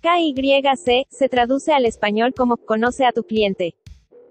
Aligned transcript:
KYC 0.00 1.08
se 1.10 1.28
traduce 1.28 1.72
al 1.72 1.84
español 1.84 2.32
como 2.32 2.56
conoce 2.56 3.04
a 3.04 3.10
tu 3.10 3.24
cliente. 3.24 3.74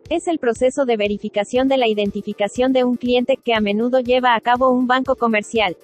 Es 0.10 0.30
el 0.30 0.40
proceso 0.40 0.86
de 0.86 0.96
verificación 0.96 1.68
de 1.68 1.76
la 1.76 1.90
identificación 1.90 2.72
de 2.72 2.86
un 2.86 2.96
cliente 2.96 3.36
que 3.36 3.54
a 3.54 3.60
menudo 3.60 4.00
lleva 4.00 4.34
a 4.34 4.40
cabo 4.40 4.70
un 4.70 4.88
banco 4.88 5.18
comercial. 5.18 5.76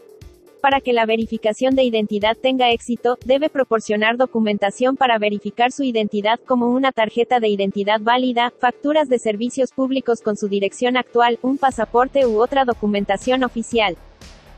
Para 0.62 0.80
que 0.80 0.94
la 0.94 1.06
verificación 1.06 1.76
de 1.76 1.84
identidad 1.84 2.38
tenga 2.38 2.72
éxito, 2.72 3.18
debe 3.26 3.50
proporcionar 3.50 4.16
documentación 4.16 4.96
para 4.96 5.20
verificar 5.20 5.74
su 5.74 5.84
identidad 5.84 6.40
como 6.40 6.70
una 6.70 6.94
tarjeta 6.94 7.42
de 7.42 7.50
identidad 7.50 8.00
válida, 8.00 8.54
facturas 8.58 9.10
de 9.10 9.20
servicios 9.20 9.74
públicos 9.74 10.22
con 10.22 10.38
su 10.38 10.48
dirección 10.48 10.96
actual, 10.96 11.40
un 11.42 11.58
pasaporte 11.58 12.26
u 12.26 12.42
otra 12.42 12.64
documentación 12.64 13.44
oficial. 13.44 13.98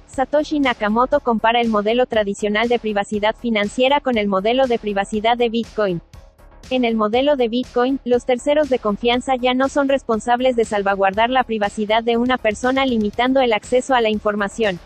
Satoshi 0.07 0.59
Nakamoto 0.59 1.19
compara 1.19 1.59
el 1.61 1.69
modelo 1.69 2.05
tradicional 2.05 2.69
de 2.69 2.79
privacidad 2.79 3.35
financiera 3.35 3.99
con 3.99 4.17
el 4.17 4.27
modelo 4.27 4.67
de 4.67 4.79
privacidad 4.79 5.37
de 5.37 5.49
Bitcoin. 5.49 6.01
En 6.69 6.83
el 6.83 6.95
modelo 6.95 7.35
de 7.35 7.47
Bitcoin, 7.47 7.99
los 8.05 8.25
terceros 8.25 8.69
de 8.69 8.79
confianza 8.79 9.35
ya 9.35 9.53
no 9.53 9.69
son 9.69 9.87
responsables 9.87 10.55
de 10.55 10.65
salvaguardar 10.65 11.29
la 11.29 11.43
privacidad 11.43 12.03
de 12.03 12.17
una 12.17 12.37
persona 12.37 12.85
limitando 12.85 13.39
el 13.41 13.53
acceso 13.53 13.93
a 13.93 14.01
la 14.01 14.09
información. 14.09 14.79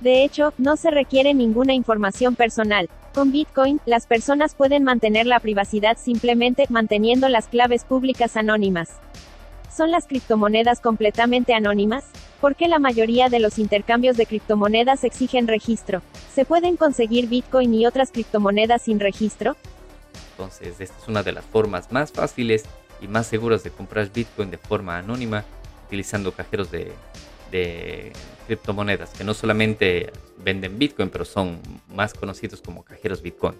De 0.00 0.24
hecho, 0.24 0.52
no 0.58 0.76
se 0.76 0.90
requiere 0.90 1.32
ninguna 1.32 1.72
información 1.72 2.34
personal. 2.34 2.90
Con 3.14 3.32
Bitcoin, 3.32 3.80
las 3.86 4.06
personas 4.06 4.54
pueden 4.54 4.84
mantener 4.84 5.26
la 5.26 5.40
privacidad 5.40 5.96
simplemente 5.96 6.66
manteniendo 6.68 7.30
las 7.30 7.48
claves 7.48 7.84
públicas 7.84 8.36
anónimas. 8.36 9.00
¿Son 9.76 9.90
las 9.90 10.06
criptomonedas 10.06 10.80
completamente 10.80 11.52
anónimas? 11.52 12.04
¿Por 12.40 12.56
qué 12.56 12.66
la 12.66 12.78
mayoría 12.78 13.28
de 13.28 13.40
los 13.40 13.58
intercambios 13.58 14.16
de 14.16 14.24
criptomonedas 14.24 15.04
exigen 15.04 15.46
registro? 15.46 16.00
¿Se 16.34 16.46
pueden 16.46 16.78
conseguir 16.78 17.28
Bitcoin 17.28 17.74
y 17.74 17.84
otras 17.84 18.10
criptomonedas 18.10 18.80
sin 18.80 19.00
registro? 19.00 19.54
Entonces, 20.30 20.80
esta 20.80 20.96
es 20.98 21.08
una 21.08 21.22
de 21.22 21.32
las 21.32 21.44
formas 21.44 21.92
más 21.92 22.10
fáciles 22.10 22.64
y 23.02 23.06
más 23.06 23.26
seguras 23.26 23.64
de 23.64 23.70
comprar 23.70 24.10
Bitcoin 24.10 24.50
de 24.50 24.56
forma 24.56 24.96
anónima 24.96 25.44
utilizando 25.86 26.32
cajeros 26.32 26.70
de, 26.70 26.92
criptomonedas 28.46 29.10
que 29.10 29.24
no 29.24 29.34
solamente 29.34 30.10
venden 30.38 30.78
Bitcoin, 30.78 31.10
pero 31.10 31.26
son 31.26 31.60
más 31.94 32.14
conocidos 32.14 32.62
como 32.62 32.82
cajeros 32.82 33.20
Bitcoin. 33.20 33.54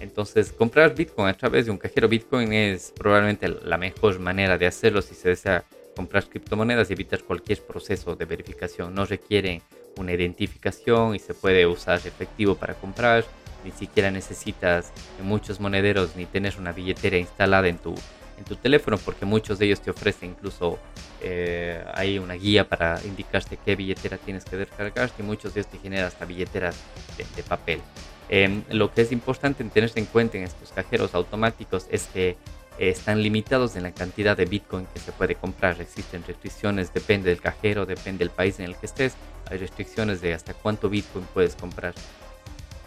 Entonces, 0.00 0.52
comprar 0.52 0.94
Bitcoin 0.94 1.28
a 1.28 1.36
través 1.36 1.66
de 1.66 1.72
un 1.72 1.78
cajero 1.78 2.08
Bitcoin 2.08 2.52
es 2.52 2.92
probablemente 2.96 3.48
la 3.48 3.78
mejor 3.78 4.18
manera 4.20 4.58
de 4.58 4.66
hacerlo 4.66 5.02
si 5.02 5.14
se 5.14 5.30
desea 5.30 5.64
comprar 5.96 6.28
criptomonedas 6.28 6.90
y 6.90 6.92
evitar 6.92 7.22
cualquier 7.24 7.60
proceso 7.62 8.14
de 8.14 8.24
verificación. 8.24 8.94
No 8.94 9.04
requiere 9.04 9.62
una 9.96 10.12
identificación 10.12 11.14
y 11.14 11.18
se 11.18 11.34
puede 11.34 11.66
usar 11.66 11.98
efectivo 11.98 12.54
para 12.54 12.74
comprar. 12.74 13.24
Ni 13.64 13.72
siquiera 13.72 14.10
necesitas 14.10 14.92
en 15.18 15.26
muchos 15.26 15.58
monederos 15.58 16.14
ni 16.14 16.26
tener 16.26 16.54
una 16.58 16.70
billetera 16.70 17.18
instalada 17.18 17.66
en 17.66 17.78
tu 17.78 17.94
en 18.38 18.44
tu 18.44 18.56
teléfono 18.56 18.96
porque 18.98 19.24
muchos 19.24 19.58
de 19.58 19.66
ellos 19.66 19.80
te 19.80 19.90
ofrecen 19.90 20.30
incluso 20.30 20.78
eh, 21.20 21.84
hay 21.94 22.18
una 22.18 22.34
guía 22.34 22.68
para 22.68 23.00
indicarte 23.04 23.58
qué 23.64 23.74
billetera 23.74 24.16
tienes 24.16 24.44
que 24.44 24.56
descargar 24.56 25.10
y 25.18 25.22
muchos 25.22 25.54
de 25.54 25.60
ellos 25.60 25.72
te 25.72 25.78
generan 25.78 26.06
hasta 26.06 26.24
billeteras 26.24 26.76
de, 27.16 27.42
papel. 27.42 27.80
Em, 28.28 28.62
lo 28.70 28.92
que 28.92 29.02
es 29.02 29.12
importante 29.12 29.64
tener 29.64 29.90
en 29.94 30.06
cuenta 30.06 30.36
en 30.36 30.44
estos 30.44 30.72
cajeros 30.72 31.14
automáticos 31.14 31.86
es 31.90 32.06
que 32.06 32.36
eh, 32.78 32.90
están 32.90 33.22
limitados 33.22 33.74
en 33.76 33.82
la 33.82 33.92
cantidad 33.92 34.36
de 34.36 34.44
Bitcoin 34.44 34.86
que 34.92 35.00
se 35.00 35.12
puede 35.12 35.34
comprar. 35.34 35.80
Existen 35.80 36.22
restricciones, 36.26 36.92
depende 36.92 37.30
del 37.30 37.40
cajero, 37.40 37.86
depende 37.86 38.20
del 38.20 38.30
país 38.30 38.58
en 38.60 38.66
el 38.66 38.76
que 38.76 38.86
estés. 38.86 39.14
Hay 39.50 39.58
restricciones 39.58 40.20
de 40.20 40.34
hasta 40.34 40.54
cuánto 40.54 40.88
Bitcoin 40.88 41.24
puedes 41.32 41.54
comprar. 41.54 41.94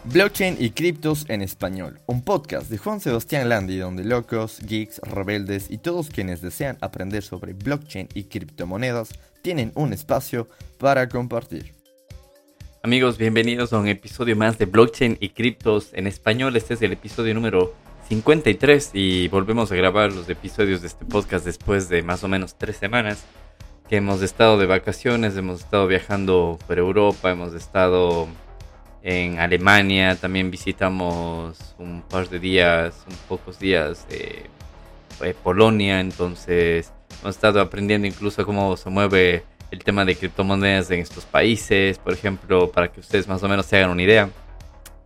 Blockchain 0.04 0.56
y 0.58 0.70
criptos 0.70 1.26
en 1.28 1.42
español, 1.42 2.00
un 2.06 2.22
podcast 2.22 2.68
de 2.68 2.76
Juan 2.76 2.98
Sebastián 2.98 3.48
Landi 3.48 3.78
donde 3.78 4.02
locos, 4.02 4.58
geeks, 4.60 4.98
rebeldes 4.98 5.70
y 5.70 5.78
todos 5.78 6.08
quienes 6.08 6.40
desean 6.40 6.76
aprender 6.80 7.22
sobre 7.22 7.52
blockchain 7.52 8.08
y 8.12 8.24
criptomonedas 8.24 9.10
tienen 9.42 9.70
un 9.76 9.92
espacio 9.92 10.48
para 10.78 11.08
compartir. 11.08 11.81
Amigos, 12.84 13.16
bienvenidos 13.16 13.72
a 13.72 13.78
un 13.78 13.86
episodio 13.86 14.34
más 14.34 14.58
de 14.58 14.66
Blockchain 14.66 15.16
y 15.20 15.28
criptos 15.28 15.90
en 15.92 16.08
español. 16.08 16.56
Este 16.56 16.74
es 16.74 16.82
el 16.82 16.90
episodio 16.90 17.32
número 17.32 17.72
53 18.08 18.90
y 18.92 19.28
volvemos 19.28 19.70
a 19.70 19.76
grabar 19.76 20.12
los 20.12 20.28
episodios 20.28 20.80
de 20.80 20.88
este 20.88 21.04
podcast 21.04 21.44
después 21.44 21.88
de 21.88 22.02
más 22.02 22.24
o 22.24 22.28
menos 22.28 22.56
tres 22.58 22.78
semanas 22.78 23.24
que 23.88 23.98
hemos 23.98 24.20
estado 24.20 24.58
de 24.58 24.66
vacaciones, 24.66 25.36
hemos 25.36 25.60
estado 25.60 25.86
viajando 25.86 26.58
por 26.66 26.76
Europa, 26.76 27.30
hemos 27.30 27.54
estado 27.54 28.26
en 29.04 29.38
Alemania, 29.38 30.16
también 30.16 30.50
visitamos 30.50 31.76
un 31.78 32.02
par 32.02 32.28
de 32.30 32.40
días, 32.40 33.04
un 33.08 33.14
pocos 33.28 33.60
días 33.60 34.08
de, 34.08 34.50
Polonia, 35.44 36.00
entonces 36.00 36.92
hemos 37.20 37.36
estado 37.36 37.60
aprendiendo 37.60 38.08
incluso 38.08 38.44
cómo 38.44 38.76
se 38.76 38.90
mueve 38.90 39.44
el 39.72 39.82
tema 39.82 40.04
de 40.04 40.14
criptomonedas 40.14 40.90
en 40.90 41.00
estos 41.00 41.24
países, 41.24 41.98
por 41.98 42.12
ejemplo, 42.12 42.70
para 42.70 42.92
que 42.92 43.00
ustedes 43.00 43.26
más 43.26 43.42
o 43.42 43.48
menos 43.48 43.64
se 43.64 43.78
hagan 43.78 43.90
una 43.90 44.02
idea. 44.02 44.28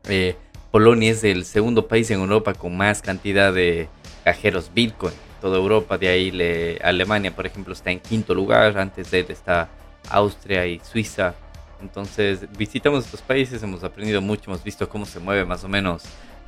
Eh, 0.09 0.35
Polonia 0.73 1.13
es 1.13 1.23
el 1.23 1.45
segundo 1.45 1.87
país 1.87 2.11
en 2.11 2.19
Europa 2.19 2.53
con 2.53 2.77
más 2.77 3.01
cantidad 3.01 3.55
de 3.55 3.89
cajeros 4.25 4.73
Bitcoin. 4.75 5.15
Toda 5.41 5.57
Europa, 5.57 5.97
de 5.97 6.09
ahí 6.09 6.33
le, 6.33 6.79
Alemania, 6.83 7.35
por 7.35 7.47
ejemplo, 7.47 7.73
está 7.73 7.93
en 7.93 8.01
quinto 8.01 8.35
lugar. 8.35 8.77
Antes 8.77 9.13
de 9.13 9.21
él 9.21 9.27
está 9.29 9.69
Austria 10.11 10.67
y 10.67 10.81
Suiza. 10.81 11.37
Entonces 11.81 12.41
visitamos 12.59 13.05
estos 13.05 13.23
países, 13.23 13.63
hemos 13.63 13.85
aprendido 13.85 14.21
mucho, 14.21 14.51
hemos 14.51 14.65
visto 14.65 14.89
cómo 14.89 15.07
se 15.07 15.21
mueve 15.21 15.45
más 15.45 15.63
o 15.63 15.69
menos 15.69 16.03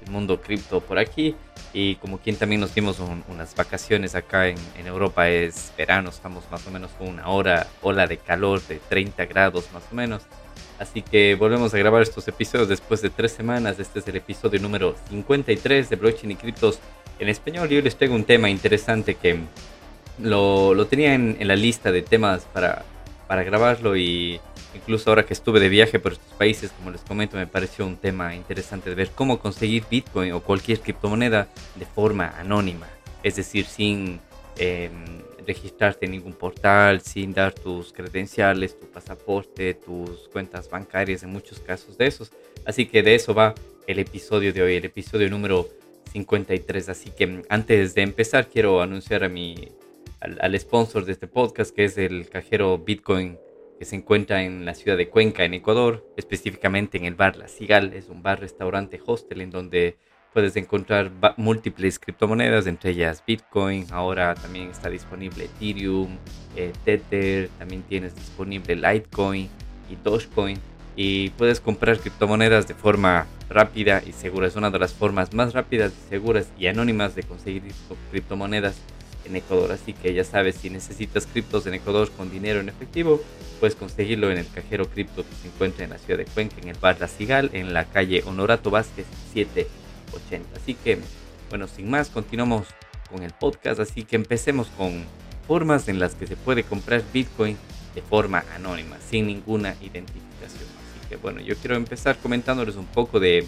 mundo 0.09 0.41
cripto 0.41 0.81
por 0.81 0.99
aquí 0.99 1.35
y 1.73 1.97
como 1.97 2.19
quien 2.19 2.37
también 2.37 2.61
nos 2.61 2.75
dimos 2.75 2.99
unas 3.29 3.55
vacaciones 3.55 4.15
acá 4.15 4.49
en, 4.49 4.59
Europa 4.87 5.29
es 5.29 5.73
verano, 5.77 6.11
estamos 6.11 6.45
más 6.51 6.67
o 6.67 6.71
menos 6.71 6.91
con 6.93 7.09
una 7.09 7.29
hora, 7.29 7.67
ola 7.83 8.07
de 8.07 8.17
calor 8.17 8.63
de 8.67 8.81
30 8.89 9.27
grados 9.27 9.69
más 9.73 9.83
o 9.93 9.95
menos. 9.95 10.23
Así 10.79 11.03
que 11.03 11.35
volvemos 11.35 11.75
a 11.75 11.79
grabar 11.79 12.03
estos 12.03 12.27
episodios 12.29 12.69
después 12.69 13.03
de 13.03 13.11
tres 13.11 13.33
semanas. 13.33 13.79
Este 13.81 13.99
es 13.99 14.09
el 14.09 14.17
episodio 14.17 14.61
número 14.61 14.95
53 15.11 15.91
de 15.91 15.97
Blockchain 15.97 16.31
y 16.31 16.37
Criptos 16.37 16.79
en 17.19 17.29
español. 17.29 17.71
Y 17.73 17.83
les 17.83 17.97
traigo 17.97 18.15
un 18.15 18.25
tema 18.25 18.49
interesante 18.49 19.17
que 19.17 19.41
lo, 20.21 20.75
lo 20.75 20.87
tenía 20.87 21.15
en, 21.15 21.37
en, 21.41 21.49
la 21.49 21.57
lista 21.57 21.91
de 21.91 22.03
temas 22.03 22.45
para, 22.53 22.85
para 23.29 23.45
grabarlo 23.45 23.97
y 23.97 24.41
Incluso 24.75 25.11
ahora 25.11 25.25
que 25.25 25.33
estuve 25.33 25.61
de 25.61 25.69
viaje 25.69 25.99
por 25.99 26.13
estos 26.13 26.33
países, 26.35 26.71
como 26.73 26.91
les 26.91 27.01
comento, 27.01 27.37
me 27.37 27.47
pareció 27.47 27.87
un 27.87 27.97
tema 27.97 28.35
interesante 28.35 28.91
de 28.91 28.97
ver 28.97 29.11
cómo 29.15 29.39
conseguir 29.39 29.85
Bitcoin 29.91 30.33
o 30.33 30.41
cualquier 30.41 30.81
criptomoneda 30.81 31.49
de 31.75 31.87
forma 31.87 32.35
anónima. 32.39 32.87
Es 33.23 33.37
decir, 33.37 33.65
sin 33.65 34.21
em, 34.59 35.23
registrarte 35.47 36.05
en 36.05 36.13
ningún 36.13 36.35
portal, 36.35 37.01
sin 37.01 37.33
dar 37.33 37.55
tus 37.55 37.93
credenciales, 37.93 38.79
tu 38.79 38.87
pasaporte, 38.87 39.75
tus 39.75 40.29
cuentas 40.29 40.69
bancarias, 40.69 41.23
en 41.23 41.31
muchos 41.31 41.61
casos 41.61 41.97
de 41.97 42.07
esos. 42.07 42.31
Así 42.67 42.87
que 42.87 43.03
de 43.03 43.15
eso 43.15 43.33
va 43.35 43.55
el 43.87 43.99
episodio 43.99 44.53
de 44.53 44.63
hoy, 44.63 44.77
el 44.77 44.85
episodio 44.85 45.31
número 45.31 45.67
53. 46.13 46.91
Así 46.91 47.11
que 47.11 47.43
antes 47.49 47.95
de 47.95 48.03
empezar, 48.03 48.49
quiero 48.49 48.83
anunciar 48.83 49.25
a 49.25 49.29
mi, 49.31 49.71
al, 50.21 50.59
sponsor 50.59 51.05
de 51.05 51.13
este 51.13 51.27
podcast, 51.27 51.75
que 51.75 51.85
es 51.85 51.99
el 51.99 52.29
cajero 52.29 52.79
Bitcoin 52.79 53.39
que 53.79 53.85
se 53.85 53.95
encuentra 53.95 54.43
en 54.43 54.65
la 54.65 54.75
ciudad 54.75 54.97
de 54.97 55.09
Cuenca, 55.09 55.45
en 55.45 55.55
Ecuador, 55.55 56.05
específicamente 56.17 56.99
en 56.99 57.05
el 57.05 57.15
bar 57.15 57.37
La 57.37 57.47
Cigal. 57.47 57.93
Es 57.93 58.09
un 58.09 58.23
bar, 58.25 58.41
restaurante, 58.41 59.01
hostel 59.07 59.41
en 59.41 59.51
donde 59.51 59.97
puedes 60.33 60.57
encontrar 60.57 61.13
múltiples 61.37 62.01
criptomonedas, 62.01 62.67
entre 62.67 62.91
ellas 62.91 63.23
Bitcoin. 63.25 63.87
Ahora 63.93 64.35
también 64.35 64.71
está 64.71 64.91
disponible 64.91 65.45
Ethereum, 65.45 66.19
eh, 66.57 66.73
Tether, 66.85 67.51
también 67.59 67.83
tienes 67.83 68.17
disponible 68.17 68.75
Litecoin 68.75 69.49
y 69.89 69.97
Dogecoin. 70.03 70.59
Y 70.97 71.31
puedes 71.31 71.61
comprar 71.61 72.01
criptomonedas 72.01 72.67
de 72.67 72.75
forma 72.75 73.29
rápida 73.49 74.03
y 74.05 74.11
segura. 74.11 74.49
Es 74.49 74.57
una 74.57 74.73
de 74.73 74.81
las 74.81 74.93
formas 74.93 75.33
más 75.33 75.55
rápidas, 75.55 75.93
seguras 76.09 76.51
y 76.59 76.67
anónimas 76.67 77.15
de 77.15 77.23
conseguir 77.23 77.63
criptomonedas 78.11 78.77
Ecuador. 79.37 79.73
Así 79.73 79.93
que 79.93 80.15
ya 80.15 80.25
sabes, 80.25 80.57
si 80.57 80.71
necesitas 80.71 81.27
criptos 81.27 81.67
en 81.67 81.75
Ecuador 81.75 82.11
con 82.11 82.31
dinero 82.31 82.61
en 82.61 82.69
efectivo, 82.69 83.21
puedes 83.61 83.77
conseguirlo 83.77 84.31
en 84.31 84.39
el 84.39 84.49
cajero 84.49 84.89
cripto 84.89 85.25
que 85.25 85.35
se 85.43 85.49
encuentra 85.49 85.85
en 85.85 85.91
la 85.91 85.99
ciudad 85.99 86.19
de 86.19 86.27
Cuenca, 86.27 86.57
en 86.61 86.69
el 86.69 86.77
bar 86.79 86.99
La 87.01 87.09
Cigal, 87.09 87.51
en 87.53 87.73
la 87.73 87.85
calle 87.85 88.23
Honorato 88.27 88.71
Vázquez 88.71 89.07
780. 89.33 90.57
Así 90.57 90.75
que, 90.75 90.99
bueno, 91.51 91.67
sin 91.67 91.91
más, 91.91 92.09
continuamos 92.09 92.67
con 93.11 93.23
el 93.23 93.33
podcast. 93.33 93.81
Así 93.81 94.05
que 94.05 94.17
empecemos 94.17 94.69
con 94.77 95.05
formas 95.47 95.89
en 95.89 95.99
las 95.99 96.15
que 96.15 96.27
se 96.27 96.37
puede 96.37 96.63
comprar 96.63 97.03
Bitcoin 97.13 97.57
de 97.95 98.03
forma 98.03 98.45
anónima, 98.55 98.99
sin 99.01 99.27
ninguna 99.27 99.75
identificación. 99.81 100.63
Así 100.63 101.09
que, 101.09 101.17
bueno, 101.17 101.41
yo 101.41 101.57
quiero 101.57 101.77
empezar 101.77 102.19
comentándoles 102.19 102.77
un 102.77 102.87
poco 102.87 103.19
de, 103.19 103.47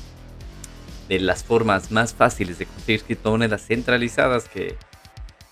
de 1.09 1.21
las 1.21 1.44
formas 1.44 1.91
más 1.91 2.15
fáciles 2.15 2.59
de 2.59 2.67
conseguir 2.67 3.03
criptomonedas 3.05 3.67
centralizadas 3.67 4.49
que 4.49 4.76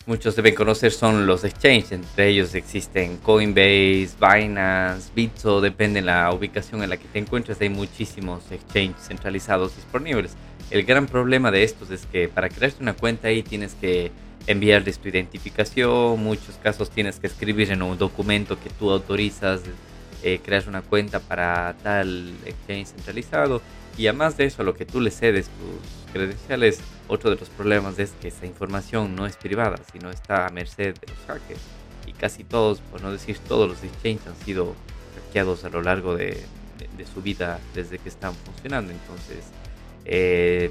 muchos 0.08 0.34
deben 0.34 0.54
conocer 0.54 0.90
son 0.90 1.26
los 1.26 1.44
exchanges. 1.44 1.92
Entre 1.92 2.28
ellos 2.28 2.54
existen 2.54 3.18
Coinbase, 3.18 4.08
Binance, 4.18 5.10
Bitso, 5.14 5.60
depende 5.60 6.00
de 6.00 6.06
la 6.06 6.32
ubicación 6.32 6.82
en 6.82 6.90
la 6.90 6.96
que 6.96 7.06
te 7.06 7.18
encuentres. 7.18 7.60
Hay 7.60 7.68
muchísimos 7.68 8.50
exchanges 8.50 9.06
centralizados 9.06 9.76
disponibles. 9.76 10.32
El 10.70 10.84
gran 10.84 11.06
problema 11.06 11.50
de 11.50 11.62
estos 11.62 11.90
es 11.90 12.06
que 12.06 12.26
para 12.28 12.48
crearte 12.48 12.82
una 12.82 12.94
cuenta 12.94 13.28
ahí 13.28 13.42
tienes 13.42 13.74
que 13.74 14.10
enviarles 14.46 14.98
tu 14.98 15.08
identificación. 15.08 16.18
muchos 16.22 16.56
casos 16.62 16.90
tienes 16.90 17.20
que 17.20 17.26
escribir 17.26 17.70
en 17.70 17.82
un 17.82 17.98
documento 17.98 18.58
que 18.58 18.70
tú 18.70 18.90
autorizas 18.90 19.60
eh, 20.22 20.40
crear 20.42 20.68
una 20.68 20.80
cuenta 20.80 21.20
para 21.20 21.76
tal 21.82 22.32
exchange 22.46 22.88
centralizado. 22.88 23.60
Y 23.98 24.06
además 24.06 24.38
de 24.38 24.46
eso, 24.46 24.62
lo 24.62 24.74
que 24.74 24.86
tú 24.86 25.02
le 25.02 25.10
cedes 25.10 25.48
tus 25.48 25.97
credenciales, 26.08 26.80
otro 27.08 27.30
de 27.30 27.36
los 27.36 27.48
problemas 27.48 27.98
es 27.98 28.12
que 28.20 28.28
esa 28.28 28.46
información 28.46 29.14
no 29.14 29.26
es 29.26 29.36
privada, 29.36 29.76
sino 29.92 30.10
está 30.10 30.46
a 30.46 30.50
merced 30.50 30.94
de 30.98 31.06
los 31.06 31.18
hackers. 31.26 31.60
Y 32.06 32.12
casi 32.12 32.44
todos, 32.44 32.80
por 32.80 33.02
no 33.02 33.12
decir 33.12 33.38
todos 33.38 33.68
los 33.68 33.82
exchanges 33.84 34.26
han 34.26 34.36
sido 34.36 34.74
hackeados 35.14 35.64
a 35.64 35.68
lo 35.68 35.82
largo 35.82 36.16
de, 36.16 36.44
su 37.12 37.22
vida 37.22 37.60
desde 37.74 37.98
que 37.98 38.08
están 38.08 38.34
funcionando. 38.34 38.92
Entonces, 38.92 39.44
eh, 40.04 40.70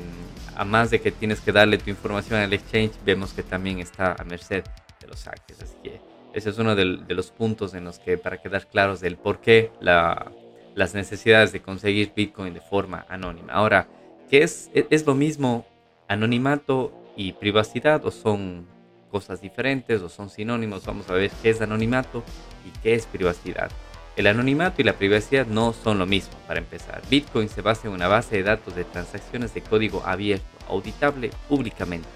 además 0.56 0.89
de 0.89 1.00
que 1.00 1.12
tienes 1.12 1.39
que 1.42 1.51
darle 1.51 1.78
tu 1.78 1.89
información 1.89 2.39
al 2.39 2.54
exchange, 2.54 2.94
vemos 3.06 3.34
que 3.34 3.44
también 3.44 3.80
está 3.80 4.16
a 4.18 4.24
merced 4.24 4.63
de 5.00 5.07
los 5.07 5.24
hackers. 5.24 5.62
Así 5.62 5.75
que 5.84 6.01
ese 6.34 6.50
es 6.50 6.57
uno 6.57 6.75
de, 6.75 6.86
los 6.86 7.31
puntos 7.31 7.74
en 7.74 7.84
los 7.84 8.00
que, 8.00 8.18
para 8.18 8.42
quedar 8.42 8.68
claros 8.68 9.00
del 9.00 9.18
por 9.18 9.39
qué 9.39 9.72
la, 9.80 10.31
las 10.75 10.94
necesidades 10.94 11.51
de 11.51 11.62
conseguir 11.62 12.13
Bitcoin 12.16 12.54
de 12.54 12.62
forma 12.62 13.06
anónima. 13.10 13.54
Ahora, 13.54 13.88
¿qué 14.29 14.44
es, 14.44 14.69
es 14.74 15.06
lo 15.06 15.15
mismo 15.15 15.65
anonimato 16.07 16.91
y 17.15 17.33
privacidad 17.33 18.06
o 18.06 18.12
son 18.12 18.68
cosas 19.12 19.41
diferentes 19.41 20.01
o 20.01 20.09
son 20.09 20.29
sinónimos? 20.29 20.85
Vamos 20.85 21.09
a 21.09 21.13
ver 21.13 21.31
qué 21.41 21.50
es 21.50 21.62
anonimato 21.62 22.24
y 22.65 22.77
qué 22.79 22.94
es 22.95 23.06
privacidad. 23.06 23.69
El 24.15 24.27
anonimato 24.27 24.81
y 24.81 24.83
la 24.83 24.94
privacidad 24.94 25.45
no 25.45 25.74
son 25.74 26.00
lo 26.00 26.07
mismo, 26.07 26.33
para 26.47 26.59
empezar. 26.59 27.03
Bitcoin 27.07 27.50
se 27.50 27.62
basa 27.62 27.88
en 27.88 27.94
una 27.94 28.07
base 28.07 28.38
de 28.38 28.44
datos 28.44 28.75
de 28.75 28.83
transacciones 28.83 29.53
de 29.53 29.62
código 29.62 30.01
abierto, 30.06 30.45
auditable 30.68 31.29
públicamente. 31.47 32.07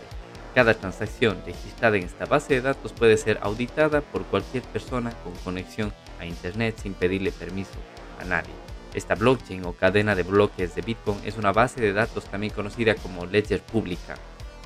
Cada 0.56 0.74
transacción 0.74 1.38
registrada 1.46 1.98
en 1.98 2.04
esta 2.04 2.26
base 2.26 2.56
de 2.56 2.62
datos 2.62 2.92
puede 2.92 3.18
ser 3.18 3.38
auditada 3.42 4.02
por 4.02 4.24
cualquier 4.24 4.64
persona 4.64 5.12
con 5.24 5.34
conexión 5.44 5.94
a 6.20 6.26
Internet 6.26 6.80
sin 6.82 6.94
pedirle 6.94 7.32
permiso 7.32 7.72
a 8.20 8.26
nadie. 8.26 8.61
Esta 8.94 9.16
blockchain 9.16 9.66
o 9.66 9.74
cadena 9.74 10.16
de 10.16 10.24
bloques 10.24 10.76
de 10.76 10.82
Bitcoin 10.82 11.20
es 11.24 11.38
una 11.38 11.52
base 11.52 11.82
de 11.82 11.94
datos 11.94 12.26
también 12.26 12.54
conocida 12.54 12.96
como 12.96 13.26
ledger 13.26 13.62
pública. 13.62 14.16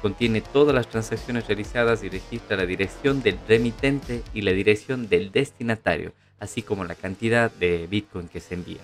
Contiene 0.02 0.42
todas 0.42 0.76
las 0.76 0.90
transacciones 0.90 1.48
realizadas 1.48 2.04
y 2.04 2.10
registra 2.10 2.58
la 2.58 2.66
dirección 2.66 3.22
del 3.24 3.40
remitente 3.48 4.24
y 4.34 4.42
la 4.42 4.52
dirección 4.52 5.10
del 5.10 5.32
destinatario, 5.32 6.14
así 6.40 6.62
como 6.62 6.84
la 6.84 6.96
cantidad 6.96 7.52
de 7.52 7.88
Bitcoin 7.88 8.28
que 8.28 8.40
se 8.40 8.56
envía. 8.56 8.82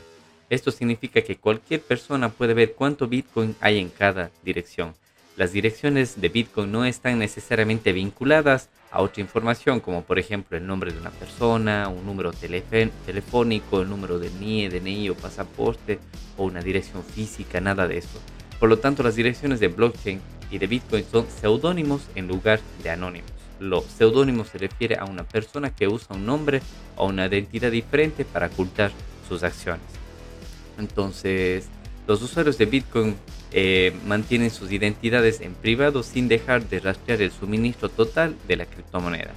Esto 0.50 0.72
significa 0.72 1.22
que 1.22 1.38
cualquier 1.38 1.82
persona 1.82 2.30
puede 2.30 2.54
ver 2.54 2.74
cuánto 2.74 3.08
Bitcoin 3.08 3.56
hay 3.62 3.80
en 3.80 3.90
cada 3.90 4.32
dirección 4.44 4.94
las 5.38 5.54
direcciones 5.54 6.20
de 6.20 6.30
Bitcoin 6.30 6.72
no 6.72 6.86
están 6.86 7.20
necesariamente 7.20 7.94
vinculadas 7.94 8.70
a 8.92 9.02
otra 9.02 9.22
información, 9.22 9.80
como 9.80 10.04
por 10.04 10.20
ejemplo 10.20 10.58
el 10.58 10.68
nombre 10.68 10.92
de 10.92 11.00
una 11.00 11.12
persona, 11.12 11.88
un 11.88 12.06
número 12.06 12.34
telefónico, 12.34 13.82
el 13.82 13.90
número 13.90 14.20
de 14.20 14.30
NIE, 14.30 14.70
DNI 14.70 15.10
o 15.10 15.16
pasaporte, 15.16 16.00
o 16.38 16.44
una 16.44 16.62
dirección 16.62 17.04
física, 17.04 17.62
nada 17.62 17.88
de 17.88 18.00
eso. 18.00 18.20
Por 18.60 18.70
lo 18.70 18.80
tanto, 18.80 19.02
las 19.02 19.16
direcciones 19.16 19.60
de 19.60 19.70
blockchain 19.70 20.22
y 20.52 20.58
de 20.58 20.68
Bitcoin 20.68 21.06
son 21.10 21.26
seudónimos 21.30 22.02
en 22.16 22.28
lugar 22.28 22.60
de 22.84 22.90
anónimos. 22.90 23.32
Lo 23.60 23.82
seudónimo 23.82 24.44
se 24.44 24.58
refiere 24.58 24.98
a 24.98 25.06
una 25.06 25.24
persona 25.24 25.74
que 25.74 25.88
usa 25.88 26.16
un 26.16 26.26
nombre 26.26 26.62
o 26.98 27.08
una 27.08 27.28
identidad 27.28 27.72
diferente 27.72 28.26
para 28.26 28.48
ocultar 28.48 28.92
sus 29.28 29.44
acciones. 29.44 29.86
Entonces, 30.78 31.70
los 32.08 32.22
usuarios 32.22 32.58
de 32.58 32.66
Bitcoin 32.66 33.16
eh, 33.54 33.94
mantienen 34.06 34.50
sus 34.50 34.72
identidades 34.72 35.42
en 35.42 35.54
privado 35.54 36.04
sin 36.04 36.28
dejar 36.28 36.68
de 36.70 36.80
rastrear 36.80 37.22
el 37.22 37.32
suministro 37.32 37.90
total 37.90 38.36
de 38.48 38.56
la 38.56 38.66
criptomoneda. 38.66 39.32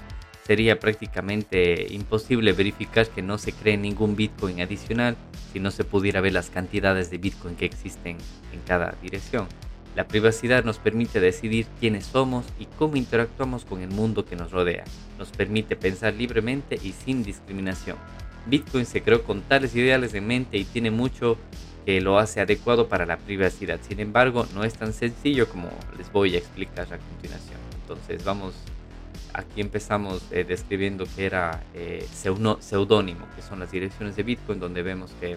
Sería 0.47 0.79
prácticamente 0.79 1.93
imposible 1.93 2.53
verificar 2.53 3.09
que 3.09 3.23
no 3.23 3.39
se 3.39 3.53
cree 3.53 3.77
ningún 3.77 4.15
Bitcoin 4.15 4.61
adicional 4.61 5.17
si 5.53 5.59
no 5.59 5.71
se 5.71 5.85
pudiera 5.85 6.21
ver 6.21 6.33
las 6.33 6.51
cantidades 6.51 7.11
de 7.11 7.19
Bitcoin 7.19 7.57
que 7.57 7.65
existen 7.65 8.19
en 8.53 8.61
cada 8.67 8.95
dirección. 9.03 9.49
La 9.97 10.07
privacidad 10.07 10.65
nos 10.65 10.79
permite 10.79 11.21
decidir 11.21 11.67
quiénes 11.81 12.07
somos 12.07 12.45
y 12.59 12.67
cómo 12.67 12.97
interactuamos 12.97 13.65
con 13.65 13.81
el 13.81 13.91
mundo 13.91 14.25
que 14.25 14.37
nos 14.37 14.51
rodea. 14.51 14.85
Nos 15.19 15.31
permite 15.31 15.77
pensar 15.77 16.15
libremente 16.15 16.79
y 16.83 16.93
sin 16.93 17.23
discriminación. 17.23 17.97
Bitcoin 18.47 18.87
se 18.87 19.03
creó 19.03 19.23
con 19.23 19.43
tales 19.43 19.75
ideales 19.75 20.13
en 20.15 20.27
mente 20.27 20.59
y 20.59 20.65
tiene 20.65 20.91
mucho 20.91 21.39
que 21.85 22.01
lo 22.01 22.19
hace 22.19 22.41
adecuado 22.41 22.89
para 22.89 23.07
la 23.07 23.19
privacidad. 23.19 23.79
Sin 23.83 24.01
embargo, 24.01 24.47
no 24.55 24.65
es 24.65 24.75
tan 24.75 24.93
sencillo 24.93 25.49
como 25.49 25.69
les 25.99 26.11
voy 26.11 26.35
a 26.35 26.39
explicar 26.39 26.93
a 26.93 26.99
continuación. 26.99 27.59
Entonces, 27.83 28.25
vamos, 28.25 28.55
aquí 29.35 29.61
empezamos 29.61 30.27
eh, 30.33 30.45
describiendo 30.45 31.05
que 31.15 31.27
era 31.27 31.63
eh, 31.75 32.07
seudónimo, 32.11 33.27
que 33.37 33.43
son 33.43 33.61
las 33.61 33.71
direcciones 33.71 34.17
de 34.17 34.23
Bitcoin, 34.23 34.61
donde 34.61 34.83
vemos 34.83 35.13
que 35.21 35.37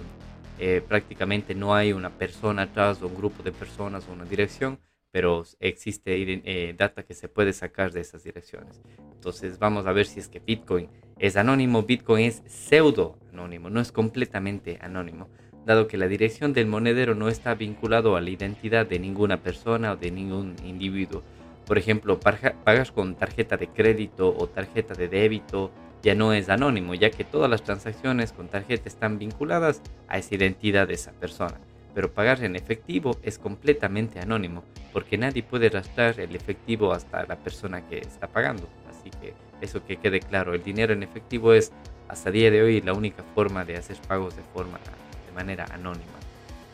eh, 0.60 0.82
prácticamente 0.88 1.54
no 1.54 1.76
hay 1.76 1.92
una 1.92 2.10
persona 2.10 2.64
atrás 2.64 3.02
o 3.02 3.08
un 3.08 3.16
grupo 3.16 3.44
de 3.44 3.52
personas 3.52 4.08
o 4.08 4.14
una 4.14 4.26
dirección, 4.26 4.80
pero 5.12 5.44
existe 5.60 6.76
data 6.78 7.04
que 7.04 7.14
se 7.14 7.28
puede 7.28 7.52
sacar 7.52 7.92
de 7.92 8.02
esas 8.02 8.24
direcciones. 8.24 8.82
Entonces, 9.14 9.58
vamos 9.58 9.88
a 9.88 9.92
ver 9.92 10.06
si 10.06 10.20
es 10.20 10.28
que 10.28 10.40
Bitcoin 10.40 10.90
es 11.18 11.38
anónimo. 11.38 11.84
Bitcoin 11.84 12.26
es 12.26 12.44
pseudo 12.46 13.18
anónimo, 13.32 13.70
no 13.70 13.82
es 13.82 13.92
completamente 13.92 14.78
anónimo 14.80 15.28
dado 15.68 15.88
que 15.88 15.98
la 15.98 16.08
dirección 16.08 16.54
del 16.54 16.66
monedero 16.66 17.14
no 17.14 17.28
está 17.28 17.54
vinculado 17.54 18.16
a 18.16 18.22
la 18.22 18.30
identidad 18.30 18.88
de 18.88 19.00
ninguna 19.00 19.42
persona 19.44 19.92
o 19.92 19.98
de 19.98 20.12
ningún 20.12 20.56
individuo. 20.66 21.24
Por 21.66 21.78
ejemplo, 21.78 22.20
pagas 22.20 22.94
con 22.94 23.16
tarjeta 23.16 23.58
de 23.58 23.68
crédito 23.68 24.34
o 24.36 24.48
tarjeta 24.48 24.94
de 24.94 25.10
débito 25.10 25.70
ya 26.02 26.16
no 26.16 26.32
es 26.32 26.48
anónimo, 26.48 26.96
ya 26.96 27.10
que 27.10 27.26
todas 27.26 27.50
las 27.50 27.64
transacciones 27.64 28.32
con 28.32 28.48
tarjeta 28.48 28.88
están 28.88 29.20
vinculadas 29.20 29.82
a 30.08 30.18
esa 30.18 30.36
identidad 30.36 30.88
de 30.88 30.94
esa 30.94 31.12
persona. 31.12 31.60
Pero 31.94 32.14
pagar 32.14 32.42
en 32.46 32.56
efectivo 32.56 33.18
es 33.22 33.38
completamente 33.38 34.22
anónimo, 34.22 34.64
porque 34.94 35.18
nadie 35.18 35.44
puede 35.44 35.68
rastrear 35.68 36.18
el 36.22 36.34
efectivo 36.34 36.94
hasta 36.94 37.26
la 37.26 37.36
persona 37.36 37.86
que 37.86 37.98
está 37.98 38.28
pagando. 38.28 38.70
Así 38.90 39.10
que 39.10 39.34
eso 39.60 39.86
que 39.86 39.98
quede 39.98 40.22
claro, 40.22 40.54
el 40.54 40.64
dinero 40.64 40.94
en 40.94 41.04
efectivo 41.04 41.52
es 41.52 41.74
hasta 42.08 42.32
día 42.32 42.50
de 42.52 42.62
hoy 42.62 42.80
la 42.80 42.94
única 42.94 43.24
forma 43.36 43.66
de 43.66 43.76
hacer 43.76 43.98
pagos 44.08 44.38
de 44.38 44.44
forma 44.54 44.80
manera 45.38 45.66
anónima. 45.72 46.18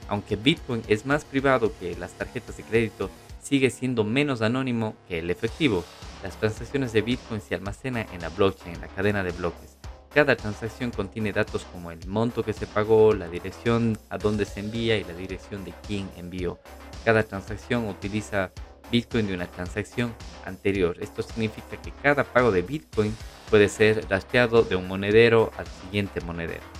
Aunque 0.07 0.35
Bitcoin 0.35 0.81
es 0.87 1.05
más 1.05 1.25
privado 1.25 1.71
que 1.79 1.95
las 1.97 2.13
tarjetas 2.13 2.57
de 2.57 2.63
crédito, 2.63 3.09
sigue 3.41 3.69
siendo 3.69 4.03
menos 4.03 4.41
anónimo 4.41 4.95
que 5.07 5.19
el 5.19 5.29
efectivo. 5.29 5.83
Las 6.23 6.37
transacciones 6.39 6.93
de 6.93 7.01
Bitcoin 7.01 7.41
se 7.41 7.55
almacenan 7.55 8.07
en 8.13 8.21
la 8.21 8.29
blockchain, 8.29 8.75
en 8.75 8.81
la 8.81 8.87
cadena 8.87 9.23
de 9.23 9.31
bloques. 9.31 9.77
Cada 10.13 10.35
transacción 10.35 10.91
contiene 10.91 11.33
datos 11.33 11.65
como 11.71 11.91
el 11.91 12.07
monto 12.07 12.43
que 12.43 12.53
se 12.53 12.67
pagó, 12.67 13.13
la 13.13 13.27
dirección 13.27 13.97
a 14.09 14.17
dónde 14.17 14.45
se 14.45 14.59
envía 14.59 14.97
y 14.97 15.03
la 15.03 15.13
dirección 15.13 15.65
de 15.65 15.73
quién 15.85 16.09
envió. 16.15 16.59
Cada 17.03 17.23
transacción 17.23 17.87
utiliza 17.87 18.51
Bitcoin 18.91 19.27
de 19.27 19.33
una 19.33 19.47
transacción 19.47 20.13
anterior. 20.45 20.95
Esto 21.01 21.23
significa 21.23 21.81
que 21.81 21.91
cada 22.03 22.23
pago 22.23 22.51
de 22.51 22.61
Bitcoin 22.61 23.15
puede 23.49 23.67
ser 23.67 24.07
rastreado 24.07 24.61
de 24.61 24.75
un 24.75 24.87
monedero 24.87 25.51
al 25.57 25.67
siguiente 25.67 26.21
monedero 26.21 26.72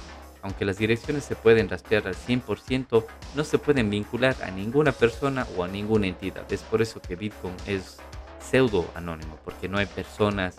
aunque 0.44 0.66
las 0.66 0.78
direcciones 0.78 1.24
se 1.24 1.36
pueden 1.36 1.70
rastrear 1.70 2.06
al 2.06 2.16
100%, 2.16 3.06
no 3.34 3.44
se 3.44 3.58
pueden 3.58 3.90
vincular 3.90 4.36
a 4.44 4.52
ninguna 4.52 4.92
persona 4.92 5.48
o 5.58 5.64
a 5.64 5.68
ninguna 5.70 6.08
entidad. 6.08 6.52
Es 6.52 6.62
por 6.62 6.82
eso 6.82 7.02
que 7.02 7.16
Bitcoin 7.16 7.56
es 7.66 7.98
pseudo 8.40 8.86
anónimo, 8.94 9.40
porque 9.46 9.70
no 9.70 9.78
hay 9.78 9.86
personas, 9.86 10.58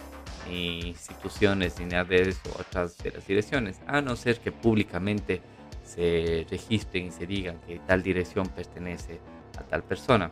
ni 0.49 0.81
instituciones, 0.88 1.79
ni 1.79 1.85
nada 1.85 2.05
de 2.05 2.31
eso 2.31 2.41
atrás 2.59 2.97
de 2.99 3.11
las 3.12 3.26
direcciones, 3.26 3.79
a 3.87 4.00
no 4.00 4.17
ser 4.17 4.41
que 4.41 4.53
públicamente 4.53 5.43
se 5.85 6.47
registren 6.50 7.07
y 7.07 7.11
se 7.11 7.26
digan 7.26 7.59
que 7.67 7.79
tal 7.81 8.03
dirección 8.03 8.49
pertenece 8.49 9.21
a 9.59 9.62
tal 9.64 9.83
persona. 9.83 10.31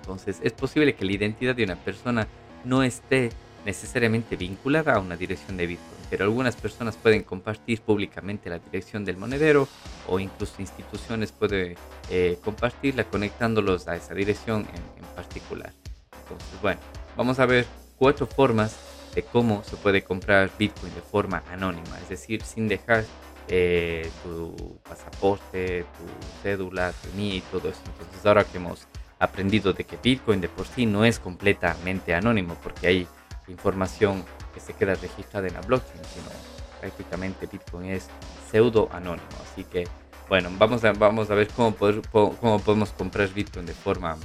Entonces 0.00 0.38
es 0.42 0.52
posible 0.52 0.94
que 0.94 1.04
la 1.04 1.12
identidad 1.12 1.56
de 1.56 1.64
una 1.64 1.76
persona 1.76 2.28
no 2.64 2.84
esté 2.84 3.30
necesariamente 3.66 4.36
vinculada 4.36 4.94
a 4.94 5.00
una 5.00 5.16
dirección 5.16 5.56
de 5.56 5.66
Bitcoin 5.66 5.99
pero 6.10 6.24
algunas 6.24 6.56
personas 6.56 6.96
pueden 6.96 7.22
compartir 7.22 7.80
públicamente 7.80 8.50
la 8.50 8.58
dirección 8.58 9.04
del 9.04 9.16
monedero 9.16 9.68
o 10.08 10.18
incluso 10.18 10.60
instituciones 10.60 11.30
pueden 11.30 11.76
eh, 12.10 12.38
compartirla 12.44 13.04
conectándolos 13.04 13.86
a 13.86 13.94
esa 13.94 14.12
dirección 14.12 14.66
en, 14.74 15.00
particular. 15.14 15.72
Entonces, 16.22 16.62
bueno, 16.62 16.80
vamos 17.16 17.38
a 17.40 17.46
ver 17.46 17.66
cuatro 17.96 18.26
formas 18.26 18.76
de 19.14 19.22
cómo 19.22 19.62
se 19.64 19.76
puede 19.76 20.02
comprar 20.02 20.50
Bitcoin 20.58 20.94
de 20.94 21.02
forma 21.02 21.42
anónima, 21.50 21.98
es 22.00 22.08
decir, 22.08 22.42
sin 22.42 22.68
dejar 22.68 23.04
eh, 23.48 24.08
tu 24.22 24.78
pasaporte, 24.88 25.82
tu 25.82 26.42
cédula, 26.42 26.92
tu 26.92 27.16
NIE 27.16 27.36
y 27.36 27.40
todo 27.42 27.68
eso. 27.68 27.80
Entonces, 27.86 28.24
ahora 28.24 28.44
que 28.44 28.56
hemos 28.56 28.86
aprendido 29.18 29.72
de 29.74 29.84
que 29.84 29.98
Bitcoin 30.02 30.40
de 30.40 30.48
por 30.48 30.66
sí 30.66 30.86
no 30.86 31.04
es 31.04 31.18
completamente 31.18 32.14
anónimo, 32.14 32.56
porque 32.62 32.86
hay 32.86 33.08
información 33.48 34.24
que 34.52 34.60
se 34.60 34.74
queda 34.74 34.94
registrada 34.94 35.48
en 35.48 35.54
la 35.54 35.60
blockchain, 35.60 36.04
sino 36.04 36.30
prácticamente 36.80 37.46
Bitcoin 37.46 37.90
es 37.90 38.08
pseudo 38.50 38.88
anónimo. 38.92 39.28
Así 39.50 39.64
que, 39.64 39.86
bueno, 40.28 40.50
vamos 40.58 40.84
a, 40.84 40.92
vamos 40.92 41.30
a 41.30 41.34
ver 41.34 41.48
cómo, 41.48 41.72
poder, 41.72 42.02
cómo 42.10 42.60
podemos 42.64 42.90
comprar 42.92 43.28
Bitcoin 43.28 43.66
de 43.66 43.74
forma 43.74 44.16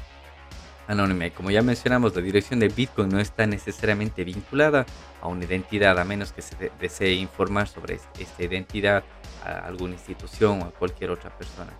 anónima. 0.87 1.25
Y 1.27 1.31
como 1.31 1.51
ya 1.51 1.61
mencionamos, 1.61 2.15
la 2.15 2.21
dirección 2.21 2.59
de 2.59 2.69
Bitcoin 2.69 3.09
no 3.09 3.19
está 3.19 3.45
necesariamente 3.45 4.23
vinculada 4.23 4.85
a 5.21 5.27
una 5.27 5.45
identidad, 5.45 5.97
a 5.99 6.05
menos 6.05 6.31
que 6.31 6.41
se 6.41 6.71
desee 6.79 7.13
informar 7.13 7.67
sobre 7.67 7.95
esta 8.19 8.43
identidad 8.43 9.03
a 9.43 9.65
alguna 9.65 9.93
institución 9.93 10.61
o 10.61 10.65
a 10.65 10.71
cualquier 10.71 11.11
otra 11.11 11.35
persona. 11.37 11.71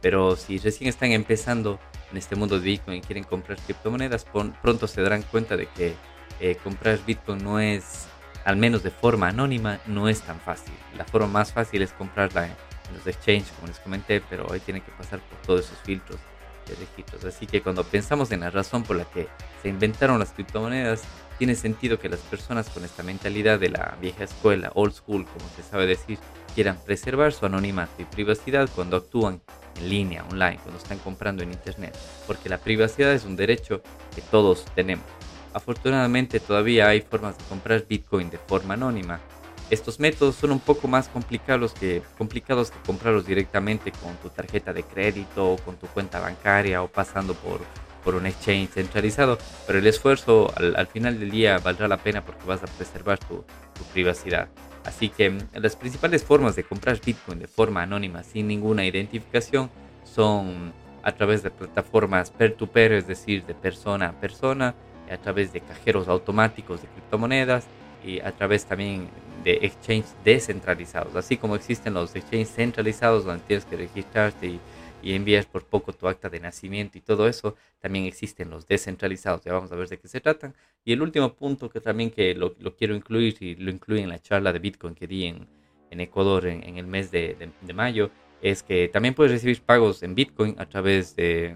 Pero 0.00 0.36
si 0.36 0.58
recién 0.58 0.88
están 0.88 1.12
empezando 1.12 1.78
en 2.10 2.18
este 2.18 2.36
mundo 2.36 2.58
de 2.58 2.64
Bitcoin 2.64 2.98
y 2.98 3.00
quieren 3.00 3.24
comprar 3.24 3.58
criptomonedas, 3.58 4.26
pronto 4.62 4.86
se 4.86 5.02
darán 5.02 5.22
cuenta 5.22 5.56
de 5.56 5.66
que 5.66 5.94
eh, 6.40 6.56
comprar 6.62 6.98
Bitcoin 7.06 7.42
no 7.42 7.60
es, 7.60 8.06
al 8.44 8.56
menos 8.56 8.82
de 8.82 8.90
forma 8.90 9.28
anónima, 9.28 9.80
no 9.86 10.08
es 10.08 10.20
tan 10.22 10.40
fácil. 10.40 10.74
La 10.96 11.04
forma 11.04 11.28
más 11.28 11.52
fácil 11.52 11.82
es 11.82 11.92
comprarla 11.92 12.46
en, 12.46 12.54
los 12.94 13.06
exchanges, 13.06 13.50
como 13.52 13.68
les 13.68 13.78
comenté, 13.78 14.20
pero 14.28 14.46
hoy 14.46 14.60
tiene 14.60 14.82
que 14.82 14.92
pasar 14.92 15.18
por 15.20 15.38
todos 15.38 15.66
esos 15.66 15.78
filtros 15.78 16.20
de 16.66 16.74
registros. 16.74 17.24
Así 17.24 17.46
que 17.46 17.62
cuando 17.62 17.82
pensamos 17.82 18.30
en 18.30 18.40
la 18.40 18.50
razón 18.50 18.82
por 18.82 18.96
la 18.96 19.04
que 19.04 19.26
se 19.62 19.68
inventaron 19.68 20.18
las 20.18 20.32
criptomonedas, 20.32 21.02
tiene 21.38 21.54
sentido 21.54 21.98
que 21.98 22.08
las 22.08 22.20
personas 22.20 22.68
con 22.68 22.84
esta 22.84 23.02
mentalidad 23.02 23.58
de 23.58 23.70
la 23.70 23.96
vieja 24.00 24.24
escuela, 24.24 24.70
old 24.74 24.92
school, 24.92 25.24
como 25.24 25.48
se 25.56 25.62
sabe 25.62 25.86
decir, 25.86 26.18
quieran 26.54 26.78
preservar 26.84 27.32
su 27.32 27.46
anonimato 27.46 28.00
y 28.00 28.04
privacidad 28.04 28.68
cuando 28.74 28.96
actúan 28.96 29.40
en 29.76 29.88
línea, 29.88 30.24
online, 30.30 30.58
cuando 30.62 30.80
están 30.80 30.98
comprando 30.98 31.42
en 31.42 31.52
Internet, 31.52 31.96
porque 32.26 32.48
la 32.48 32.58
privacidad 32.58 33.12
es 33.12 33.24
un 33.24 33.36
derecho 33.36 33.82
que 34.14 34.20
todos 34.22 34.64
tenemos. 34.74 35.06
Afortunadamente 35.54 36.40
todavía 36.40 36.88
hay 36.88 37.00
formas 37.00 37.38
de 37.38 37.44
comprar 37.44 37.86
Bitcoin 37.88 38.28
de 38.28 38.38
forma 38.38 38.74
anónima. 38.74 39.20
Estos 39.70 40.00
métodos 40.00 40.34
son 40.34 40.50
un 40.50 40.58
poco 40.58 40.88
más 40.88 41.08
complicados 41.08 41.72
que, 41.72 42.02
complicados 42.18 42.72
que 42.72 42.78
comprarlos 42.84 43.24
directamente 43.24 43.92
con 43.92 44.16
tu 44.16 44.28
tarjeta 44.28 44.72
de 44.72 44.82
crédito 44.82 45.52
o 45.52 45.56
con 45.56 45.76
tu 45.76 45.86
cuenta 45.86 46.18
bancaria 46.18 46.82
o 46.82 46.88
pasando 46.88 47.34
por, 47.34 47.60
por 48.02 48.16
un 48.16 48.26
exchange 48.26 48.70
centralizado, 48.70 49.38
pero 49.66 49.78
el 49.78 49.86
esfuerzo 49.86 50.52
al, 50.56 50.86
final 50.88 51.20
del 51.20 51.30
día 51.30 51.58
valdrá 51.58 51.86
la 51.86 51.98
pena 51.98 52.24
porque 52.24 52.44
vas 52.44 52.62
a 52.62 52.66
preservar 52.66 53.18
tu, 53.20 53.44
tu 53.74 53.84
privacidad. 53.92 54.48
Así 54.84 55.08
que 55.08 55.38
las 55.54 55.76
principales 55.76 56.24
formas 56.24 56.56
de 56.56 56.64
comprar 56.64 57.00
Bitcoin 57.00 57.38
de 57.38 57.46
forma 57.46 57.82
anónima 57.82 58.24
sin 58.24 58.48
ninguna 58.48 58.84
identificación 58.84 59.70
son 60.02 60.74
a 61.04 61.12
través 61.12 61.42
de 61.42 61.50
plataformas 61.50 62.30
peer-to-peer, 62.30 62.92
es 62.92 63.06
decir, 63.06 63.44
de 63.46 63.54
persona 63.54 64.08
a 64.08 64.20
persona, 64.20 64.74
a 65.10 65.16
través 65.18 65.52
de 65.52 65.60
cajeros 65.60 66.08
automáticos 66.08 66.82
de 66.82 66.88
criptomonedas 66.88 67.66
y 68.04 68.20
a 68.20 68.32
través 68.32 68.64
también 68.66 69.08
de 69.42 69.58
exchanges 69.62 70.14
descentralizados. 70.24 71.14
Así 71.16 71.36
como 71.36 71.56
existen 71.56 71.94
los 71.94 72.14
exchanges 72.14 72.54
centralizados 72.54 73.24
donde 73.24 73.44
tienes 73.44 73.64
que 73.64 73.76
registrarte 73.76 74.46
y 74.46 74.60
y 75.04 75.12
envías 75.12 75.44
por 75.44 75.64
poco 75.64 75.92
tu 75.92 76.08
acta 76.08 76.30
de 76.30 76.40
nacimiento 76.40 76.96
y 76.96 77.02
todo 77.02 77.28
eso, 77.28 77.56
también 77.78 78.06
existen 78.06 78.48
los 78.48 78.66
descentralizados, 78.66 79.44
ya 79.44 79.52
vamos 79.52 79.70
a 79.70 79.76
ver 79.76 79.86
de 79.88 79.98
qué 79.98 80.08
se 80.08 80.20
tratan. 80.20 80.54
Y 80.82 80.94
el 80.94 81.02
último 81.02 81.34
punto 81.34 81.68
que 81.68 81.80
también 81.80 82.10
que 82.10 82.34
lo, 82.34 82.54
quiero 82.74 82.96
incluir 82.96 83.36
y 83.40 83.54
lo 83.54 83.70
incluí 83.70 84.00
en 84.00 84.08
la 84.08 84.18
charla 84.18 84.52
de 84.52 84.58
Bitcoin 84.58 84.94
que 84.94 85.06
di 85.06 85.26
en, 85.26 85.46
Ecuador 85.90 86.46
en, 86.46 86.76
el 86.76 86.88
mes 86.88 87.12
de, 87.12 87.36
de, 87.60 87.72
mayo, 87.72 88.10
es 88.42 88.64
que 88.64 88.88
también 88.88 89.14
puedes 89.14 89.30
recibir 89.30 89.60
pagos 89.60 90.02
en 90.02 90.16
Bitcoin 90.16 90.56
a 90.58 90.66
través 90.66 91.14
de, 91.14 91.54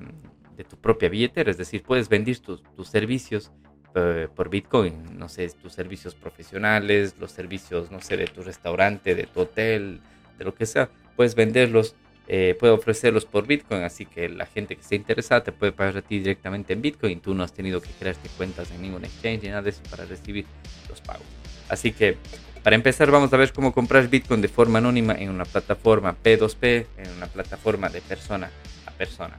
de 0.59 0.65
tu 0.65 0.77
propia 0.77 1.09
billetera, 1.09 1.51
es 1.51 1.57
decir, 1.57 1.83
puedes 1.83 2.11
vender 2.11 2.39
tus, 2.41 2.63
tus 2.77 2.89
servicios 2.89 3.51
eh, 3.95 4.29
por 4.35 4.51
Bitcoin, 4.51 5.19
no 5.19 5.31
sé, 5.31 5.49
tus 5.51 5.73
servicios 5.73 6.15
profesionales, 6.15 7.15
los 7.19 7.33
servicios, 7.33 7.91
no 7.91 8.03
sé, 8.03 8.19
de 8.19 8.27
tu 8.27 8.43
restaurante, 8.43 9.15
de 9.15 9.25
tu 9.25 9.41
hotel, 9.41 10.01
de 10.37 10.45
lo 10.45 10.55
que 10.55 10.67
sea, 10.67 10.91
puedes 11.17 11.35
venderlos 11.35 11.95
eh, 12.31 12.55
puede 12.61 12.75
ofrecerlos 12.75 13.25
por 13.25 13.47
Bitcoin, 13.47 13.85
así 13.85 14.05
que 14.05 14.29
la 14.29 14.45
gente 14.45 14.77
que 14.77 14.83
esté 14.83 14.97
interesada 14.97 15.43
te 15.43 15.51
puede 15.51 15.73
pagar 15.73 15.97
a 15.97 16.03
ti 16.03 16.19
directamente 16.19 16.75
en 16.75 16.83
Bitcoin. 16.83 17.21
Tú 17.21 17.33
no 17.33 17.43
has 17.43 17.55
tenido 17.55 17.81
que 17.81 17.89
crearte 17.99 18.29
cuentas 18.37 18.71
en 18.71 18.83
ningún 18.83 19.03
exchange 19.07 19.45
ni 19.45 19.49
nada 19.49 19.63
de 19.63 19.71
eso 19.71 19.81
para 19.91 20.05
recibir 20.05 20.45
los 20.91 21.01
pagos. 21.01 21.25
Así 21.71 21.91
que 21.91 22.19
para 22.63 22.77
empezar 22.77 23.11
vamos 23.11 23.33
a 23.33 23.39
ver 23.39 23.55
cómo 23.55 23.73
comprar 23.73 24.09
Bitcoin 24.09 24.43
de 24.43 24.49
forma 24.49 24.79
anónima 24.79 25.15
en 25.15 25.31
una 25.31 25.47
plataforma 25.47 26.15
P2P, 26.23 26.87
en 26.99 27.11
una 27.17 27.29
plataforma 27.29 27.89
de 27.89 28.03
persona 28.03 28.51
a 28.85 28.91
persona. 28.91 29.39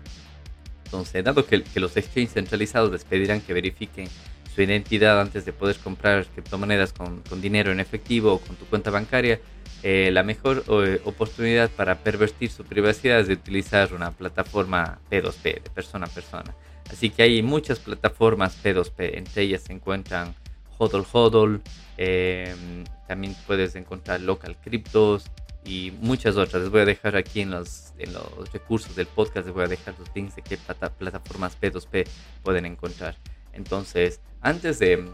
Entonces, 0.89 1.23
dado 1.23 1.45
que, 1.45 1.61
que 1.61 1.79
los 1.79 1.95
exchanges 1.97 2.33
centralizados 2.33 2.91
les 2.91 3.03
pedirán 3.03 3.41
que 3.41 3.53
verifiquen 3.53 4.07
su 4.55 4.63
identidad 4.63 5.21
antes 5.21 5.45
de 5.45 5.53
poder 5.53 5.75
comprar 5.77 6.25
criptomonedas 6.25 6.93
con, 6.93 7.21
con 7.21 7.41
dinero 7.41 7.71
en 7.71 7.79
efectivo 7.79 8.33
o 8.33 8.39
con 8.39 8.55
tu 8.55 8.65
cuenta 8.65 8.89
bancaria, 8.89 9.39
eh, 9.83 10.09
la 10.11 10.23
mejor 10.23 10.63
eh, 10.67 10.99
oportunidad 11.05 11.69
para 11.69 11.99
pervertir 11.99 12.49
su 12.49 12.63
privacidad 12.63 13.19
es 13.19 13.27
de 13.27 13.35
utilizar 13.35 13.93
una 13.93 14.09
plataforma 14.09 14.99
P2P, 15.11 15.43
de 15.43 15.69
persona 15.73 16.07
a 16.07 16.09
persona. 16.09 16.55
Así 16.91 17.11
que 17.11 17.21
hay 17.21 17.43
muchas 17.43 17.77
plataformas 17.77 18.57
P2P, 18.63 19.17
entre 19.17 19.43
ellas 19.43 19.61
se 19.61 19.73
encuentran 19.73 20.33
Hodl 20.79 21.05
Hodl, 21.11 21.61
em, 21.97 22.83
también 23.07 23.35
puedes 23.45 23.75
encontrar 23.75 24.21
Local 24.21 24.57
Cryptos 24.63 25.25
y 25.65 25.91
muchas 26.01 26.37
otras. 26.37 26.63
Les 26.63 26.71
voy 26.71 26.81
a 26.81 26.85
dejar 26.85 27.15
aquí 27.15 27.41
en 27.41 27.51
los, 27.51 27.93
en 27.97 28.13
los 28.13 28.51
recursos 28.51 28.95
del 28.95 29.07
podcast, 29.07 29.45
les 29.45 29.53
voy 29.53 29.65
a 29.65 29.67
dejar 29.67 29.95
los 29.99 30.09
links 30.15 30.35
de 30.35 30.41
qué 30.41 30.57
plataformas 30.57 31.57
P2P 31.59 32.07
pueden 32.43 32.65
encontrar. 32.65 33.15
Entonces, 33.53 34.19
antes 34.41 34.79
de, 34.79 35.05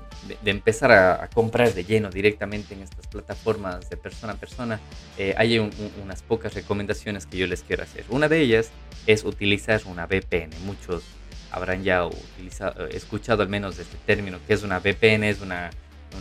empezar 0.46 0.92
a, 0.92 1.28
comprar 1.34 1.74
de 1.74 1.84
lleno 1.84 2.10
directamente 2.10 2.76
en 2.76 2.82
estas 2.82 3.08
plataformas 3.08 3.90
de 3.90 3.98
persona 3.98 4.34
a 4.34 4.36
persona, 4.36 4.80
eh, 5.18 5.34
hay 5.38 5.58
unas 5.58 6.22
pocas 6.22 6.54
recomendaciones 6.54 7.26
que 7.26 7.38
yo 7.38 7.48
les 7.48 7.64
quiero 7.64 7.84
hacer. 7.84 8.06
Una 8.10 8.28
de 8.28 8.42
ellas 8.42 8.70
es 9.08 9.24
utilizar 9.24 9.82
una 9.86 10.06
VPN. 10.06 10.52
Muchos 10.66 11.04
habrán 11.52 11.84
ya 11.84 12.06
utilizado, 12.06 12.86
escuchado 12.88 13.42
al 13.42 13.50
menos 13.50 13.80
este 13.80 13.98
término, 14.06 14.38
que 14.46 14.54
es 14.54 14.62
una 14.62 14.80
VPN, 14.80 15.24
es 15.24 15.42
una, 15.42 15.72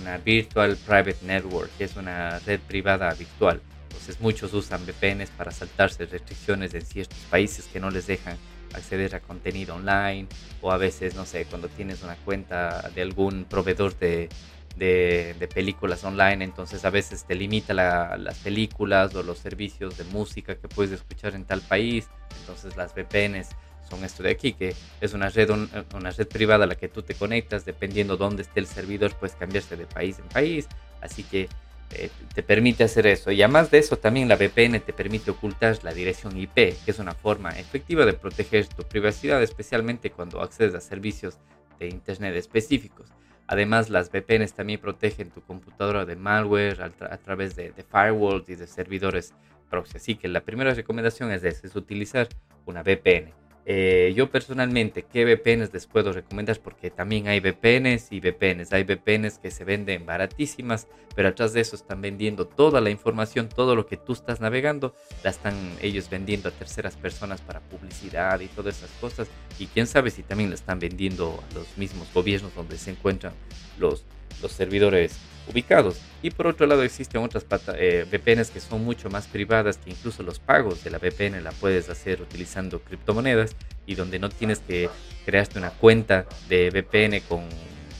una 0.00 0.16
Virtual 0.18 0.76
Private 0.76 1.18
Network, 1.22 1.70
que 1.76 1.84
es 1.84 1.96
una 1.96 2.38
red 2.40 2.60
privada 2.60 3.12
virtual. 3.12 3.60
Entonces 3.94 4.20
muchos 4.20 4.52
usan 4.52 4.84
VPNs 4.84 5.30
para 5.30 5.52
saltarse 5.52 6.06
restricciones 6.06 6.74
en 6.74 6.84
ciertos 6.84 7.18
países 7.30 7.66
que 7.72 7.78
no 7.78 7.90
les 7.90 8.08
dejan 8.08 8.36
acceder 8.74 9.14
a 9.14 9.20
contenido 9.20 9.76
online 9.76 10.26
o 10.60 10.72
a 10.72 10.76
veces, 10.76 11.14
no 11.14 11.24
sé, 11.24 11.44
cuando 11.44 11.68
tienes 11.68 12.02
una 12.02 12.16
cuenta 12.16 12.90
de 12.92 13.02
algún 13.02 13.44
proveedor 13.44 13.96
de, 13.98 14.28
de, 14.76 15.48
películas 15.54 16.02
online, 16.02 16.42
entonces 16.42 16.84
a 16.84 16.90
veces 16.90 17.24
te 17.24 17.36
limita 17.36 17.72
las 17.72 18.38
películas 18.38 19.14
o 19.14 19.22
los 19.22 19.38
servicios 19.38 19.96
de 19.96 20.02
música 20.04 20.56
que 20.56 20.66
puedes 20.66 20.90
escuchar 20.90 21.36
en 21.36 21.44
tal 21.44 21.60
país, 21.60 22.08
entonces 22.40 22.76
las 22.76 22.92
VPNs 22.94 23.50
son 23.88 24.02
esto 24.02 24.24
de 24.24 24.30
aquí, 24.30 24.54
que 24.54 24.74
es 25.00 25.14
una 25.14 25.28
red, 25.28 25.50
una 25.50 26.10
red 26.10 26.26
privada 26.26 26.64
a 26.64 26.66
la 26.66 26.74
que 26.74 26.88
tú 26.88 27.02
te 27.02 27.14
conectas, 27.14 27.64
dependiendo 27.64 28.16
dónde 28.16 28.42
esté 28.42 28.58
el 28.58 28.66
servidor, 28.66 29.14
puedes 29.14 29.36
cambiarse 29.36 29.76
de 29.76 29.86
país 29.86 30.18
en 30.18 30.26
país, 30.26 30.66
así 31.00 31.22
que 31.22 31.48
eh, 31.96 32.10
te 32.34 32.42
permite 32.42 32.84
hacer 32.84 33.06
eso. 33.06 33.30
Y 33.30 33.42
además 33.42 33.70
de 33.70 33.78
eso, 33.78 33.96
también 33.96 34.28
la 34.28 34.36
VPN 34.36 34.80
te 34.80 34.92
permite 34.92 35.30
ocultar 35.30 35.82
la 35.82 35.92
dirección 35.92 36.36
IP, 36.36 36.54
que 36.54 36.90
es 36.90 36.98
una 36.98 37.12
forma 37.12 37.50
efectiva 37.50 38.04
de 38.04 38.12
proteger 38.12 38.66
tu 38.66 38.82
privacidad, 38.82 39.42
especialmente 39.42 40.10
cuando 40.10 40.42
accedes 40.42 40.74
a 40.74 40.80
servicios 40.80 41.38
de 41.78 41.88
Internet 41.88 42.34
específicos. 42.36 43.12
Además, 43.46 43.90
las 43.90 44.10
VPNs 44.10 44.54
también 44.54 44.80
protegen 44.80 45.30
tu 45.30 45.42
computadora 45.42 46.04
de 46.04 46.16
malware 46.16 46.82
a, 46.82 47.18
través 47.18 47.56
de, 47.56 47.72
firewalls 47.90 48.48
y 48.48 48.54
de 48.54 48.66
servidores 48.66 49.34
proxy. 49.68 49.98
Así 49.98 50.14
que 50.16 50.28
la 50.28 50.40
primera 50.40 50.72
recomendación 50.72 51.30
es, 51.30 51.44
es 51.44 51.76
utilizar 51.76 52.28
una 52.64 52.82
VPN. 52.82 53.43
Eh, 53.66 54.12
yo 54.14 54.30
personalmente, 54.30 55.04
¿qué 55.10 55.24
VPNs 55.24 55.72
les 55.72 55.86
puedo 55.86 56.12
recomendar? 56.12 56.58
Porque 56.60 56.90
también 56.90 57.28
hay 57.28 57.40
VPNs 57.40 58.12
y 58.12 58.20
VPNs. 58.20 58.72
Hay 58.72 58.84
VPNs 58.84 59.38
que 59.38 59.50
se 59.50 59.64
venden 59.64 60.04
baratísimas, 60.04 60.86
pero 61.14 61.28
atrás 61.28 61.54
de 61.54 61.60
eso 61.60 61.74
están 61.74 62.02
vendiendo 62.02 62.46
toda 62.46 62.80
la 62.80 62.90
información, 62.90 63.48
todo 63.48 63.74
lo 63.74 63.86
que 63.86 63.96
tú 63.96 64.12
estás 64.12 64.40
navegando, 64.40 64.94
la 65.22 65.30
están 65.30 65.54
ellos 65.80 66.10
vendiendo 66.10 66.48
a 66.48 66.52
terceras 66.52 66.96
personas 66.96 67.40
para 67.40 67.60
publicidad 67.60 68.40
y 68.40 68.48
todas 68.48 68.78
esas 68.78 68.90
cosas. 69.00 69.28
Y 69.58 69.66
quién 69.66 69.86
sabe 69.86 70.10
si 70.10 70.22
también 70.22 70.50
la 70.50 70.56
están 70.56 70.78
vendiendo 70.78 71.42
a 71.50 71.54
los 71.54 71.78
mismos 71.78 72.08
gobiernos 72.12 72.54
donde 72.54 72.76
se 72.76 72.90
encuentran 72.90 73.32
los, 73.78 74.04
los 74.42 74.52
servidores 74.52 75.18
ubicados. 75.46 76.00
Y 76.22 76.30
por 76.30 76.46
otro 76.46 76.66
lado 76.66 76.82
existen 76.82 77.22
otras 77.22 77.44
eh, 77.76 78.06
VPNs 78.10 78.50
que 78.50 78.60
son 78.60 78.84
mucho 78.84 79.10
más 79.10 79.26
privadas, 79.26 79.78
que 79.78 79.90
incluso 79.90 80.22
los 80.22 80.38
pagos 80.38 80.82
de 80.84 80.90
la 80.90 80.98
VPN 80.98 81.42
la 81.42 81.52
puedes 81.52 81.88
hacer 81.90 82.22
utilizando 82.22 82.80
criptomonedas 82.80 83.54
y 83.86 83.94
donde 83.94 84.18
no 84.18 84.28
tienes 84.28 84.60
que 84.60 84.88
crearte 85.24 85.58
una 85.58 85.70
cuenta 85.70 86.26
de 86.48 86.70
VPN 86.70 87.20
con, 87.28 87.44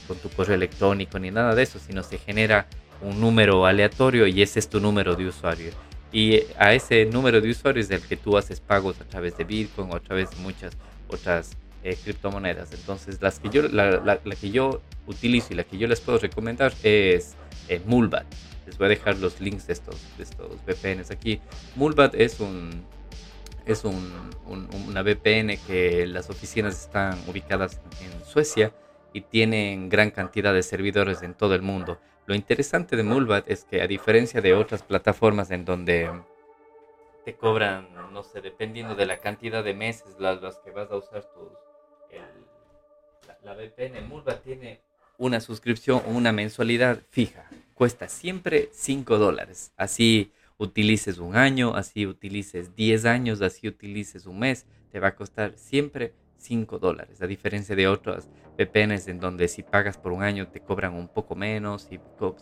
con 0.07 0.17
tu 0.17 0.29
correo 0.29 0.55
electrónico 0.55 1.19
ni 1.19 1.31
nada 1.31 1.55
de 1.55 1.63
eso, 1.63 1.79
sino 1.79 2.03
se 2.03 2.17
genera 2.17 2.67
un 3.01 3.19
número 3.19 3.65
aleatorio 3.65 4.27
y 4.27 4.41
ese 4.41 4.59
es 4.59 4.69
tu 4.69 4.79
número 4.79 5.15
de 5.15 5.27
usuario. 5.27 5.71
Y 6.11 6.43
a 6.57 6.73
ese 6.73 7.05
número 7.05 7.41
de 7.41 7.49
usuarios 7.49 7.89
del 7.89 8.01
que 8.01 8.15
tú 8.15 8.37
haces 8.37 8.59
pagos 8.59 8.99
a 9.01 9.03
través 9.03 9.37
de 9.37 9.43
Bitcoin 9.43 9.91
o 9.91 9.95
a 9.95 9.99
través 9.99 10.29
de 10.31 10.37
muchas 10.37 10.73
otras 11.09 11.57
eh, 11.85 11.95
criptomonedas. 12.03 12.73
Entonces, 12.73 13.21
las 13.21 13.39
que 13.39 13.49
yo, 13.49 13.61
la, 13.61 14.19
que 14.41 14.49
yo 14.49 14.81
utilizo 15.05 15.53
y 15.53 15.55
la 15.55 15.63
que 15.63 15.77
yo 15.77 15.87
les 15.87 16.01
puedo 16.01 16.17
recomendar 16.17 16.73
es 16.81 17.35
eh, 17.69 17.79
Mulbat. 17.85 18.25
Les 18.65 18.75
voy 18.79 18.87
a 18.87 18.89
dejar 18.89 19.17
los 19.17 19.39
links 19.39 19.67
de 19.67 19.73
estos, 19.73 19.95
de 20.17 20.23
estos 20.23 20.57
VPNs 20.65 21.11
aquí. 21.11 21.39
Mulbat 21.75 22.15
es 22.15 22.39
un 22.39 22.83
es 23.67 23.83
un, 23.83 24.31
una 24.47 25.01
VPN 25.03 25.57
que 25.67 26.07
las 26.07 26.29
oficinas 26.29 26.79
están 26.81 27.19
ubicadas 27.27 27.79
en 28.01 28.25
Suecia 28.25 28.73
y 29.13 29.21
tienen 29.21 29.87
gran 29.89 30.09
cantidad 30.09 30.53
de 30.53 30.63
servidores 30.63 31.21
en 31.21 31.35
todo 31.35 31.53
el 31.53 31.61
mundo. 31.61 31.99
Lo 32.25 32.33
interesante 32.33 32.95
de 32.95 33.03
Mulbat 33.03 33.47
es 33.47 33.63
que 33.63 33.81
a 33.81 33.87
diferencia 33.87 34.41
de 34.41 34.55
otras 34.55 34.81
plataformas 34.81 35.51
en 35.51 35.65
donde 35.65 36.09
te 37.25 37.35
cobran, 37.35 37.87
no 38.11 38.23
sé, 38.23 38.41
dependiendo 38.41 38.95
de 38.95 39.05
la 39.05 39.19
cantidad 39.19 39.63
de 39.63 39.73
meses 39.73 40.15
las, 40.19 40.57
que 40.57 40.71
vas 40.71 40.89
a 40.91 40.97
usar 40.97 41.23
tus, 41.33 41.64
la, 43.45 43.53
VPN, 43.53 44.07
Mulbat 44.09 44.43
tiene 44.43 44.81
una 45.17 45.39
suscripción 45.39 46.01
o 46.07 46.09
una 46.09 46.31
mensualidad 46.31 47.01
fija. 47.09 47.47
Cuesta 47.75 48.07
siempre 48.07 48.69
5 48.71 49.17
dólares. 49.17 49.71
Así 49.77 50.31
utilices 50.57 51.19
un 51.19 51.35
año, 51.35 51.75
así 51.75 52.07
utilices 52.07 52.75
10 52.75 53.05
años, 53.05 53.41
así 53.41 53.67
utilices 53.67 54.25
un 54.25 54.39
mes, 54.39 54.65
te 54.91 54.99
va 54.99 55.09
a 55.09 55.15
costar 55.15 55.53
siempre 55.57 56.13
5 56.37 56.79
dólares. 56.79 57.21
A 57.21 57.27
diferencia 57.27 57.75
de 57.75 57.87
otras 57.87 58.27
VPNs 58.57 59.07
en 59.09 59.19
donde 59.19 59.47
si 59.47 59.61
pagas 59.61 59.97
por 59.97 60.11
un 60.11 60.23
año 60.23 60.47
te 60.47 60.61
cobran 60.61 60.95
un 60.95 61.07
poco 61.07 61.35
menos, 61.35 61.87
y 61.91 61.99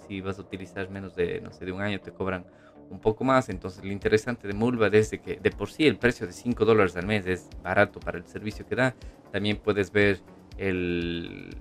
si 0.07 0.21
vas 0.21 0.39
a 0.39 0.41
utilizar 0.41 0.89
menos 0.89 1.15
de, 1.15 1.41
no 1.41 1.51
sé, 1.51 1.65
de 1.65 1.71
un 1.73 1.81
año 1.81 1.99
te 1.99 2.11
cobran 2.11 2.45
un 2.89 2.99
poco 2.99 3.23
más. 3.23 3.49
Entonces 3.49 3.83
lo 3.83 3.91
interesante 3.91 4.47
de 4.47 4.53
Mulva 4.53 4.87
es 4.87 5.09
que 5.09 5.37
de 5.41 5.51
por 5.51 5.69
sí 5.69 5.85
el 5.85 5.97
precio 5.97 6.25
de 6.27 6.33
5 6.33 6.63
dólares 6.63 6.95
al 6.95 7.05
mes 7.05 7.25
es 7.25 7.49
barato 7.61 7.99
para 7.99 8.17
el 8.17 8.25
servicio 8.25 8.65
que 8.65 8.75
da. 8.75 8.95
También 9.31 9.57
puedes 9.57 9.91
ver 9.91 10.21
el, 10.57 11.55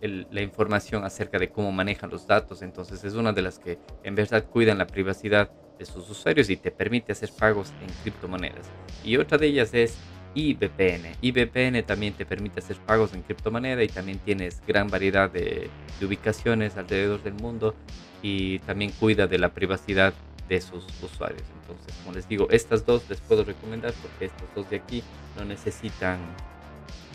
la 0.00 0.40
información 0.40 1.04
acerca 1.04 1.38
de 1.38 1.50
cómo 1.50 1.72
manejan 1.72 2.10
los 2.10 2.26
datos. 2.26 2.62
Entonces 2.62 3.04
es 3.04 3.14
una 3.14 3.32
de 3.32 3.42
las 3.42 3.58
que 3.58 3.78
en 4.02 4.14
verdad 4.14 4.44
cuidan 4.44 4.78
la 4.78 4.86
privacidad 4.86 5.50
de 5.78 5.84
sus 5.84 6.08
usuarios 6.10 6.50
y 6.50 6.56
te 6.56 6.70
permite 6.70 7.12
hacer 7.12 7.30
pagos 7.38 7.72
en 7.82 7.88
criptomonedas. 8.02 8.70
Y 9.04 9.16
otra 9.16 9.38
de 9.38 9.46
ellas 9.46 9.72
es 9.74 9.98
IVPN. 10.34 11.16
IVPN 11.22 11.82
también 11.84 12.14
te 12.14 12.24
permite 12.24 12.60
hacer 12.60 12.76
pagos 12.78 13.12
en 13.14 13.22
criptomoneda 13.22 13.82
y 13.82 13.88
también 13.88 14.18
tienes 14.18 14.62
gran 14.66 14.88
variedad 14.88 15.30
de, 15.30 15.70
ubicaciones 16.02 16.76
alrededor 16.76 17.22
del 17.22 17.34
mundo 17.34 17.74
y 18.22 18.58
también 18.60 18.92
cuida 18.92 19.26
de 19.26 19.38
la 19.38 19.52
privacidad 19.52 20.14
de 20.48 20.60
sus 20.60 20.84
usuarios. 21.02 21.44
Entonces, 21.60 21.94
como 22.02 22.14
les 22.14 22.28
digo, 22.28 22.48
estas 22.50 22.84
dos 22.86 23.08
les 23.08 23.20
puedo 23.20 23.44
recomendar 23.44 23.92
porque 24.02 24.26
estos 24.26 24.48
dos 24.54 24.70
de 24.70 24.76
aquí 24.76 25.02
no 25.36 25.44
necesitan 25.44 26.18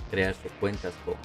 crearse 0.09 0.49
cuentas 0.59 0.93
con 1.05 1.15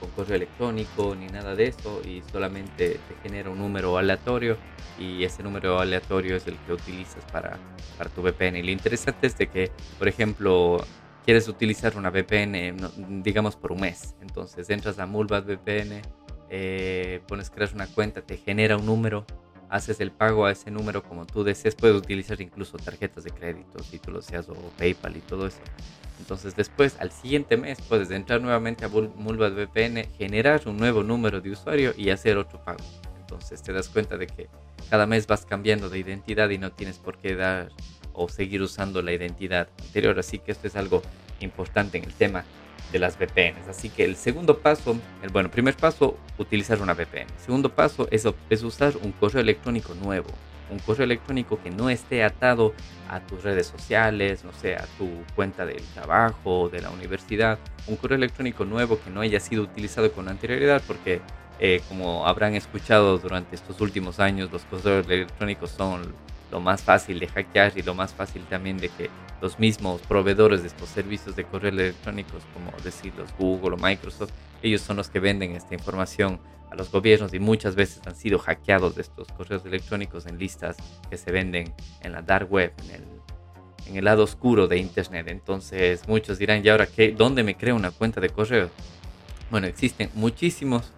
con 0.00 0.10
correo 0.10 0.36
electrónico 0.36 1.14
ni 1.14 1.26
nada 1.26 1.54
de 1.54 1.68
eso 1.68 2.00
y 2.04 2.22
solamente 2.32 2.98
te 3.06 3.14
genera 3.22 3.50
un 3.50 3.58
número 3.58 3.98
aleatorio 3.98 4.56
y 4.98 5.22
ese 5.24 5.42
número 5.42 5.78
aleatorio 5.78 6.36
es 6.36 6.46
el 6.46 6.56
que 6.58 6.72
utilizas 6.72 7.24
para, 7.30 7.58
para 7.96 8.10
tu 8.10 8.22
VPN. 8.22 8.56
Y 8.56 8.62
lo 8.62 8.70
interesante 8.70 9.26
es 9.26 9.36
de 9.36 9.48
que, 9.48 9.70
por 9.98 10.08
ejemplo, 10.08 10.84
quieres 11.24 11.48
utilizar 11.48 11.96
una 11.96 12.10
VPN, 12.10 13.22
digamos, 13.22 13.56
por 13.56 13.72
un 13.72 13.80
mes. 13.80 14.16
Entonces 14.20 14.68
entras 14.70 14.98
a 14.98 15.06
Mulbat 15.06 15.46
VPN, 15.46 16.02
eh, 16.50 17.20
pones, 17.28 17.50
creas 17.50 17.72
una 17.72 17.86
cuenta, 17.86 18.22
te 18.22 18.36
genera 18.36 18.76
un 18.76 18.86
número, 18.86 19.24
haces 19.70 20.00
el 20.00 20.10
pago 20.10 20.44
a 20.44 20.52
ese 20.52 20.70
número 20.70 21.02
como 21.02 21.26
tú 21.26 21.44
desees. 21.44 21.74
Puedes 21.74 21.96
utilizar 21.96 22.40
incluso 22.40 22.76
tarjetas 22.76 23.24
de 23.24 23.30
crédito, 23.30 23.78
lo 24.10 24.20
seas, 24.20 24.48
o 24.48 24.54
PayPal 24.76 25.16
y 25.16 25.20
todo 25.20 25.46
eso. 25.46 25.60
Entonces 26.18 26.54
después, 26.54 26.96
al 27.00 27.10
siguiente 27.10 27.56
mes, 27.56 27.80
puedes 27.80 28.10
entrar 28.10 28.40
nuevamente 28.40 28.84
a 28.84 28.88
Mulvat 28.88 29.54
VPN, 29.54 30.04
generar 30.18 30.60
un 30.66 30.76
nuevo 30.76 31.02
número 31.02 31.40
de 31.40 31.50
usuario 31.50 31.94
y 31.96 32.10
hacer 32.10 32.36
otro 32.36 32.62
pago. 32.62 32.84
Entonces 33.20 33.62
te 33.62 33.72
das 33.72 33.88
cuenta 33.88 34.16
de 34.16 34.26
que 34.26 34.48
cada 34.90 35.06
mes 35.06 35.26
vas 35.26 35.46
cambiando 35.46 35.88
de 35.88 35.98
identidad 35.98 36.50
y 36.50 36.58
no 36.58 36.72
tienes 36.72 36.98
por 36.98 37.16
qué 37.16 37.36
dar 37.36 37.70
o 38.12 38.28
seguir 38.28 38.60
usando 38.60 39.02
la 39.02 39.12
identidad 39.12 39.68
anterior. 39.80 40.18
Así 40.18 40.40
que 40.40 40.52
esto 40.52 40.66
es 40.66 40.76
algo 40.76 41.00
importante 41.44 41.98
en 41.98 42.04
el 42.04 42.14
tema 42.14 42.44
de 42.92 42.98
las 42.98 43.16
VPNs. 43.18 43.68
Así 43.68 43.88
que 43.88 44.04
el 44.04 44.16
segundo 44.16 44.58
paso, 44.58 44.96
el 45.22 45.30
bueno, 45.30 45.50
primer 45.50 45.76
paso, 45.76 46.16
utilizar 46.38 46.80
una 46.82 46.94
VPN. 46.94 47.26
segundo 47.38 47.74
paso 47.74 48.08
es, 48.10 48.26
es 48.48 48.62
usar 48.62 48.94
un 49.02 49.12
correo 49.12 49.40
electrónico 49.40 49.94
nuevo 49.94 50.28
un 50.70 50.78
correo 50.78 51.04
electrónico 51.04 51.60
que 51.62 51.70
no 51.70 51.90
esté 51.90 52.24
atado 52.24 52.74
a 53.08 53.20
tus 53.20 53.42
redes 53.42 53.66
sociales, 53.66 54.44
no 54.44 54.52
sé, 54.52 54.76
a 54.76 54.86
tu 54.98 55.08
cuenta 55.34 55.66
del 55.66 55.82
trabajo, 55.94 56.68
de 56.68 56.80
la 56.80 56.90
universidad, 56.90 57.58
un 57.86 57.96
correo 57.96 58.16
electrónico 58.16 58.64
nuevo 58.64 59.00
que 59.02 59.10
no 59.10 59.20
haya 59.20 59.40
sido 59.40 59.62
utilizado 59.62 60.12
con 60.12 60.28
anterioridad, 60.28 60.82
porque 60.86 61.20
eh, 61.58 61.82
como 61.88 62.26
habrán 62.26 62.54
escuchado 62.54 63.18
durante 63.18 63.56
estos 63.56 63.80
últimos 63.80 64.20
años, 64.20 64.50
los 64.50 64.62
correos 64.64 65.06
electrónicos 65.06 65.70
son 65.70 66.14
lo 66.50 66.60
más 66.60 66.82
fácil 66.82 67.18
de 67.20 67.28
hackear 67.28 67.72
y 67.76 67.82
lo 67.82 67.94
más 67.94 68.12
fácil 68.12 68.42
también 68.44 68.78
de 68.78 68.88
que 68.88 69.10
los 69.40 69.58
mismos 69.58 70.00
proveedores 70.02 70.62
de 70.62 70.68
estos 70.68 70.88
servicios 70.88 71.36
de 71.36 71.44
correo 71.44 71.70
electrónicos, 71.70 72.42
como 72.52 72.72
decirlos 72.82 73.30
Google 73.38 73.76
o 73.76 73.78
Microsoft, 73.78 74.32
ellos 74.62 74.80
son 74.82 74.96
los 74.96 75.08
que 75.08 75.20
venden 75.20 75.52
esta 75.52 75.74
información 75.74 76.40
a 76.70 76.74
los 76.74 76.90
gobiernos 76.90 77.32
y 77.34 77.38
muchas 77.38 77.74
veces 77.74 78.00
han 78.06 78.14
sido 78.14 78.38
hackeados 78.38 78.94
de 78.94 79.02
estos 79.02 79.28
correos 79.28 79.64
electrónicos 79.64 80.26
en 80.26 80.38
listas 80.38 80.76
que 81.08 81.16
se 81.16 81.32
venden 81.32 81.74
en 82.02 82.12
la 82.12 82.22
dark 82.22 82.50
web, 82.52 82.72
en 82.84 82.90
el, 82.90 83.04
en 83.86 83.96
el 83.96 84.04
lado 84.04 84.24
oscuro 84.24 84.68
de 84.68 84.78
Internet. 84.78 85.28
Entonces 85.28 86.06
muchos 86.06 86.38
dirán, 86.38 86.64
¿y 86.64 86.68
ahora 86.68 86.86
qué? 86.86 87.12
¿Dónde 87.12 87.42
me 87.42 87.56
creo 87.56 87.74
una 87.74 87.90
cuenta 87.90 88.20
de 88.20 88.30
correo? 88.30 88.70
Bueno, 89.50 89.66
existen 89.66 90.10
muchísimos 90.14 90.92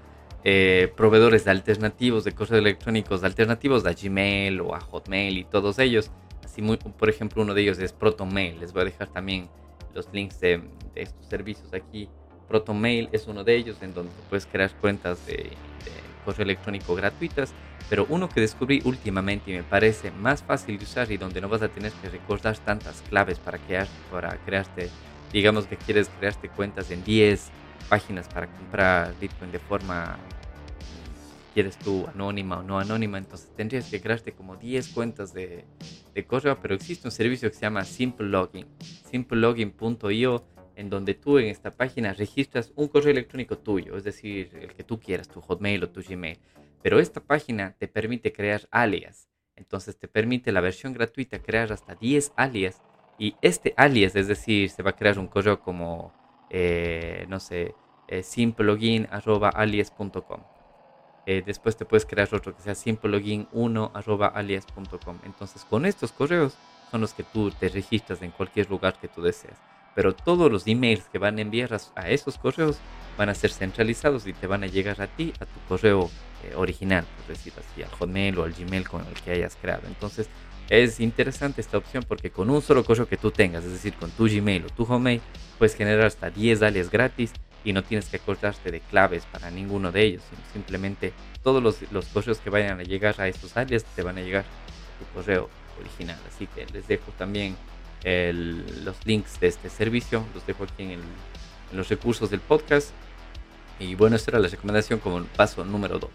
eh, 0.45 0.93
proveedores 0.97 1.47
alternativos 1.47 2.25
de 2.25 2.33
correos 2.33 2.61
electrónicos, 2.61 3.25
alternativos 3.25 3.87
a 3.87 3.93
Gmail 3.93 4.61
o 4.61 4.75
a 4.75 4.81
Hotmail 4.81 5.39
y 5.39 5.45
todos 5.45 5.79
ellos. 5.79 6.11
Así, 6.45 6.63
muy, 6.63 6.77
por 6.77 7.09
ejemplo, 7.09 7.43
uno 7.43 7.55
de 7.55 7.63
ellos 7.63 7.79
es 7.79 7.93
ProtonMail. 7.93 8.61
Les 8.61 8.73
voy 8.73 8.83
a 8.83 8.85
dejar 8.87 9.09
también 9.09 9.49
los 9.95 10.13
links 10.13 10.41
de, 10.41 10.63
de 10.95 11.03
estos 11.03 11.27
servicios 11.27 11.73
aquí 11.73 12.09
ProtonMail 12.53 13.09
es 13.13 13.27
uno 13.27 13.45
de 13.45 13.57
ellos 13.57 13.79
en 13.81 13.95
donde 13.95 14.13
puedes 14.29 14.45
crear 14.45 14.71
cuentas 14.75 15.27
de, 15.27 15.51
correo 16.25 16.45
electrónico 16.45 16.95
gratuitas, 16.95 17.53
pero 17.91 18.07
uno 18.09 18.29
que 18.29 18.41
descubrí 18.41 18.81
últimamente 18.85 19.51
y 19.51 19.55
me 19.55 19.65
parece 19.65 20.13
más 20.13 20.41
fácil 20.41 20.79
de 20.79 20.85
usar 20.85 21.11
y 21.11 21.17
donde 21.17 21.41
no 21.41 21.49
vas 21.49 21.63
a 21.63 21.69
tener 21.69 21.91
que 21.93 22.11
recordar 22.11 22.57
tantas 22.59 23.03
claves 23.09 23.41
para, 23.41 23.59
crear, 23.59 23.89
para 24.09 24.37
crearte, 24.45 24.89
digamos 25.33 25.67
que 25.67 25.77
quieres 25.77 26.09
crearte 26.21 26.49
cuentas 26.49 26.93
en 26.93 27.03
10 27.03 27.51
páginas 27.83 28.29
para 28.29 28.47
comprar 28.47 29.15
Bitcoin 29.21 29.53
de 29.53 29.59
forma, 29.59 30.19
quieres 31.55 31.79
tú, 31.79 32.07
anónima 32.13 32.59
o 32.59 32.63
no 32.63 32.79
anónima, 32.79 33.19
entonces 33.19 33.51
tendrías 33.57 33.91
que 33.91 34.01
crearte 34.01 34.33
como 34.33 34.57
10 34.57 34.89
cuentas 34.89 35.33
de, 35.33 35.65
de 36.15 36.25
correo, 36.25 36.59
pero 36.61 36.75
existe 36.75 37.07
un 37.07 37.13
servicio 37.13 37.49
que 37.49 37.55
se 37.55 37.63
llama 37.63 37.85
Simple 37.85 38.29
Login, 38.29 38.67
simplelogin.io 39.11 40.45
en 40.77 40.91
donde 40.91 41.15
tú 41.15 41.39
en 41.39 41.47
esta 41.47 41.71
página 41.71 42.13
registras 42.13 42.73
un 42.77 42.89
correo 42.89 43.11
electrónico 43.11 43.59
tuyo, 43.59 43.97
es 43.97 44.05
decir, 44.05 44.51
el 44.61 44.75
que 44.75 44.85
tú 44.85 44.99
quieras, 44.99 45.29
tu 45.29 45.41
Hotmail 45.41 45.85
o 45.85 45.91
tu 45.91 46.03
Gmail. 46.03 46.39
Pero 46.83 46.99
esta 46.99 47.21
página 47.21 47.75
te 47.79 47.89
permite 47.89 48.33
crear 48.33 48.63
alias. 48.71 49.29
Entonces 49.55 49.97
te 49.99 50.09
permite 50.09 50.51
la 50.51 50.61
versión 50.61 50.93
gratuita 50.93 51.41
crear 51.41 51.73
hasta 51.73 51.95
10 51.95 52.33
alias. 52.37 52.83
Y 53.19 53.37
este 53.43 53.75
alias, 53.77 54.17
es 54.17 54.27
decir, 54.27 54.71
se 54.71 54.83
va 54.83 54.91
a 54.91 54.97
crear 54.97 55.19
un 55.19 55.29
correo 55.29 55.61
como, 55.61 56.13
eh, 56.53 57.27
no 57.29 57.41
sé, 57.41 57.75
eh. 58.09 58.23
Eh, 61.25 61.41
después 61.47 61.77
te 61.77 61.85
puedes 61.85 62.05
crear 62.05 62.29
otro 62.33 62.53
que 62.55 62.63
sea 62.63 62.75
simplelogin1.alias.com. 62.75 65.19
Entonces 65.25 65.65
con 65.65 65.87
estos 65.87 66.13
correos 66.13 66.57
son 66.91 67.01
los 67.01 67.15
que 67.15 67.23
tú 67.25 67.51
te 67.51 67.69
registras 67.69 68.23
en 68.23 68.31
cualquier 68.33 68.69
lugar 68.71 68.99
que 69.01 69.09
tú 69.09 69.23
deseas 69.23 69.59
pero 69.95 70.15
todos 70.15 70.51
los 70.51 70.67
emails 70.67 71.05
que 71.11 71.19
van 71.19 71.39
a 71.39 71.43
enviar 71.43 71.79
a, 71.95 72.11
esos 72.11 72.39
correos 72.39 72.79
van 73.17 73.29
a 73.29 73.35
ser 73.35 73.51
centralizados 73.51 74.27
y 74.27 74.33
te 74.33 74.47
van 74.47 74.65
a 74.65 74.67
llegar 74.67 75.01
a 75.03 75.07
ti, 75.07 75.33
a 75.41 75.45
tu 75.45 75.61
correo 75.69 76.11
eh, 76.45 76.55
original, 76.57 77.05
por 77.17 77.37
decir 77.37 77.53
así, 77.59 77.83
al 77.83 77.91
Hotmail 77.91 78.39
o 78.39 78.45
al 78.45 78.53
Gmail 78.53 78.89
con 78.89 79.07
el 79.07 79.15
que 79.15 79.33
hayas 79.33 79.57
creado. 79.57 79.83
Entonces, 79.87 80.29
es 80.73 81.01
interesante 81.01 81.61
esta 81.61 81.77
opción 81.77 82.03
porque 82.09 82.31
con 82.31 82.49
un 82.49 82.63
solo 82.63 82.83
correo 82.83 83.07
que 83.07 83.19
tú 83.19 83.31
tengas, 83.31 83.63
es 83.63 83.73
decir, 83.73 83.93
con 83.93 84.11
tu 84.11 84.25
Gmail 84.25 84.65
o 84.65 84.69
tu 84.71 84.87
Hotmail, 84.87 85.21
puedes 85.59 85.75
generar 85.75 86.07
hasta 86.07 86.31
10 86.31 86.63
alias 86.63 86.91
gratis 86.91 87.31
y 87.63 87.75
no 87.75 87.85
tienes 87.85 88.09
que 88.09 88.17
acordarte 88.17 88.71
de 88.71 88.81
claves 88.81 89.27
para 89.31 89.51
ninguno 89.51 89.93
de 89.93 90.03
ellos, 90.03 90.23
sino 90.31 90.41
simplemente 90.51 91.13
todos 91.43 91.63
los, 91.63 91.77
los 91.93 92.07
correos 92.07 92.39
que 92.39 92.49
vayan 92.49 92.81
a 92.81 92.85
llegar 92.85 93.21
a 93.21 93.29
esos 93.29 93.55
alias 93.59 93.85
te 93.85 94.03
van 94.03 94.17
a 94.17 94.23
llegar 94.23 94.47
a 94.47 94.99
tu 94.99 95.15
correo 95.15 95.51
original. 95.79 96.19
Así 96.27 96.47
que 96.47 96.65
les 96.73 96.89
dejo 96.89 97.13
también 97.19 97.55
los 98.03 98.97
links 99.05 99.39
de 99.41 99.49
este 99.49 99.69
servicio, 99.69 100.25
los 100.35 100.47
dejo 100.47 100.65
aquí 100.65 100.85
en, 100.85 101.01
los 101.73 101.91
recursos 101.91 102.31
del 102.31 102.41
podcast. 102.41 102.93
Y 103.79 103.95
bueno, 103.95 104.17
esta 104.17 104.31
era 104.31 104.41
la 104.41 104.49
recomendación 104.49 105.01
como 105.01 105.23
paso 105.25 105.67
número 105.67 105.99
2, 105.99 106.11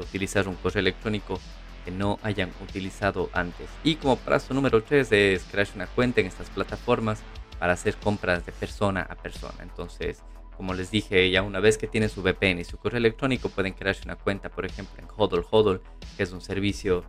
utilizar 0.00 0.46
un 0.46 0.54
correo 0.54 0.80
electrónico 0.80 1.40
que 1.86 1.92
no 1.92 2.18
hayan 2.24 2.50
utilizado 2.60 3.30
antes. 3.32 3.68
Y 3.84 3.94
como 3.94 4.16
paso 4.16 4.52
número 4.52 4.82
3 4.82 5.12
es 5.12 5.44
crear 5.44 5.68
una 5.76 5.86
cuenta 5.86 6.20
en 6.20 6.26
estas 6.26 6.50
plataformas 6.50 7.22
para 7.60 7.74
hacer 7.74 7.94
compras 7.94 8.44
de 8.44 8.50
persona 8.50 9.02
a 9.08 9.14
persona. 9.14 9.62
Entonces, 9.62 10.24
como 10.56 10.74
les 10.74 10.90
dije 10.90 11.30
ya 11.30 11.42
una 11.42 11.60
vez 11.60 11.78
que 11.78 11.86
tienen 11.86 12.10
su 12.10 12.22
VPN 12.22 12.58
y 12.58 12.64
su 12.64 12.76
correo 12.76 12.98
electrónico 12.98 13.48
pueden 13.50 13.72
crearse 13.72 14.02
una 14.04 14.16
cuenta, 14.16 14.48
por 14.48 14.66
ejemplo, 14.66 15.00
en 15.00 15.06
Hodl 15.16 15.44
Hodl, 15.48 15.80
que 16.16 16.24
es 16.24 16.32
un 16.32 16.40
servicio 16.40 17.04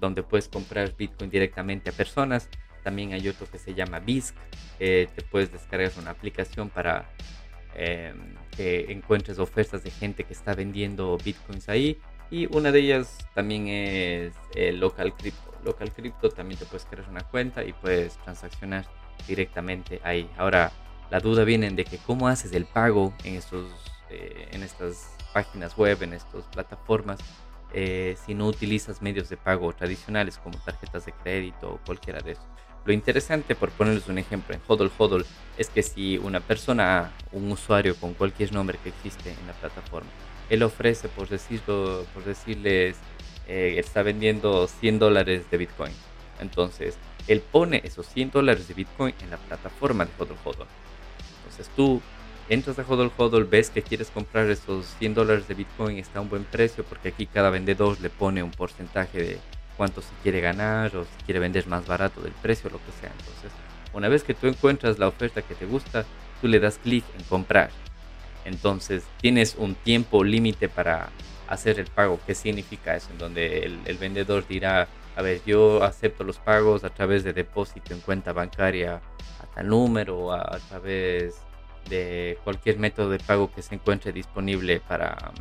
donde 0.00 0.24
puedes 0.24 0.48
comprar 0.48 0.96
Bitcoin 0.96 1.30
directamente 1.30 1.90
a 1.90 1.92
personas. 1.92 2.48
También 2.82 3.12
hay 3.12 3.28
otro 3.28 3.46
que 3.48 3.58
se 3.58 3.74
llama 3.74 4.00
BISC, 4.00 4.34
te 4.78 5.24
puedes 5.30 5.52
descargar 5.52 5.92
una 5.98 6.10
aplicación 6.10 6.70
para 6.70 7.08
em, 7.76 8.34
que 8.56 8.90
encuentres 8.90 9.38
ofertas 9.38 9.84
de 9.84 9.92
gente 9.92 10.24
que 10.24 10.32
está 10.32 10.54
vendiendo 10.54 11.16
Bitcoins 11.24 11.68
ahí. 11.68 11.98
Y 12.30 12.46
una 12.54 12.70
de 12.70 12.80
ellas 12.80 13.18
también 13.34 13.68
es 13.68 14.34
Local 14.74 15.14
Crypto. 15.14 15.52
Local 15.64 15.92
Crypto 15.92 16.30
también 16.30 16.58
te 16.58 16.66
puedes 16.66 16.86
crear 16.86 17.08
una 17.08 17.22
cuenta 17.22 17.64
y 17.64 17.72
puedes 17.72 18.16
transaccionar 18.18 18.86
directamente 19.26 20.00
ahí. 20.04 20.30
Ahora, 20.38 20.72
la 21.10 21.20
duda 21.20 21.44
viene 21.44 21.70
de 21.70 21.84
que 21.84 21.98
cómo 21.98 22.28
haces 22.28 22.52
el 22.52 22.66
pago 22.66 23.12
en, 23.24 23.34
estos, 23.34 23.66
eh, 24.10 24.48
en 24.52 24.62
estas 24.62 25.16
páginas 25.32 25.76
web, 25.76 26.02
en 26.02 26.14
estas 26.14 26.44
plataformas, 26.44 27.18
eh, 27.72 28.16
si 28.24 28.34
no 28.34 28.46
utilizas 28.46 29.02
medios 29.02 29.28
de 29.28 29.36
pago 29.36 29.72
tradicionales 29.72 30.38
como 30.38 30.58
tarjetas 30.58 31.06
de 31.06 31.12
crédito 31.12 31.74
o 31.74 31.80
cualquiera 31.84 32.20
de 32.20 32.32
esos. 32.32 32.46
Lo 32.84 32.92
interesante, 32.92 33.54
por 33.54 33.70
ponerles 33.70 34.08
un 34.08 34.18
ejemplo, 34.18 34.54
en 34.54 34.62
Hodl 34.66 34.90
Hodl, 34.96 35.26
es 35.58 35.68
que 35.68 35.82
si 35.82 36.16
una 36.16 36.40
persona, 36.40 37.12
un 37.32 37.52
usuario 37.52 37.94
con 37.96 38.14
cualquier 38.14 38.52
nombre 38.52 38.78
que 38.82 38.88
existe 38.88 39.30
en 39.30 39.46
la 39.46 39.52
plataforma, 39.52 40.08
él 40.50 40.62
ofrece, 40.62 41.08
por, 41.08 41.28
decirlo, 41.28 42.04
por 42.12 42.24
decirles, 42.24 42.96
eh, 43.48 43.76
está 43.78 44.02
vendiendo 44.02 44.66
100 44.66 44.98
dólares 44.98 45.50
de 45.50 45.56
Bitcoin. 45.56 45.92
Entonces, 46.40 46.98
él 47.28 47.40
pone 47.40 47.80
esos 47.84 48.06
100 48.06 48.32
dólares 48.32 48.68
de 48.68 48.74
Bitcoin 48.74 49.14
en 49.22 49.30
la 49.30 49.36
plataforma 49.36 50.04
de 50.04 50.10
Hodl 50.18 50.36
Hodl. 50.44 50.66
Entonces 51.38 51.70
tú 51.76 52.00
entras 52.48 52.78
a 52.78 52.82
Hodl 52.82 53.10
Hodl, 53.16 53.44
ves 53.44 53.70
que 53.70 53.82
quieres 53.82 54.10
comprar 54.10 54.50
esos 54.50 54.86
100 54.98 55.14
dólares 55.14 55.46
de 55.46 55.54
Bitcoin, 55.54 55.98
está 55.98 56.18
a 56.18 56.22
un 56.22 56.28
buen 56.28 56.44
precio 56.44 56.84
porque 56.84 57.08
aquí 57.08 57.26
cada 57.26 57.50
vendedor 57.50 58.00
le 58.00 58.10
pone 58.10 58.42
un 58.42 58.50
porcentaje 58.50 59.18
de 59.22 59.38
cuánto 59.76 60.02
se 60.02 60.10
quiere 60.22 60.40
ganar 60.40 60.96
o 60.96 61.04
si 61.04 61.24
quiere 61.24 61.40
vender 61.40 61.66
más 61.66 61.86
barato 61.86 62.20
del 62.20 62.32
precio, 62.32 62.70
lo 62.70 62.78
que 62.78 62.92
sea. 63.00 63.10
Entonces, 63.18 63.52
una 63.92 64.08
vez 64.08 64.24
que 64.24 64.34
tú 64.34 64.46
encuentras 64.46 64.98
la 64.98 65.08
oferta 65.08 65.42
que 65.42 65.54
te 65.54 65.66
gusta, 65.66 66.04
tú 66.40 66.48
le 66.48 66.60
das 66.60 66.78
clic 66.78 67.04
en 67.18 67.24
comprar. 67.24 67.70
Entonces, 68.44 69.04
tienes 69.20 69.56
un 69.56 69.74
tiempo 69.74 70.24
límite 70.24 70.68
para 70.68 71.10
hacer 71.48 71.78
el 71.78 71.86
pago. 71.86 72.18
¿Qué 72.26 72.34
significa 72.34 72.96
eso? 72.96 73.10
En 73.10 73.18
donde 73.18 73.64
el 73.84 73.98
vendedor 73.98 74.46
dirá, 74.46 74.88
a 75.16 75.22
ver, 75.22 75.40
yo 75.44 75.82
acepto 75.82 76.24
los 76.24 76.38
pagos 76.38 76.84
a 76.84 76.90
través 76.90 77.24
de 77.24 77.32
depósito 77.32 77.92
en 77.92 78.00
cuenta 78.00 78.32
bancaria 78.32 79.02
a 79.42 79.46
tal 79.54 79.68
número, 79.68 80.32
a, 80.32 80.40
a 80.40 80.58
través 80.68 81.40
de 81.88 82.38
cualquier 82.44 82.78
método 82.78 83.10
de 83.10 83.18
pago 83.18 83.52
que 83.52 83.62
se 83.62 83.74
encuentre 83.74 84.12
disponible 84.12 84.80
para, 84.80 85.32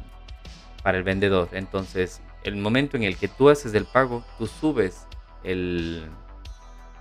para 0.83 0.97
el 0.97 1.03
vendedor. 1.03 1.49
Entonces, 1.51 2.21
el 2.43 2.55
momento 2.55 2.97
en 2.97 3.03
el 3.03 3.17
que 3.17 3.27
tú 3.27 3.49
haces 3.49 3.73
el 3.73 3.85
pago, 3.85 4.25
tú 4.38 4.47
subes 4.47 5.05
el, 5.43 6.05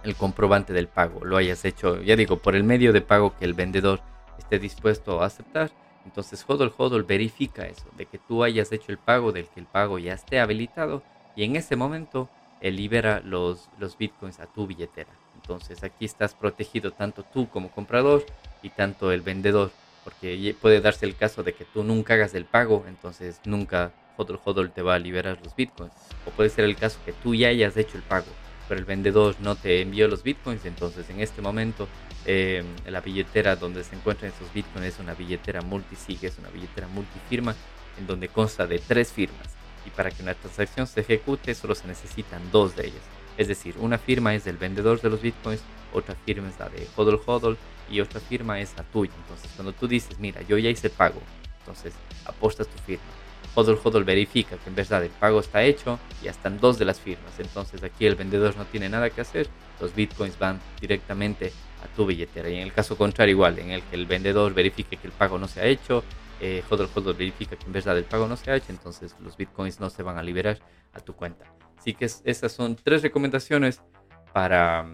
el 0.04 0.14
comprobante 0.14 0.72
del 0.72 0.88
pago. 0.88 1.24
Lo 1.24 1.36
hayas 1.36 1.64
hecho, 1.64 2.02
ya 2.02 2.16
digo, 2.16 2.38
por 2.38 2.54
el 2.54 2.64
medio 2.64 2.92
de 2.92 3.00
pago 3.00 3.34
que 3.36 3.44
el 3.44 3.54
vendedor 3.54 4.00
esté 4.38 4.58
dispuesto 4.58 5.22
a 5.22 5.26
aceptar. 5.26 5.70
Entonces, 6.04 6.44
Hodl 6.46 6.72
Hodl 6.76 7.02
verifica 7.02 7.66
eso, 7.66 7.86
de 7.96 8.06
que 8.06 8.18
tú 8.18 8.42
hayas 8.42 8.72
hecho 8.72 8.92
el 8.92 8.98
pago, 8.98 9.32
del 9.32 9.48
que 9.48 9.60
el 9.60 9.66
pago 9.66 9.98
ya 9.98 10.14
esté 10.14 10.40
habilitado. 10.40 11.02
Y 11.36 11.44
en 11.44 11.56
ese 11.56 11.76
momento 11.76 12.28
él 12.60 12.76
libera 12.76 13.20
los, 13.24 13.68
los 13.78 13.96
bitcoins 13.96 14.40
a 14.40 14.46
tu 14.46 14.66
billetera. 14.66 15.12
Entonces 15.36 15.84
aquí 15.84 16.04
estás 16.04 16.34
protegido 16.34 16.90
tanto 16.92 17.22
tú 17.22 17.48
como 17.48 17.70
comprador 17.70 18.24
y 18.62 18.70
tanto 18.70 19.12
el 19.12 19.20
vendedor, 19.20 19.70
porque 20.04 20.54
puede 20.60 20.80
darse 20.80 21.06
el 21.06 21.16
caso 21.16 21.42
de 21.42 21.54
que 21.54 21.64
tú 21.64 21.84
nunca 21.84 22.14
hagas 22.14 22.34
el 22.34 22.44
pago, 22.44 22.84
entonces 22.88 23.40
nunca 23.44 23.92
Hodl 24.16 24.38
Hodl 24.44 24.70
te 24.70 24.82
va 24.82 24.96
a 24.96 24.98
liberar 24.98 25.38
los 25.42 25.54
bitcoins. 25.54 25.92
O 26.26 26.30
puede 26.30 26.50
ser 26.50 26.64
el 26.64 26.76
caso 26.76 26.98
que 27.04 27.12
tú 27.12 27.34
ya 27.34 27.48
hayas 27.48 27.76
hecho 27.76 27.96
el 27.96 28.02
pago, 28.02 28.26
pero 28.68 28.80
el 28.80 28.84
vendedor 28.84 29.36
no 29.40 29.54
te 29.54 29.80
envió 29.80 30.08
los 30.08 30.22
bitcoins, 30.22 30.64
entonces 30.64 31.08
en 31.10 31.20
este 31.20 31.40
momento 31.40 31.86
eh, 32.24 32.64
la 32.86 33.00
billetera 33.00 33.56
donde 33.56 33.84
se 33.84 33.96
encuentran 33.96 34.32
esos 34.32 34.52
bitcoins 34.52 34.86
es 34.86 34.98
una 34.98 35.14
billetera 35.14 35.60
multisig, 35.62 36.24
es 36.24 36.38
una 36.38 36.50
billetera 36.50 36.88
multifirma, 36.88 37.54
en 37.98 38.06
donde 38.06 38.28
consta 38.28 38.66
de 38.66 38.78
tres 38.78 39.12
firmas 39.12 39.58
y 39.86 39.90
para 39.90 40.10
que 40.10 40.22
una 40.22 40.34
transacción 40.34 40.86
se 40.86 41.00
ejecute 41.00 41.54
solo 41.54 41.74
se 41.74 41.86
necesitan 41.86 42.42
dos 42.52 42.76
de 42.76 42.86
ellas. 42.86 43.02
Es 43.36 43.48
decir, 43.48 43.76
una 43.78 43.98
firma 43.98 44.34
es 44.34 44.44
del 44.44 44.56
vendedor 44.56 45.00
de 45.00 45.10
los 45.10 45.22
bitcoins, 45.22 45.62
otra 45.92 46.14
firma 46.26 46.48
es 46.48 46.58
la 46.58 46.68
de 46.68 46.86
Hodl 46.96 47.20
Hodl 47.24 47.56
y 47.90 48.00
otra 48.00 48.20
firma 48.20 48.60
es 48.60 48.74
la 48.76 48.82
tuya. 48.82 49.12
Entonces, 49.22 49.50
cuando 49.54 49.72
tú 49.72 49.86
dices, 49.88 50.18
mira, 50.18 50.42
yo 50.42 50.58
ya 50.58 50.70
hice 50.70 50.88
el 50.88 50.92
pago, 50.92 51.20
entonces 51.60 51.94
apostas 52.24 52.66
tu 52.66 52.78
firma. 52.82 53.04
Hodl 53.54 53.78
Hodl 53.82 54.04
verifica 54.04 54.56
que 54.56 54.68
en 54.68 54.74
verdad 54.74 55.04
el 55.04 55.10
pago 55.10 55.40
está 55.40 55.62
hecho 55.62 55.98
y 56.22 56.28
están 56.28 56.60
dos 56.60 56.78
de 56.78 56.84
las 56.84 57.00
firmas. 57.00 57.38
Entonces, 57.38 57.82
aquí 57.82 58.06
el 58.06 58.16
vendedor 58.16 58.56
no 58.56 58.64
tiene 58.66 58.88
nada 58.88 59.08
que 59.10 59.20
hacer, 59.20 59.48
los 59.80 59.94
bitcoins 59.94 60.38
van 60.38 60.60
directamente 60.80 61.52
a 61.82 61.86
tu 61.88 62.06
billetera. 62.06 62.48
Y 62.48 62.56
en 62.56 62.62
el 62.62 62.72
caso 62.72 62.96
contrario, 62.96 63.32
igual, 63.32 63.58
en 63.58 63.70
el 63.70 63.82
que 63.82 63.96
el 63.96 64.06
vendedor 64.06 64.54
verifique 64.54 64.96
que 64.96 65.06
el 65.06 65.12
pago 65.12 65.38
no 65.38 65.48
se 65.48 65.60
ha 65.60 65.64
hecho, 65.64 66.04
eh, 66.40 66.62
Hodl 66.70 66.88
Hodl 66.94 67.14
verifica 67.14 67.56
que 67.56 67.66
en 67.66 67.72
verdad 67.72 67.98
el 67.98 68.04
pago 68.04 68.28
no 68.28 68.36
se 68.36 68.50
ha 68.50 68.56
hecho, 68.56 68.70
entonces 68.70 69.14
los 69.20 69.36
bitcoins 69.36 69.80
no 69.80 69.90
se 69.90 70.02
van 70.02 70.18
a 70.18 70.22
liberar 70.22 70.58
a 70.92 71.00
tu 71.00 71.14
cuenta. 71.14 71.44
Así 71.78 71.94
que 71.94 72.04
esas 72.04 72.52
son 72.52 72.76
tres 72.76 73.02
recomendaciones 73.02 73.82
para 74.32 74.86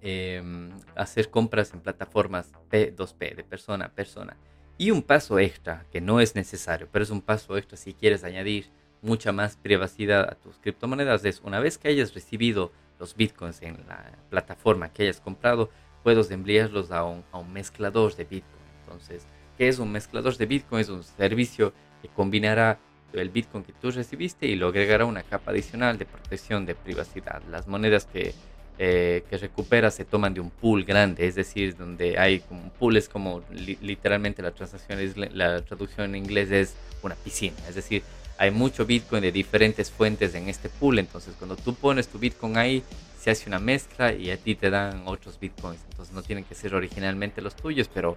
em, 0.00 0.70
hacer 0.94 1.30
compras 1.30 1.72
en 1.74 1.80
plataformas 1.80 2.52
P2P, 2.70 3.36
de 3.36 3.44
persona 3.44 3.86
a 3.86 3.88
persona. 3.92 4.36
Y 4.76 4.90
un 4.90 5.02
paso 5.02 5.38
extra, 5.38 5.84
que 5.90 6.00
no 6.00 6.20
es 6.20 6.34
necesario, 6.34 6.88
pero 6.92 7.02
es 7.02 7.10
un 7.10 7.20
paso 7.20 7.56
extra 7.56 7.76
si 7.76 7.94
quieres 7.94 8.22
añadir 8.24 8.70
mucha 9.02 9.32
más 9.32 9.56
privacidad 9.56 10.28
a 10.28 10.34
tus 10.34 10.58
criptomonedas, 10.58 11.24
es 11.24 11.40
una 11.40 11.60
vez 11.60 11.78
que 11.78 11.88
hayas 11.88 12.14
recibido 12.14 12.72
los 12.98 13.14
bitcoins 13.14 13.62
en 13.62 13.76
la 13.88 14.12
plataforma 14.30 14.92
que 14.92 15.04
hayas 15.04 15.20
comprado, 15.20 15.70
puedes 16.02 16.30
enviarlos 16.30 16.90
a 16.90 17.04
un, 17.04 17.24
a 17.32 17.38
un 17.38 17.52
mezclador 17.52 18.14
de 18.16 18.24
bitcoin. 18.24 18.58
Entonces, 18.80 19.26
que 19.58 19.68
es 19.68 19.80
un 19.80 19.90
mezclador 19.90 20.36
de 20.36 20.46
Bitcoin, 20.46 20.80
es 20.80 20.88
un 20.88 21.02
servicio 21.02 21.72
que 22.00 22.08
combinará 22.08 22.78
el 23.12 23.28
Bitcoin 23.28 23.64
que 23.64 23.72
tú 23.72 23.90
recibiste 23.90 24.46
y 24.46 24.54
lo 24.54 24.68
agregará 24.68 25.04
una 25.04 25.24
capa 25.24 25.50
adicional 25.50 25.98
de 25.98 26.06
protección 26.06 26.64
de 26.64 26.74
privacidad. 26.76 27.42
Las 27.50 27.66
monedas 27.66 28.06
que, 28.06 28.34
eh, 28.78 29.24
que 29.28 29.36
recuperas 29.36 29.94
se 29.94 30.04
toman 30.04 30.34
de 30.34 30.40
un 30.40 30.50
pool 30.50 30.84
grande, 30.84 31.26
es 31.26 31.34
decir, 31.34 31.76
donde 31.76 32.18
hay 32.18 32.40
como 32.40 32.62
un 32.62 32.70
pool 32.70 32.96
es 32.96 33.08
como 33.08 33.42
literalmente 33.50 34.42
la 34.42 34.52
transacción 34.52 35.00
es, 35.00 35.16
la 35.16 35.62
traducción 35.62 36.10
en 36.10 36.16
inglés 36.16 36.52
es 36.52 36.76
una 37.02 37.16
piscina, 37.16 37.56
es 37.68 37.74
decir, 37.74 38.02
hay 38.38 38.50
mucho 38.50 38.86
Bitcoin 38.86 39.22
de 39.22 39.32
diferentes 39.32 39.90
fuentes 39.90 40.34
en 40.34 40.48
este 40.48 40.68
pool, 40.68 40.98
entonces 40.98 41.34
cuando 41.36 41.56
tú 41.56 41.74
pones 41.74 42.08
tu 42.08 42.18
Bitcoin 42.18 42.56
ahí 42.56 42.82
se 43.18 43.30
hace 43.30 43.48
una 43.48 43.58
mezcla 43.58 44.12
y 44.12 44.30
a 44.30 44.36
ti 44.36 44.54
te 44.54 44.70
dan 44.70 45.02
otros 45.06 45.38
Bitcoins, 45.38 45.80
entonces 45.90 46.14
no 46.14 46.22
tienen 46.22 46.44
que 46.44 46.54
ser 46.54 46.74
originalmente 46.74 47.42
los 47.42 47.56
tuyos, 47.56 47.90
pero 47.92 48.16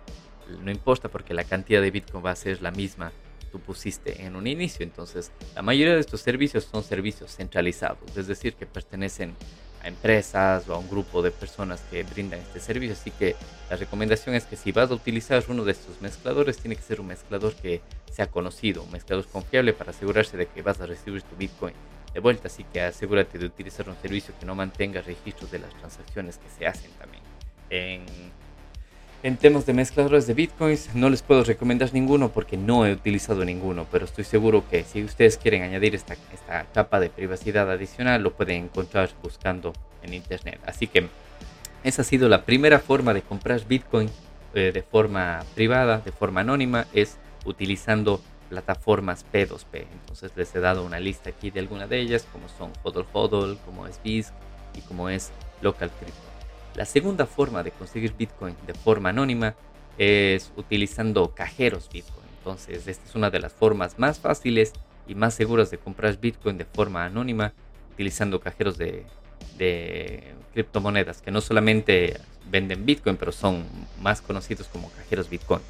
no 0.63 0.71
importa 0.71 1.09
porque 1.09 1.33
la 1.33 1.43
cantidad 1.43 1.81
de 1.81 1.91
Bitcoin 1.91 2.23
va 2.23 2.31
a 2.31 2.35
ser 2.35 2.61
la 2.61 2.71
misma 2.71 3.11
tú 3.51 3.59
pusiste 3.59 4.23
en 4.23 4.35
un 4.35 4.47
inicio. 4.47 4.83
Entonces, 4.83 5.31
la 5.55 5.61
mayoría 5.61 5.93
de 5.93 5.99
estos 5.99 6.21
servicios 6.21 6.67
son 6.71 6.83
servicios 6.83 7.35
centralizados, 7.35 8.17
es 8.17 8.27
decir, 8.27 8.55
que 8.55 8.65
pertenecen 8.65 9.35
a 9.83 9.87
empresas 9.87 10.67
o 10.69 10.75
a 10.75 10.77
un 10.77 10.89
grupo 10.89 11.21
de 11.21 11.31
personas 11.31 11.81
que 11.89 12.03
brindan 12.03 12.39
este 12.39 12.59
servicio. 12.59 12.93
Así 12.93 13.11
que 13.11 13.35
la 13.69 13.75
recomendación 13.75 14.35
es 14.35 14.45
que 14.45 14.55
si 14.55 14.71
vas 14.71 14.91
a 14.91 14.93
utilizar 14.93 15.43
uno 15.47 15.63
de 15.63 15.71
estos 15.71 16.01
mezcladores, 16.01 16.57
tiene 16.57 16.75
que 16.75 16.81
ser 16.81 17.01
un 17.01 17.07
mezclador 17.07 17.53
que 17.55 17.81
sea 18.11 18.27
conocido, 18.27 18.83
un 18.83 18.91
mezclador 18.91 19.25
confiable 19.27 19.73
para 19.73 19.91
asegurarse 19.91 20.37
de 20.37 20.47
que 20.47 20.61
vas 20.61 20.79
a 20.81 20.85
recibir 20.85 21.21
tu 21.23 21.35
Bitcoin 21.35 21.73
de 22.13 22.19
vuelta. 22.19 22.47
Así 22.47 22.63
que 22.63 22.81
asegúrate 22.81 23.37
de 23.37 23.45
utilizar 23.45 23.87
un 23.89 23.95
servicio 24.01 24.33
que 24.39 24.45
no 24.45 24.55
mantenga 24.55 25.01
registros 25.01 25.51
de 25.51 25.59
las 25.59 25.73
transacciones 25.75 26.37
que 26.37 26.49
se 26.49 26.67
hacen 26.67 26.91
también. 26.99 27.23
En 27.69 28.05
en 29.23 29.37
temas 29.37 29.65
de 29.65 29.73
mezcladores 29.73 30.25
de 30.25 30.33
bitcoins 30.33 30.95
no 30.95 31.09
les 31.09 31.21
puedo 31.21 31.43
recomendar 31.43 31.93
ninguno 31.93 32.29
porque 32.29 32.57
no 32.57 32.85
he 32.85 32.93
utilizado 32.93 33.45
ninguno, 33.45 33.85
pero 33.91 34.05
estoy 34.05 34.23
seguro 34.23 34.63
que 34.69 34.83
si 34.83 35.03
ustedes 35.03 35.37
quieren 35.37 35.61
añadir 35.61 35.93
esta, 35.93 36.15
esta 36.33 36.65
capa 36.73 36.99
de 36.99 37.09
privacidad 37.09 37.69
adicional 37.69 38.23
lo 38.23 38.33
pueden 38.33 38.63
encontrar 38.65 39.09
buscando 39.21 39.73
en 40.01 40.15
internet. 40.15 40.59
Así 40.65 40.87
que 40.87 41.07
esa 41.83 42.01
ha 42.01 42.05
sido 42.05 42.29
la 42.29 42.45
primera 42.45 42.79
forma 42.79 43.13
de 43.13 43.21
comprar 43.21 43.65
bitcoin 43.67 44.09
eh, 44.53 44.71
de 44.73 44.81
forma 44.81 45.43
privada, 45.53 45.99
de 45.99 46.11
forma 46.11 46.41
anónima, 46.41 46.87
es 46.93 47.17
utilizando 47.45 48.21
plataformas 48.49 49.25
P2P. 49.31 49.85
Entonces 50.01 50.31
les 50.35 50.53
he 50.55 50.59
dado 50.59 50.83
una 50.83 50.99
lista 50.99 51.29
aquí 51.29 51.51
de 51.51 51.59
algunas 51.59 51.89
de 51.89 51.99
ellas, 51.99 52.27
como 52.31 52.49
son 52.49 52.71
Hodl 52.83 53.05
Hodl, 53.13 53.57
como 53.65 53.85
es 53.87 54.01
BISC 54.03 54.33
y 54.75 54.81
como 54.81 55.09
es 55.09 55.31
Local 55.61 55.91
Crypto. 55.99 56.30
La 56.75 56.85
segunda 56.85 57.25
forma 57.25 57.63
de 57.63 57.71
conseguir 57.71 58.13
Bitcoin 58.17 58.55
de 58.65 58.73
forma 58.73 59.09
anónima 59.09 59.55
es 59.97 60.51
utilizando 60.55 61.33
cajeros 61.35 61.89
Bitcoin. 61.91 62.25
Entonces, 62.37 62.87
esta 62.87 63.07
es 63.07 63.15
una 63.15 63.29
de 63.29 63.39
las 63.39 63.53
formas 63.53 63.99
más 63.99 64.19
fáciles 64.19 64.73
y 65.07 65.15
más 65.15 65.33
seguras 65.33 65.69
de 65.69 65.77
comprar 65.77 66.17
Bitcoin 66.19 66.57
de 66.57 66.65
forma 66.65 67.05
anónima, 67.05 67.53
utilizando 67.93 68.39
cajeros 68.39 68.77
de, 68.77 69.05
criptomonedas 70.53 71.21
que 71.21 71.29
no 71.29 71.39
solamente 71.39 72.19
venden 72.49 72.85
Bitcoin, 72.85 73.15
pero 73.15 73.31
son 73.31 73.63
más 74.01 74.21
conocidos 74.21 74.67
como 74.67 74.89
cajeros 74.91 75.29
Bitcoin. 75.29 75.61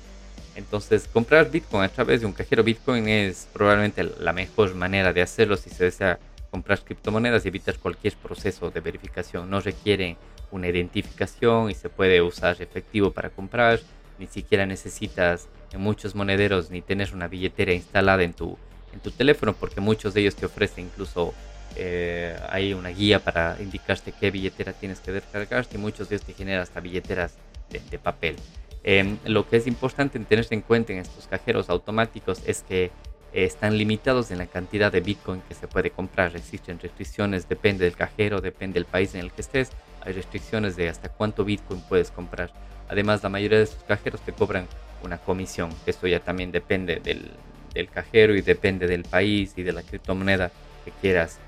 Entonces, 0.56 1.10
comprar 1.12 1.50
Bitcoin 1.50 1.84
a 1.84 1.90
través 1.90 2.22
de 2.22 2.28
un 2.28 2.34
cajero 2.34 2.64
Bitcoin 2.64 3.08
es 3.10 3.48
probablemente 3.52 4.04
la 4.04 4.34
mejor 4.34 4.76
manera 4.76 5.12
de 5.12 5.22
hacerlo 5.22 5.58
si 5.58 5.70
se 5.70 5.86
desea 5.86 6.20
comprar 6.52 6.80
criptomonedas 6.82 7.44
y 7.44 7.48
evitar 7.48 7.78
cualquier 7.80 8.16
proceso 8.16 8.70
de 8.70 8.80
verificación. 8.80 9.50
No 9.50 9.60
requiere 9.60 10.18
una 10.52 10.68
identificación 10.68 11.70
y 11.70 11.76
se 11.76 11.90
puede 11.90 12.22
usar 12.22 12.62
efectivo 12.62 13.12
para 13.12 13.30
comprar. 13.30 13.80
Ni 14.20 14.28
siquiera 14.28 14.66
necesitas 14.66 15.48
en 15.72 15.82
muchos 15.82 16.16
monederos 16.16 16.70
ni 16.70 16.82
tener 16.82 17.14
una 17.14 17.28
billetera 17.28 17.74
instalada 17.74 18.24
en 18.24 18.34
tu, 18.34 18.58
en 18.94 19.00
tu 19.00 19.12
teléfono 19.12 19.54
porque 19.54 19.82
muchos 19.82 20.14
de 20.14 20.22
ellos 20.22 20.36
te 20.36 20.46
ofrecen 20.46 20.86
incluso 20.86 21.34
eh, 21.76 22.38
hay 22.50 22.74
una 22.74 22.90
guía 22.90 23.20
para 23.20 23.58
indicarte 23.62 24.12
qué 24.12 24.30
billetera 24.30 24.74
tienes 24.74 25.00
que 25.00 25.12
descargarte 25.12 25.78
y 25.78 25.80
muchos 25.80 26.10
de 26.10 26.16
ellos 26.16 26.26
te 26.26 26.34
generan 26.34 26.62
hasta 26.62 26.80
billeteras 26.80 27.36
de, 27.70 27.98
papel. 27.98 28.36
Em, 28.84 29.18
lo 29.26 29.48
que 29.48 29.56
es 29.56 29.68
importante 29.68 30.20
tener 30.20 30.46
en 30.50 30.62
cuenta 30.62 30.92
en 30.92 31.00
estos 31.00 31.28
cajeros 31.28 31.70
automáticos 31.70 32.42
es 32.46 32.64
que 32.64 32.92
están 33.32 33.78
limitados 33.78 34.32
en 34.32 34.40
la 34.40 34.48
cantidad 34.48 34.92
de 34.92 35.00
Bitcoin 35.00 35.42
que 35.48 35.54
se 35.54 35.68
puede 35.68 35.92
comprar. 35.92 36.36
Existen 36.36 36.80
restricciones, 36.80 37.48
depende 37.48 37.86
del 37.86 37.96
cajero, 37.96 38.42
depende 38.42 38.74
del 38.74 38.86
país 38.86 39.16
en 39.16 39.22
el 39.22 39.32
que 39.32 39.42
estés. 39.42 39.70
Hay 40.02 40.14
restricciones 40.14 40.76
de 40.76 40.90
hasta 40.90 41.10
cuánto 41.10 41.46
Bitcoin 41.46 41.82
puedes 41.82 42.12
comprar. 42.12 42.52
Además, 42.90 43.24
la 43.24 43.30
mayoría 43.30 43.60
de 43.60 43.66
estos 43.66 43.84
cajeros 43.84 44.22
te 44.22 44.34
cobran 44.34 44.68
una 45.04 45.18
comisión. 45.18 45.70
Esto 45.86 46.08
ya 46.08 46.20
también 46.20 46.52
depende 46.52 47.00
del, 47.00 47.32
cajero 47.90 48.36
y 48.36 48.42
depende 48.42 48.88
del 48.88 49.04
país 49.04 49.54
y 49.56 49.64
de 49.64 49.72
la 49.72 49.82
criptomoneda 49.82 50.52
que 50.84 50.92
quieras 50.92 51.40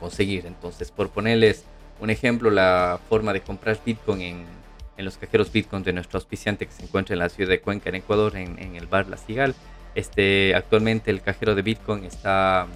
conseguir. 0.00 0.46
Entonces, 0.46 0.90
por 0.90 1.10
ponerles 1.10 1.64
un 2.00 2.10
ejemplo, 2.10 2.50
la 2.50 2.98
forma 3.08 3.32
de 3.32 3.40
comprar 3.40 3.78
Bitcoin 3.84 4.20
en, 4.22 5.04
los 5.04 5.18
cajeros 5.18 5.52
Bitcoin 5.52 5.82
de 5.82 5.92
nuestro 5.92 6.18
auspiciante 6.18 6.66
que 6.66 6.72
se 6.72 6.82
encuentra 6.82 7.12
en 7.12 7.18
la 7.20 7.28
ciudad 7.28 7.50
de 7.50 7.60
Cuenca, 7.60 7.90
en 7.90 7.96
Ecuador, 7.96 8.34
en, 8.36 8.58
en 8.58 8.76
el 8.76 8.86
bar 8.86 9.08
La 9.08 9.18
Cigal 9.18 9.54
este, 9.96 10.54
actualmente 10.54 11.10
el 11.10 11.22
cajero 11.22 11.54
de 11.54 11.62
Bitcoin 11.62 12.04
está 12.04 12.66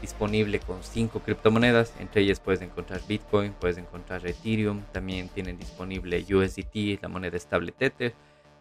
disponible 0.00 0.60
con 0.60 0.82
cinco 0.82 1.20
criptomonedas. 1.20 1.92
Entre 1.98 2.22
ellas 2.22 2.40
puedes 2.40 2.60
encontrar 2.62 3.00
Bitcoin, 3.06 3.52
puedes 3.52 3.78
encontrar 3.78 4.26
Ethereum. 4.26 4.82
También 4.92 5.28
tienen 5.28 5.58
disponible 5.58 6.24
USDT, 6.28 7.02
la 7.02 7.08
moneda 7.08 7.36
estable 7.36 7.72
Tether. 7.72 8.14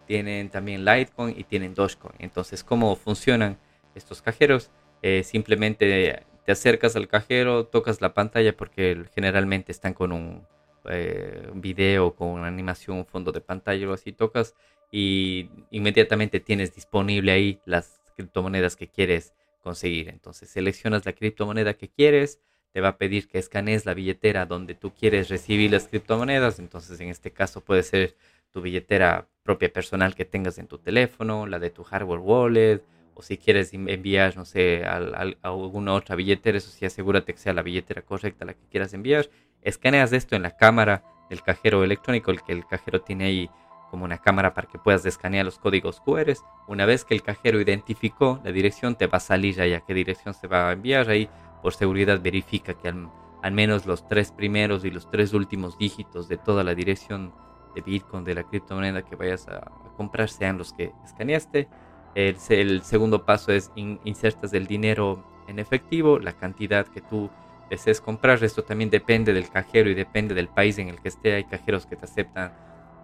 Tienen 0.05 0.49
también 0.49 0.85
Litecoin 0.85 1.35
y 1.37 1.43
tienen 1.43 1.73
Dogecoin. 1.73 2.15
Entonces, 2.19 2.63
¿cómo 2.63 2.95
funcionan 2.95 3.57
estos 3.95 4.21
cajeros? 4.21 4.71
Eh, 5.01 5.23
simplemente 5.23 6.25
te 6.45 6.51
acercas 6.51 6.95
al 6.95 7.07
cajero, 7.07 7.65
tocas 7.65 8.01
la 8.01 8.13
pantalla 8.13 8.55
porque 8.55 9.05
generalmente 9.13 9.71
están 9.71 9.93
con 9.93 10.11
un, 10.11 10.47
eh, 10.89 11.49
video, 11.53 12.15
con 12.15 12.29
una 12.29 12.47
animación, 12.47 12.97
un 12.97 13.05
fondo 13.05 13.31
de 13.31 13.41
pantalla 13.41 13.89
o 13.89 13.93
así. 13.93 14.13
Tocas 14.13 14.55
y 14.91 15.49
inmediatamente 15.71 16.39
tienes 16.39 16.73
disponible 16.73 17.31
ahí 17.31 17.59
las 17.65 17.99
criptomonedas 18.15 18.75
que 18.75 18.87
quieres 18.87 19.33
conseguir. 19.67 20.07
Entonces 20.07 20.49
seleccionas 20.49 21.05
la 21.05 21.11
criptomoneda 21.11 21.73
que 21.73 21.89
quieres, 21.89 22.39
te 22.71 22.79
va 22.79 22.89
a 22.89 22.97
pedir 22.97 23.27
que 23.27 23.37
escanees 23.37 23.85
la 23.85 23.93
billetera 23.93 24.45
donde 24.45 24.75
tú 24.75 24.93
quieres 24.93 25.27
recibir 25.27 25.71
las 25.71 25.89
criptomonedas. 25.89 26.59
Entonces 26.59 26.97
en 27.01 27.09
este 27.09 27.31
caso 27.31 27.59
puede 27.59 27.83
ser 27.83 28.15
tu 28.51 28.61
billetera 28.61 29.27
propia 29.43 29.71
personal 29.71 30.15
que 30.15 30.23
tengas 30.23 30.57
en 30.57 30.67
tu 30.67 30.77
teléfono, 30.77 31.47
la 31.47 31.59
de 31.59 31.69
tu 31.69 31.83
hardware 31.83 32.21
wallet, 32.21 32.81
o 33.13 33.21
si 33.21 33.37
quieres 33.37 33.73
enviar, 33.73 34.37
no 34.37 34.45
sé, 34.45 34.85
a, 34.85 34.97
alguna 35.41 35.93
otra 35.93 36.15
billetera, 36.15 36.57
eso 36.57 36.69
sí, 36.69 36.85
asegúrate 36.85 37.33
que 37.33 37.39
sea 37.39 37.51
la 37.51 37.63
billetera 37.63 38.03
correcta 38.03 38.45
la 38.45 38.53
que 38.53 38.65
quieras 38.71 38.93
enviar. 38.93 39.29
Escaneas 39.61 40.13
esto 40.13 40.37
en 40.37 40.43
la 40.43 40.55
cámara 40.55 41.03
del 41.29 41.41
cajero 41.41 41.83
electrónico, 41.83 42.31
el 42.31 42.41
que 42.41 42.53
el 42.53 42.65
cajero 42.65 43.01
tiene 43.01 43.25
ahí 43.25 43.49
como 43.89 44.05
una 44.05 44.17
cámara 44.17 44.53
para 44.53 44.67
que 44.67 44.77
puedas 44.77 45.05
escanear 45.05 45.45
los 45.45 45.59
códigos 45.59 46.01
QR. 46.01 46.33
Una 46.67 46.85
vez 46.85 47.05
que 47.05 47.13
el 47.13 47.23
cajero 47.23 47.61
identificó 47.61 48.39
la 48.43 48.51
dirección, 48.51 48.95
te 48.95 49.07
va 49.07 49.17
a 49.17 49.21
salir 49.21 49.59
ahí 49.61 49.73
a 49.73 49.81
qué 49.81 49.93
dirección 49.93 50.33
se 50.33 50.47
va 50.47 50.69
a 50.69 50.73
enviar. 50.73 51.09
Ahí, 51.09 51.29
por 51.61 51.73
seguridad, 51.73 52.21
verifica 52.21 52.73
que 52.73 52.89
al, 52.89 53.51
menos 53.51 53.85
los 53.85 54.07
tres 54.07 54.31
primeros 54.31 54.85
y 54.85 54.91
los 54.91 55.09
tres 55.09 55.33
últimos 55.33 55.77
dígitos 55.77 56.27
de 56.27 56.37
toda 56.37 56.63
la 56.63 56.75
dirección 56.75 57.33
de 57.75 57.81
Bitcoin, 57.81 58.23
de 58.23 58.35
la 58.35 58.43
criptomoneda 58.43 59.03
que 59.03 59.15
vayas 59.15 59.47
a, 59.47 59.71
comprar, 59.95 60.29
sean 60.29 60.57
los 60.57 60.73
que 60.73 60.91
escaneaste. 61.05 61.67
El, 62.13 62.81
segundo 62.83 63.25
paso 63.25 63.51
es 63.51 63.71
insertas 63.75 64.53
el 64.53 64.67
dinero 64.67 65.23
en 65.47 65.59
efectivo, 65.59 66.19
la 66.19 66.33
cantidad 66.33 66.87
que 66.87 67.01
tú 67.01 67.29
desees 67.69 68.01
comprar. 68.01 68.43
Esto 68.43 68.63
también 68.63 68.89
depende 68.89 69.33
del 69.33 69.49
cajero 69.49 69.89
y 69.89 69.93
depende 69.93 70.33
del 70.33 70.47
país 70.47 70.77
en 70.77 70.89
el 70.89 70.99
que 70.99 71.09
esté. 71.09 71.35
Hay 71.35 71.43
cajeros 71.45 71.85
que 71.85 71.95
te 71.95 72.05
aceptan 72.05 72.51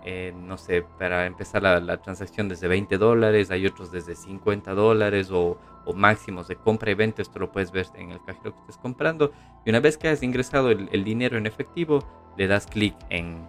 eh, 0.06 0.34
no 0.36 0.58
sé, 0.58 0.84
para 1.00 1.26
empezar 1.26 1.64
la, 1.64 1.98
transacción 2.02 2.50
desde 2.50 2.68
20 2.68 2.98
dólares, 2.98 3.52
hay 3.52 3.66
otros 3.66 3.90
desde 3.90 4.16
50 4.16 4.74
dólares 4.74 5.30
o, 5.32 5.58
máximos 5.96 6.48
de 6.48 6.56
compra 6.56 6.92
y 6.92 6.94
venta, 6.94 7.22
esto 7.22 7.40
lo 7.40 7.52
puedes 7.52 7.72
ver 7.72 7.88
en 7.96 8.12
el 8.12 8.22
cajero 8.24 8.54
que 8.54 8.60
estés 8.62 8.78
comprando. 8.78 9.32
Y 9.66 9.70
una 9.70 9.80
vez 9.80 9.98
que 9.98 10.10
has 10.10 10.24
ingresado 10.24 10.72
el, 10.72 11.04
dinero 11.04 11.38
en 11.38 11.46
efectivo, 11.46 12.06
le 12.38 12.48
das 12.48 12.68
clic 12.68 12.96
en, 13.10 13.48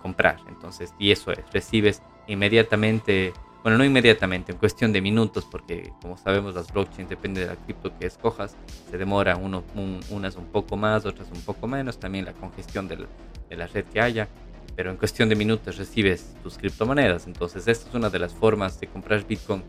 comprar. 0.00 0.38
Entonces, 0.48 0.94
y 0.98 1.10
eso 1.10 1.30
es, 1.30 1.40
recibes 1.52 2.02
inmediatamente, 2.26 3.34
bueno, 3.62 3.76
no 3.76 3.84
inmediatamente, 3.84 4.52
en 4.52 4.58
cuestión 4.58 4.92
de 4.92 5.02
minutos, 5.02 5.46
porque 5.50 5.92
como 6.00 6.16
sabemos 6.16 6.54
las 6.54 6.72
blockchains 6.72 7.10
depende 7.10 7.42
de 7.42 7.48
la 7.48 7.56
cripto 7.56 7.96
que 7.98 8.06
escojas, 8.06 8.56
se 8.90 8.96
demora 8.96 9.36
uno, 9.36 9.62
unas 10.10 10.36
un 10.36 10.46
poco 10.46 10.76
más, 10.76 11.04
otras 11.04 11.30
un 11.30 11.42
poco 11.42 11.66
menos, 11.66 11.98
también 11.98 12.24
la 12.24 12.32
congestión 12.32 12.88
de 12.88 13.06
la 13.50 13.66
red 13.66 13.84
que 13.86 14.00
haya 14.00 14.28
pero 14.76 14.90
en 14.90 14.96
cuestión 14.96 15.28
de 15.28 15.36
minutos 15.36 15.76
recibes 15.76 16.34
tus 16.42 16.58
criptomonedas. 16.58 17.26
Entonces, 17.26 17.66
esta 17.68 17.88
es 17.88 17.94
una 17.94 18.10
de 18.10 18.18
las 18.18 18.32
formas 18.32 18.80
de 18.80 18.86
comprar 18.88 19.26
Bitcoin 19.26 19.62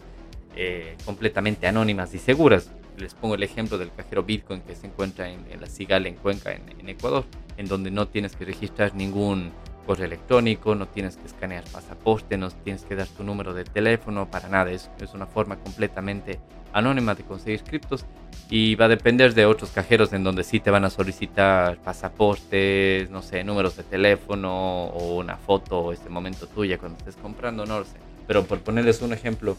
eh, 0.55 0.95
completamente 1.05 1.67
anónimas 1.67 2.13
y 2.13 2.19
seguras. 2.19 2.71
Les 2.97 3.13
pongo 3.13 3.35
el 3.35 3.43
ejemplo 3.43 3.77
del 3.77 3.91
cajero 3.93 4.23
Bitcoin 4.23 4.61
que 4.61 4.75
se 4.75 4.87
encuentra 4.87 5.29
en, 5.29 5.43
la 5.59 5.67
Cigala, 5.67 6.07
en 6.07 6.15
Cuenca, 6.15 6.53
en, 6.53 6.89
Ecuador, 6.89 7.25
en 7.57 7.67
donde 7.67 7.91
no 7.91 8.07
tienes 8.07 8.35
que 8.35 8.45
registrar 8.45 8.95
ningún 8.95 9.51
correo 9.85 10.05
electrónico, 10.05 10.73
no 10.73 10.87
tienes 10.87 11.17
que 11.17 11.27
escanear 11.27 11.63
pasaporte, 11.65 12.37
no 12.37 12.49
tienes 12.49 12.83
que 12.83 12.95
dar 12.95 13.07
tu 13.07 13.23
número 13.23 13.53
de 13.53 13.65
teléfono, 13.65 14.31
para 14.31 14.47
nada. 14.47 14.71
Es, 14.71 14.89
es 14.99 15.13
una 15.13 15.27
forma 15.27 15.57
completamente 15.57 16.39
anónima 16.75 17.15
de 17.15 17.23
conseguir 17.23 17.63
criptos 17.63 18.05
y 18.49 18.75
va 18.75 18.85
a 18.85 18.89
depender 18.89 19.33
de 19.33 19.45
otros 19.45 19.71
cajeros 19.71 20.11
en 20.13 20.23
donde 20.23 20.43
sí 20.43 20.59
te 20.59 20.69
van 20.69 20.83
a 20.83 20.89
solicitar 20.89 21.77
pasaportes, 21.77 23.09
no 23.09 23.21
sé, 23.21 23.43
números 23.43 23.77
de 23.77 23.83
teléfono 23.83 24.87
o 24.87 25.15
una 25.15 25.37
foto 25.37 25.79
o 25.79 25.93
este 25.93 26.09
momento 26.09 26.45
tuya 26.47 26.77
cuando 26.77 26.97
estés 26.99 27.15
comprando, 27.15 27.65
no 27.65 27.79
lo 27.79 27.85
sé. 27.85 27.97
Pero 28.27 28.43
por 28.43 28.59
ponerles 28.59 29.01
un 29.01 29.13
ejemplo, 29.13 29.55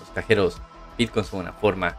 los 0.00 0.08
cajeros 0.14 0.60
Bitcoin 0.96 1.24
son 1.24 1.40
una 1.40 1.52
forma 1.52 1.96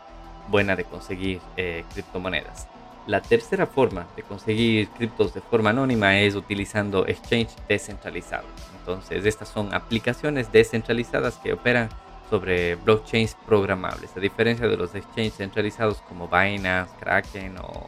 buena 0.50 0.76
de 0.76 0.84
conseguir 0.84 1.40
eh, 1.56 1.86
criptomonedas. 1.94 2.68
La 3.06 3.22
tercera 3.22 3.68
forma 3.68 4.08
de 4.16 4.24
conseguir 4.24 4.90
criptos 4.90 5.34
de 5.34 5.42
forma 5.42 5.70
anónima 5.70 6.20
es 6.20 6.36
utilizando 6.36 7.06
exchange 7.06 7.50
descentralizados. 7.68 8.50
Entonces, 8.80 9.26
estas 9.26 9.50
son 9.50 9.74
aplicaciones 9.74 10.52
descentralizadas 10.52 11.36
que 11.38 11.54
operan 11.54 11.90
sobre 12.30 12.76
blockchains 12.76 13.36
programables, 13.46 14.16
a 14.16 14.20
diferencia 14.20 14.68
de 14.68 14.78
los 14.78 14.96
exchanges 14.96 15.36
centralizados 15.36 16.02
como 16.02 16.28
Binance, 16.28 16.94
Kraken 17.00 17.58
o 17.58 17.88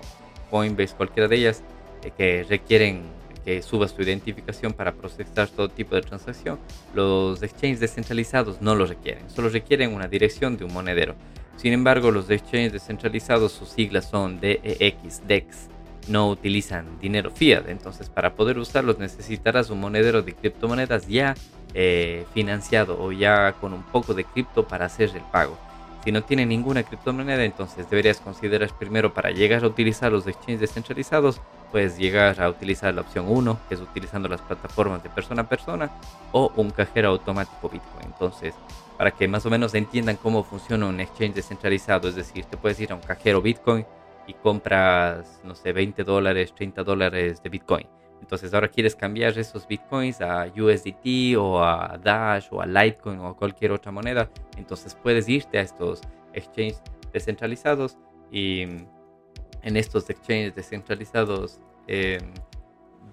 Coinbase, 0.49 0.95
cualquiera 0.95 1.27
de 1.27 1.35
ellas, 1.35 1.63
eh, 2.03 2.11
que 2.15 2.43
requieren 2.43 3.03
que 3.43 3.61
subas 3.61 3.93
tu 3.93 4.01
identificación 4.01 4.73
para 4.73 4.93
procesar 4.93 5.47
todo 5.49 5.69
tipo 5.69 5.95
de 5.95 6.01
transacción, 6.01 6.59
los 6.93 7.41
exchanges 7.43 7.79
descentralizados 7.79 8.59
no 8.61 8.73
lo 8.75 8.87
requieren, 8.87 9.29
solo 9.29 9.49
requieren 9.49 9.93
una 9.93 10.07
dirección 10.07 10.57
de 10.57 10.65
un 10.65 10.73
monedero. 10.73 11.15
Sin 11.55 11.71
embargo, 11.71 12.11
los 12.11 12.29
exchanges 12.29 12.73
descentralizados, 12.73 13.51
sus 13.51 13.69
siglas 13.69 14.09
son 14.09 14.39
DEX, 14.39 15.25
DEX, 15.27 15.69
no 16.07 16.29
utilizan 16.29 16.99
dinero 16.99 17.31
fiat, 17.31 17.69
entonces 17.69 18.09
para 18.09 18.35
poder 18.35 18.57
usarlos 18.57 18.99
necesitarás 18.99 19.69
un 19.69 19.79
monedero 19.79 20.21
de 20.21 20.33
criptomonedas 20.33 21.07
ya 21.07 21.35
eh, 21.77 22.25
financiado 22.33 22.97
o 22.97 23.11
ya 23.11 23.51
con 23.59 23.73
un 23.73 23.83
poco 23.83 24.13
de 24.13 24.23
cripto 24.23 24.65
para 24.65 24.85
hacer 24.85 25.11
el 25.13 25.23
pago. 25.23 25.57
Si 26.05 26.11
no 26.13 26.23
tiene 26.23 26.45
ninguna 26.45 26.83
criptomoneda, 26.83 27.43
entonces 27.43 27.89
deberías 27.89 28.21
considerar 28.21 28.71
primero 28.79 29.13
para 29.13 29.31
llegar 29.31 29.61
a 29.65 29.67
utilizar 29.67 30.09
los 30.09 30.25
exchanges 30.25 30.61
descentralizados, 30.61 31.41
puedes 31.73 31.97
llegar 31.97 32.41
a 32.41 32.47
utilizar 32.47 32.93
la 32.93 33.01
opción 33.01 33.25
1, 33.27 33.59
que 33.67 33.75
es 33.75 33.81
utilizando 33.81 34.29
las 34.29 34.39
plataformas 34.39 35.03
de 35.03 35.09
persona 35.09 35.41
a 35.41 35.49
persona, 35.49 35.91
o 36.31 36.49
un 36.55 36.69
cajero 36.69 37.09
automático 37.09 37.67
Bitcoin. 37.67 38.05
Entonces, 38.05 38.53
para 38.97 39.11
que 39.11 39.27
más 39.27 39.45
o 39.45 39.49
menos 39.49 39.73
entiendan 39.73 40.15
cómo 40.15 40.43
funciona 40.43 40.85
un 40.85 41.01
exchange 41.01 41.33
descentralizado, 41.33 42.07
es 42.07 42.15
decir, 42.15 42.45
te 42.45 42.55
puedes 42.55 42.79
ir 42.79 42.93
a 42.93 42.95
un 42.95 43.01
cajero 43.01 43.41
Bitcoin 43.41 43.85
y 44.27 44.33
compras, 44.35 45.41
no 45.43 45.55
sé, 45.55 45.73
20 45.73 46.05
dólares, 46.05 46.53
30 46.55 46.83
dólares 46.85 47.43
de 47.43 47.49
Bitcoin 47.49 47.87
entonces 48.21 48.53
ahora 48.53 48.67
quieres 48.67 48.95
cambiar 48.95 49.37
esos 49.37 49.67
bitcoins 49.67 50.19
a 50.21 50.47
USDT 50.47 51.37
o 51.37 51.63
a 51.63 51.97
Dash 52.01 52.47
o 52.51 52.61
a 52.61 52.65
Litecoin 52.65 53.19
o 53.19 53.27
a 53.27 53.37
cualquier 53.37 53.71
otra 53.71 53.91
moneda. 53.91 54.29
Entonces 54.57 54.95
puedes 54.95 55.29
irte 55.29 55.59
a 55.59 55.61
estos 55.61 56.01
exchanges 56.33 56.81
descentralizados 57.13 57.97
y 58.31 58.61
en 58.61 59.77
estos 59.77 60.09
exchanges 60.09 60.55
descentralizados 60.55 61.59
eh, 61.87 62.19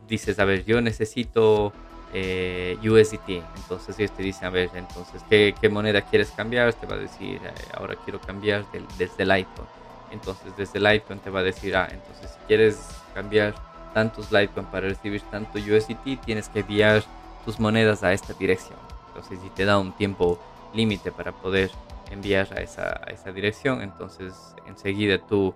dices, 0.09 0.39
a 0.39 0.45
ver, 0.45 0.65
yo 0.65 0.81
necesito 0.81 1.73
eh, 2.13 2.77
USDT. 2.83 3.43
Entonces 3.57 3.99
ellos 3.99 4.13
te 4.17 4.23
dicen, 4.23 4.47
a 4.47 4.51
ver, 4.51 4.71
entonces, 4.75 5.23
¿qué, 5.29 5.55
qué 5.61 5.69
moneda 5.69 6.03
quieres 6.03 6.31
cambiar? 6.31 6.73
Te 6.75 6.87
va 6.87 6.95
a 6.95 6.99
decir, 6.99 7.41
eh, 7.45 7.53
ahora 7.75 7.97
quiero 8.05 8.21
cambiar 8.21 8.65
desde 8.99 9.23
el 9.23 9.31
iPhone. 9.31 9.67
Entonces 10.11 10.55
desde 10.57 10.87
iPhone 10.87 11.21
te 11.21 11.31
va 11.31 11.41
a 11.41 11.43
decir, 11.43 11.75
ah, 11.75 11.89
entonces 11.91 12.31
si 12.31 12.39
quieres 12.47 12.87
cambiar 13.15 13.55
tantos 13.93 14.33
Litecoin 14.33 14.67
para 14.67 14.89
recibir 14.89 15.23
tanto 15.23 15.59
USDT, 15.59 16.25
tienes 16.25 16.49
que 16.49 16.61
enviar 16.61 17.03
tus 17.45 17.59
monedas 17.61 18.03
a 18.03 18.13
esta 18.13 18.33
dirección. 18.35 18.79
Entonces 19.09 19.39
si 19.43 19.51
te 19.51 19.65
da 19.65 19.79
un 19.79 19.93
tiempo 19.93 20.39
límite 20.75 21.13
para 21.13 21.33
poder 21.33 21.71
enviar 22.11 22.49
a 22.57 22.61
esa, 22.61 23.01
a 23.07 23.11
esa 23.11 23.33
dirección, 23.33 23.83
entonces 23.83 24.55
enseguida 24.67 25.19
tú 25.19 25.55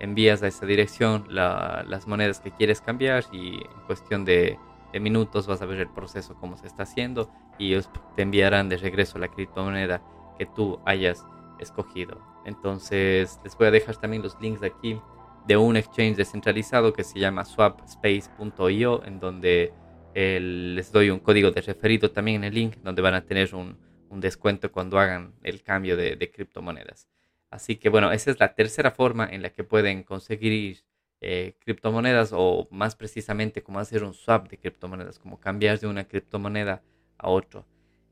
envías 0.00 0.42
a 0.42 0.48
esa 0.48 0.66
dirección 0.66 1.26
las 1.28 2.06
monedas 2.06 2.40
que 2.40 2.50
quieres 2.50 2.80
cambiar 2.80 3.24
y 3.32 3.56
en 3.56 3.80
cuestión 3.86 4.24
de 4.24 4.58
de 4.92 5.00
minutos 5.00 5.46
vas 5.46 5.60
a 5.62 5.66
ver 5.66 5.80
el 5.80 5.88
proceso 5.88 6.34
cómo 6.40 6.56
se 6.56 6.66
está 6.66 6.84
haciendo 6.84 7.30
y 7.58 7.68
ellos 7.68 7.90
te 8.16 8.22
enviarán 8.22 8.68
de 8.68 8.76
regreso 8.76 9.18
la 9.18 9.28
criptomoneda 9.28 10.02
que 10.38 10.46
tú 10.46 10.80
hayas 10.84 11.26
escogido. 11.58 12.18
Entonces 12.44 13.40
les 13.44 13.56
voy 13.56 13.66
a 13.66 13.70
dejar 13.70 13.96
también 13.96 14.22
los 14.22 14.40
links 14.40 14.60
de 14.60 14.68
aquí 14.68 15.00
de 15.48 15.56
un 15.56 15.78
exchange 15.78 16.14
descentralizado 16.16 16.92
que 16.92 17.02
se 17.02 17.18
llama 17.18 17.42
swapspace.io 17.42 19.02
en 19.06 19.18
donde 19.18 19.72
eh, 20.14 20.38
les 20.40 20.92
doy 20.92 21.08
un 21.08 21.20
código 21.20 21.50
de 21.50 21.62
referido 21.62 22.10
también 22.10 22.44
en 22.44 22.44
el 22.44 22.54
link 22.54 22.76
donde 22.84 23.00
van 23.00 23.14
a 23.14 23.24
tener 23.24 23.54
un, 23.54 23.78
descuento 24.10 24.70
cuando 24.70 24.98
hagan 24.98 25.32
el 25.42 25.62
cambio 25.62 25.96
de, 25.96 26.30
criptomonedas. 26.30 27.08
Así 27.50 27.76
que 27.76 27.88
bueno, 27.88 28.12
esa 28.12 28.30
es 28.30 28.38
la 28.38 28.54
tercera 28.54 28.90
forma 28.90 29.26
en 29.26 29.40
la 29.40 29.50
que 29.50 29.64
pueden 29.64 30.02
conseguir 30.02 30.84
eh, 31.22 31.54
criptomonedas 31.60 32.32
o 32.34 32.68
más 32.70 32.94
precisamente 32.94 33.62
cómo 33.62 33.78
hacer 33.78 34.04
un 34.04 34.12
swap 34.12 34.50
de 34.50 34.58
criptomonedas, 34.58 35.18
como 35.18 35.40
cambiar 35.40 35.80
de 35.80 35.86
una 35.86 36.04
criptomoneda 36.04 36.82
a 37.16 37.30
otro. 37.30 37.64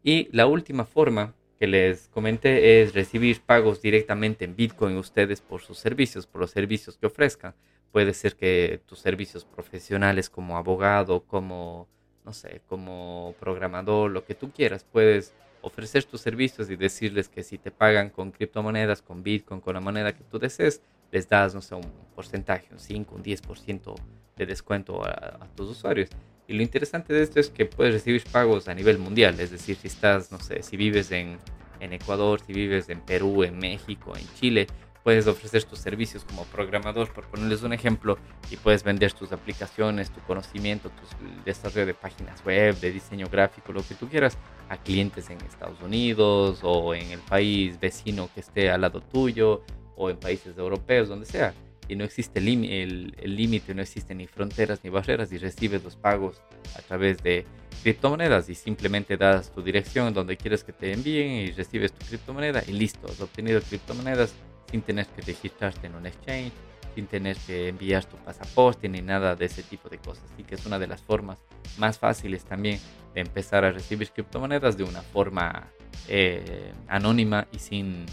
Y 0.03 0.29
la 0.33 0.46
última 0.46 0.87
forma 0.87 1.35
que 1.59 1.66
les 1.66 2.09
comenté 2.09 2.83
es 2.83 2.95
recibir 2.95 3.40
pagos 3.40 3.81
directamente 3.81 4.45
en 4.45 4.57
Bitcoin 4.57 4.97
ustedes 4.97 5.40
por 5.40 5.62
sus 5.62 5.79
servicios, 5.79 6.27
por 6.27 6.40
los 6.40 6.51
servicios 6.51 6.97
que 6.99 7.07
ofrezcan. 7.07 7.55
Puede 7.92 8.12
ser 8.14 8.37
que 8.37 8.81
tus 8.87 8.99
servicios 8.99 9.45
profesionales 9.45 10.29
como 10.29 10.57
abogado, 10.57 11.25
como, 11.25 11.88
no 12.25 12.33
sé, 12.33 12.61
como 12.69 13.35
programador, 13.40 14.11
lo 14.11 14.25
que 14.25 14.35
tú 14.35 14.51
quieras, 14.51 14.85
puedes 14.85 15.33
ofrecer 15.62 16.05
tus 16.05 16.21
servicios 16.21 16.71
y 16.71 16.77
decirles 16.77 17.29
que 17.29 17.42
si 17.42 17.59
te 17.59 17.71
pagan 17.71 18.11
con 18.11 18.31
criptomonedas, 18.31 19.03
con 19.03 19.23
Bitcoin, 19.23 19.61
con 19.61 19.75
la 19.75 19.81
moneda 19.81 20.14
que 20.14 20.25
tú 20.25 20.38
desees, 20.38 20.83
les 21.11 21.29
das, 21.29 21.55
no 21.55 21.62
sé, 21.62 21.75
un 21.75 21.90
porcentaje, 22.14 22.69
un 22.71 22.79
5, 22.79 23.14
un 23.14 23.23
10% 23.23 23.95
de 24.37 24.47
descuento 24.47 25.05
a, 25.05 25.47
tus 25.57 25.71
usuarios. 25.71 26.11
Y 26.48 26.54
lo 26.54 26.62
interesante 26.62 27.12
de 27.12 27.22
esto 27.22 27.40
es 27.40 27.50
que 27.50 27.66
puedes 27.66 27.92
recibir 27.92 28.22
pagos 28.30 28.68
a 28.68 28.74
nivel 28.74 28.98
mundial, 28.98 29.38
es 29.40 29.50
decir, 29.50 29.76
si 29.76 29.88
estás, 29.88 30.30
no 30.30 30.38
sé, 30.38 30.62
si 30.62 30.76
vives 30.76 31.11
en, 31.11 31.38
Ecuador, 31.80 32.40
si 32.40 32.52
vives 32.52 32.88
en 32.88 33.00
Perú, 33.00 33.44
en 33.44 33.59
México, 33.59 34.16
en 34.16 34.26
Chile, 34.35 34.66
puedes 35.04 35.26
ofrecer 35.26 35.62
tus 35.64 35.78
servicios 35.78 36.24
como 36.24 36.44
programador, 36.44 37.12
por 37.12 37.26
ponerles 37.26 37.62
un 37.62 37.72
ejemplo, 37.72 38.18
y 38.50 38.56
puedes 38.56 38.82
vender 38.82 39.12
tus 39.12 39.30
aplicaciones, 39.32 40.11
tu 40.11 40.20
conocimiento, 40.20 40.90
tu 40.90 41.44
desarrollo 41.44 41.87
de 41.87 41.94
páginas 41.94 42.44
web, 42.44 42.78
de 42.80 42.90
diseño 42.92 43.28
gráfico, 43.28 43.72
lo 43.72 43.87
que 43.87 43.94
tú 43.94 44.09
quieras, 44.09 44.38
a 44.68 44.78
clientes 44.78 45.30
en 45.30 45.40
Estados 45.42 45.80
Unidos 45.80 46.61
o 46.62 46.94
en 46.94 47.11
el 47.11 47.20
país 47.20 47.78
vecino 47.78 48.28
que 48.35 48.40
esté 48.40 48.70
al 48.70 48.80
lado 48.80 49.00
tuyo 49.00 49.62
o 49.96 50.11
en 50.11 50.16
países 50.16 50.56
europeos, 50.59 51.09
donde 51.09 51.26
sea. 51.26 51.54
Y 51.88 51.96
no 51.96 52.05
existe 52.05 52.40
el 52.40 53.14
límite, 53.25 53.75
no 53.75 53.83
existen 53.83 54.18
ni 54.18 54.27
fronteras 54.27 54.81
ni 54.83 54.90
barreras 54.90 55.33
y 55.33 55.38
recibes 55.38 55.85
los 55.85 55.96
pagos 55.96 56.42
a 56.77 56.83
través 56.83 57.22
de 57.22 57.46
criptomonedas 57.83 58.49
y 58.49 58.55
simplemente 58.55 59.16
das 59.16 59.53
tu 59.53 59.62
dirección 59.62 60.12
donde 60.12 60.37
quieres 60.37 60.64
que 60.64 60.72
te 60.72 60.92
envíen 60.92 61.31
y 61.31 61.53
recibes 61.53 61.92
tu 61.92 62.05
criptomoneda 62.05 62.62
y 62.66 62.72
listo, 62.72 63.07
has 63.07 63.20
obtenido 63.20 63.61
criptomonedas 63.61 64.35
sin 64.70 64.83
tener 64.83 65.07
que 65.07 65.22
registrarte 65.22 65.87
en 65.87 65.94
un 65.94 66.07
exchange, 66.07 66.53
sin 66.94 67.07
tener 67.07 67.37
que 67.46 67.68
enviar 67.68 68.05
tu 68.05 68.16
pasaporte 68.16 68.88
ni 68.88 69.03
nada 69.03 69.37
de 69.37 69.44
ese 69.44 69.62
tipo 69.62 69.88
de 69.88 69.99
cosas. 69.99 70.25
Así 70.33 70.42
que 70.42 70.57
es 70.57 70.66
una 70.66 70.79
de 70.79 70.87
las 70.87 71.03
formas 71.03 71.38
más 71.79 71.99
fáciles 71.99 72.44
también 72.44 72.81
de 73.14 73.20
empezar 73.20 73.64
a 73.64 73.70
recibir 73.70 74.11
criptomonedas 74.11 74.77
de 74.77 74.85
una 74.85 75.03
forma 75.03 75.68
eh, 76.09 76.72
anónima 76.88 77.46
y 77.53 77.59
sin 77.59 78.07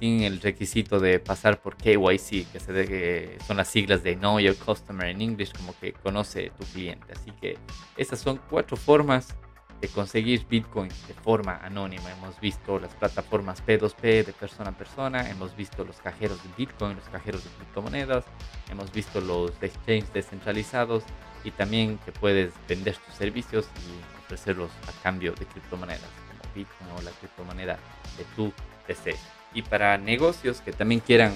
sin 0.00 0.22
el 0.22 0.40
requisito 0.40 0.98
de 0.98 1.20
pasar 1.20 1.60
por 1.60 1.76
KYC, 1.76 2.50
que, 2.50 2.58
se 2.58 3.38
son 3.46 3.58
las 3.58 3.68
siglas 3.68 4.02
de 4.02 4.16
Know 4.16 4.40
Your 4.40 4.56
Customer 4.56 5.06
en 5.06 5.20
inglés, 5.20 5.52
como 5.56 5.78
que 5.78 5.92
conoce 5.92 6.50
tu 6.58 6.64
cliente. 6.64 7.12
Así 7.12 7.30
que 7.32 7.58
esas 7.96 8.18
son 8.18 8.40
cuatro 8.48 8.76
formas 8.76 9.36
de 9.80 9.88
conseguir 9.88 10.46
Bitcoin 10.48 10.88
de 10.88 11.14
forma 11.14 11.56
anónima. 11.62 12.10
Hemos 12.12 12.38
visto 12.40 12.78
las 12.78 12.94
plataformas 12.94 13.64
P2P 13.64 14.24
de 14.24 14.32
persona 14.32 14.70
a 14.70 14.72
persona, 14.72 15.30
hemos 15.30 15.54
visto 15.56 15.84
los 15.84 15.98
cajeros 15.98 16.42
de 16.42 16.48
Bitcoin, 16.56 16.96
los 16.96 17.08
cajeros 17.08 17.44
de 17.44 17.50
criptomonedas, 17.50 18.24
hemos 18.70 18.92
visto 18.92 19.20
los 19.20 19.50
exchanges 19.62 20.12
descentralizados 20.12 21.04
y 21.44 21.50
también 21.50 21.98
que 22.04 22.12
puedes 22.12 22.52
vender 22.68 22.96
tus 22.96 23.14
servicios 23.14 23.68
y 23.76 24.18
ofrecerlos 24.24 24.70
a 24.86 25.02
cambio 25.02 25.32
de 25.32 25.46
criptomonedas, 25.46 26.08
como 26.28 26.54
Bitcoin 26.54 26.90
o 26.98 27.02
la 27.02 27.10
criptomoneda 27.12 27.78
de 28.18 28.24
tu 28.36 28.52
PC. 28.86 29.39
Y 29.54 29.62
para 29.62 29.98
negocios 29.98 30.60
que 30.60 30.72
también 30.72 31.00
quieran 31.00 31.32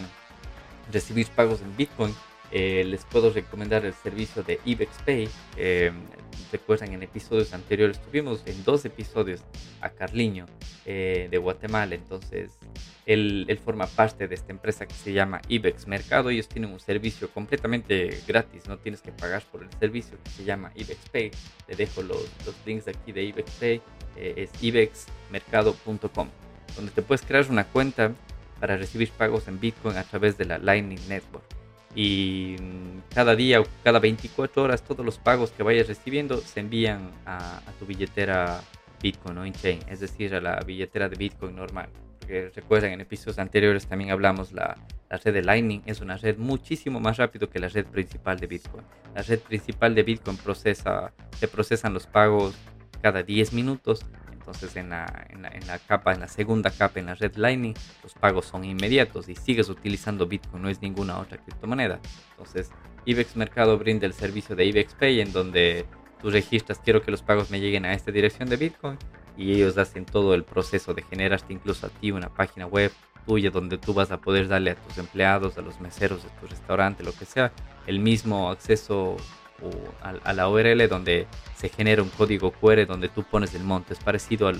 recibir 0.92 1.26
pagos 1.28 1.60
en 1.62 1.76
Bitcoin, 1.76 2.14
eh, 2.56 2.84
les 2.84 3.04
puedo 3.04 3.30
recomendar 3.32 3.84
el 3.84 3.94
servicio 3.94 4.44
de 4.44 4.60
Ibex 4.64 4.90
Pay. 5.04 5.28
Eh, 5.56 5.90
recuerdan, 6.52 6.92
en 6.92 7.02
episodios 7.02 7.52
anteriores 7.52 8.00
tuvimos 8.00 8.44
en 8.46 8.62
dos 8.62 8.84
episodios 8.84 9.40
a 9.80 9.90
Carliño 9.90 10.46
eh, 10.84 11.26
de 11.30 11.38
Guatemala. 11.38 11.96
Entonces, 11.96 12.52
él, 13.06 13.44
él, 13.48 13.58
forma 13.58 13.88
parte 13.88 14.28
de 14.28 14.36
esta 14.36 14.52
empresa 14.52 14.86
que 14.86 14.94
se 14.94 15.12
llama 15.12 15.40
Ibex 15.48 15.88
Mercado. 15.88 16.30
Ellos 16.30 16.48
tienen 16.48 16.72
un 16.72 16.78
servicio 16.78 17.28
completamente 17.30 18.20
gratis, 18.26 18.68
no 18.68 18.78
tienes 18.78 19.00
que 19.00 19.10
pagar 19.10 19.42
por 19.50 19.64
el 19.64 19.70
servicio 19.80 20.16
que 20.22 20.30
se 20.30 20.44
llama 20.44 20.70
Ibex 20.76 21.08
Pay. 21.08 21.30
Le 21.66 21.74
dejo 21.74 22.02
los, 22.02 22.30
los 22.46 22.54
links 22.64 22.86
aquí 22.86 23.10
de 23.10 23.24
Ibex 23.24 23.50
Pay. 23.52 23.82
es 24.16 24.50
ibexmercado.com 24.62 26.28
donde 26.76 26.92
te 26.92 27.02
puedes 27.02 27.22
crear 27.22 27.46
una 27.50 27.64
cuenta 27.64 28.12
para 28.60 28.76
recibir 28.76 29.10
pagos 29.10 29.48
en 29.48 29.60
Bitcoin 29.60 29.96
a 29.96 30.04
través 30.04 30.38
de 30.38 30.44
la 30.44 30.58
Lightning 30.58 31.00
Network. 31.08 31.44
Y 31.94 32.56
cada 33.14 33.36
día 33.36 33.60
o 33.60 33.66
cada 33.84 34.00
24 34.00 34.62
horas 34.62 34.82
todos 34.82 35.04
los 35.04 35.18
pagos 35.18 35.52
que 35.52 35.62
vayas 35.62 35.86
recibiendo 35.86 36.38
se 36.38 36.60
envían 36.60 37.10
a, 37.24 37.60
tu 37.78 37.86
billetera 37.86 38.60
Bitcoin 39.00 39.38
o 39.38 39.46
in-chain, 39.46 39.80
es 39.88 40.00
decir, 40.00 40.34
a 40.34 40.40
la 40.40 40.60
billetera 40.60 41.08
de 41.08 41.16
Bitcoin 41.16 41.54
normal. 41.54 41.88
Porque 42.18 42.50
recuerden, 42.54 42.92
en 42.92 43.00
episodios 43.02 43.38
anteriores 43.38 43.86
también 43.86 44.10
hablamos 44.10 44.52
la, 44.52 44.76
la 45.10 45.18
red 45.18 45.34
de 45.34 45.42
Lightning 45.42 45.82
es 45.86 46.00
una 46.00 46.16
red 46.16 46.38
muchísimo 46.38 46.98
más 46.98 47.18
rápido 47.18 47.48
que 47.48 47.60
la 47.60 47.68
red 47.68 47.86
principal 47.86 48.40
de 48.40 48.46
Bitcoin. 48.46 48.84
La 49.14 49.22
red 49.22 49.38
principal 49.38 49.94
de 49.94 50.02
Bitcoin 50.02 50.36
procesa, 50.36 51.12
se 51.38 51.46
procesan 51.46 51.94
los 51.94 52.06
pagos 52.06 52.56
cada 53.00 53.22
10 53.22 53.52
minutos 53.52 54.04
entonces 54.46 54.76
en 54.76 54.90
la, 54.90 55.26
en, 55.30 55.66
la, 55.66 55.78
capa, 55.78 56.12
en 56.12 56.20
la 56.20 56.28
segunda 56.28 56.70
capa, 56.70 57.00
en 57.00 57.06
la 57.06 57.14
red 57.14 57.34
Lightning, 57.36 57.72
los 58.02 58.12
pagos 58.12 58.44
son 58.44 58.62
inmediatos 58.62 59.30
y 59.30 59.34
sigues 59.34 59.70
utilizando 59.70 60.26
Bitcoin, 60.26 60.62
no 60.62 60.68
es 60.68 60.82
ninguna 60.82 61.18
otra 61.18 61.38
criptomoneda. 61.38 61.98
Entonces 62.32 62.70
IBEX 63.06 63.36
Mercado 63.36 63.78
brinda 63.78 64.06
el 64.06 64.12
servicio 64.12 64.54
de 64.54 64.66
IBEX 64.66 64.94
Pay 64.94 65.22
en 65.22 65.32
donde 65.32 65.86
tú 66.20 66.28
registras, 66.28 66.78
quiero 66.78 67.00
que 67.00 67.10
los 67.10 67.22
pagos 67.22 67.50
me 67.50 67.58
lleguen 67.58 67.86
a 67.86 67.94
esta 67.94 68.12
dirección 68.12 68.50
de 68.50 68.56
Bitcoin 68.56 68.98
y 69.38 69.52
ellos 69.52 69.78
hacen 69.78 70.04
todo 70.04 70.34
el 70.34 70.44
proceso 70.44 70.92
de 70.92 71.02
generarte 71.02 71.54
incluso 71.54 71.86
a 71.86 71.88
ti 71.88 72.10
una 72.10 72.28
página 72.28 72.66
web 72.66 72.92
tuya 73.26 73.50
donde 73.50 73.78
tú 73.78 73.94
vas 73.94 74.10
a 74.10 74.20
poder 74.20 74.48
darle 74.48 74.72
a 74.72 74.74
tus 74.74 74.98
empleados, 74.98 75.56
a 75.56 75.62
los 75.62 75.80
meseros 75.80 76.22
de 76.22 76.28
tu 76.38 76.46
restaurante, 76.46 77.02
lo 77.02 77.12
que 77.12 77.24
sea, 77.24 77.50
el 77.86 77.98
mismo 77.98 78.50
acceso 78.50 79.16
a, 80.02 80.32
la 80.32 80.48
URL 80.48 80.88
donde 80.88 81.26
se 81.56 81.68
genera 81.68 82.02
un 82.02 82.08
código 82.10 82.52
QR 82.52 82.86
donde 82.86 83.08
tú 83.08 83.22
pones 83.24 83.54
el 83.54 83.64
monto. 83.64 83.92
Es 83.92 84.00
parecido 84.00 84.48
a 84.48 84.52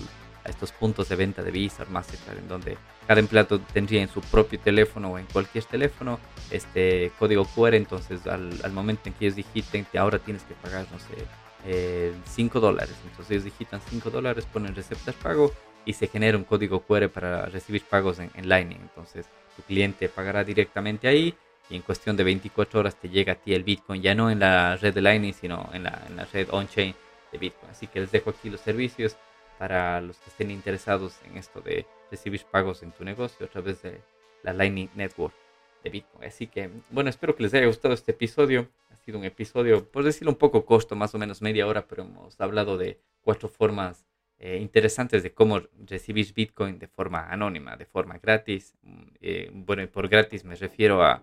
estos 0.49 0.73
puntos 0.73 1.09
de 1.09 1.17
venta 1.17 1.43
de 1.43 1.51
Visa, 1.51 1.85
Mastercard, 1.89 2.39
en 2.39 2.49
donde 2.49 2.77
cada 3.07 3.21
empleado 3.21 3.61
tendría 3.61 4.03
en 4.03 4.09
su 4.09 4.21
propio 4.21 4.59
teléfono 4.61 5.13
o 5.13 5.19
en 5.19 5.27
cualquier 5.27 5.65
teléfono 5.65 6.19
este 6.51 7.13
código 7.19 7.45
QR. 7.45 7.75
Entonces, 7.75 8.27
al, 8.27 8.73
momento 8.73 9.03
en 9.09 9.15
que 9.15 9.27
ellos 9.27 9.37
digiten 9.37 9.85
que 9.85 9.99
ahora 9.99 10.19
tienes 10.19 10.43
que 10.45 10.55
pagar, 10.55 10.87
no 10.93 10.99
sé, 10.99 12.21
5 12.25 12.59
eh, 12.59 12.61
dólares. 12.61 12.95
Entonces, 13.05 13.31
ellos 13.31 13.45
digitan 13.45 13.81
5 13.89 14.11
dólares, 14.11 14.47
ponen 14.53 14.75
receptas 14.75 15.15
pago 15.15 15.53
y 15.87 15.93
se 15.93 16.07
genera 16.07 16.37
un 16.37 16.45
código 16.45 16.81
QR 16.81 17.09
para 17.09 17.47
recibir 17.47 17.83
pagos 17.85 18.19
en, 18.19 18.31
en 18.35 18.49
Lightning. 18.49 18.81
Entonces, 18.81 19.27
tu 19.57 19.63
cliente 19.63 20.09
pagará 20.09 20.45
directamente 20.45 21.09
ahí 21.09 21.35
y 21.71 21.77
en 21.77 21.83
cuestión 21.83 22.17
de 22.17 22.25
24 22.25 22.81
horas 22.81 22.97
te 22.97 23.09
llega 23.09 23.35
a 23.35 23.37
ti 23.37 23.55
el 23.55 23.65
Bitcoin, 23.65 24.03
ya 24.03 24.15
no 24.15 24.31
en 24.31 24.41
la 24.41 24.77
red 24.77 24.95
de 24.95 25.01
Lightning, 25.01 25.33
sino 25.33 25.71
en 25.73 25.85
la, 25.85 26.03
en 26.09 26.17
la 26.17 26.25
red 26.27 26.49
on-chain 26.51 26.95
de 27.33 27.39
Bitcoin. 27.39 27.71
Así 27.71 27.87
que 27.87 28.01
les 28.01 28.13
dejo 28.13 28.31
aquí 28.31 28.51
los 28.51 28.61
servicios 28.61 29.17
para 29.59 30.01
los 30.01 30.19
que 30.19 30.31
estén 30.31 30.51
interesados 30.51 31.21
en 31.25 31.39
esto 31.39 31.61
de 31.61 31.87
recibir 32.11 32.45
pagos 32.51 32.83
en 32.83 32.93
tu 32.93 33.05
negocio 33.05 33.47
a 33.47 33.49
través 33.49 33.83
de 33.83 34.01
la 34.43 34.53
Lightning 34.53 34.91
Network. 34.95 35.35
de 35.83 35.91
Bitcoin. 35.91 36.25
Así 36.25 36.47
que, 36.47 36.71
bueno, 36.89 37.11
espero 37.11 37.37
que 37.37 37.43
les 37.43 37.53
haya 37.53 37.67
gustado 37.67 37.93
este 37.93 38.13
episodio. 38.13 38.69
Ha 38.91 38.97
sido 38.97 39.19
un 39.19 39.25
episodio, 39.27 39.87
por 39.87 40.03
decirlo 40.03 40.31
un 40.31 40.39
poco 40.39 40.65
corto, 40.65 40.97
más 40.97 41.15
o 41.15 41.19
menos 41.19 41.43
media 41.43 41.67
hora, 41.67 41.87
pero 41.87 42.05
hemos 42.05 42.41
hablado 42.41 42.79
de 42.79 42.99
cuatro 43.21 43.51
formas 43.51 44.07
eh, 44.39 44.57
interesantes 44.63 45.23
de 45.23 45.33
cómo 45.33 45.61
recibir 45.87 46.33
Bitcoin 46.33 46.79
de 46.79 46.89
forma 46.89 47.29
anónima, 47.29 47.77
de 47.77 47.85
forma 47.85 48.17
gratis. 48.17 48.75
Mm, 48.83 49.03
eh, 49.21 49.51
bueno, 49.53 49.83
y 49.83 49.87
por 49.87 50.09
gratis 50.09 50.43
me 50.43 50.55
refiero 50.55 51.03
a, 51.03 51.23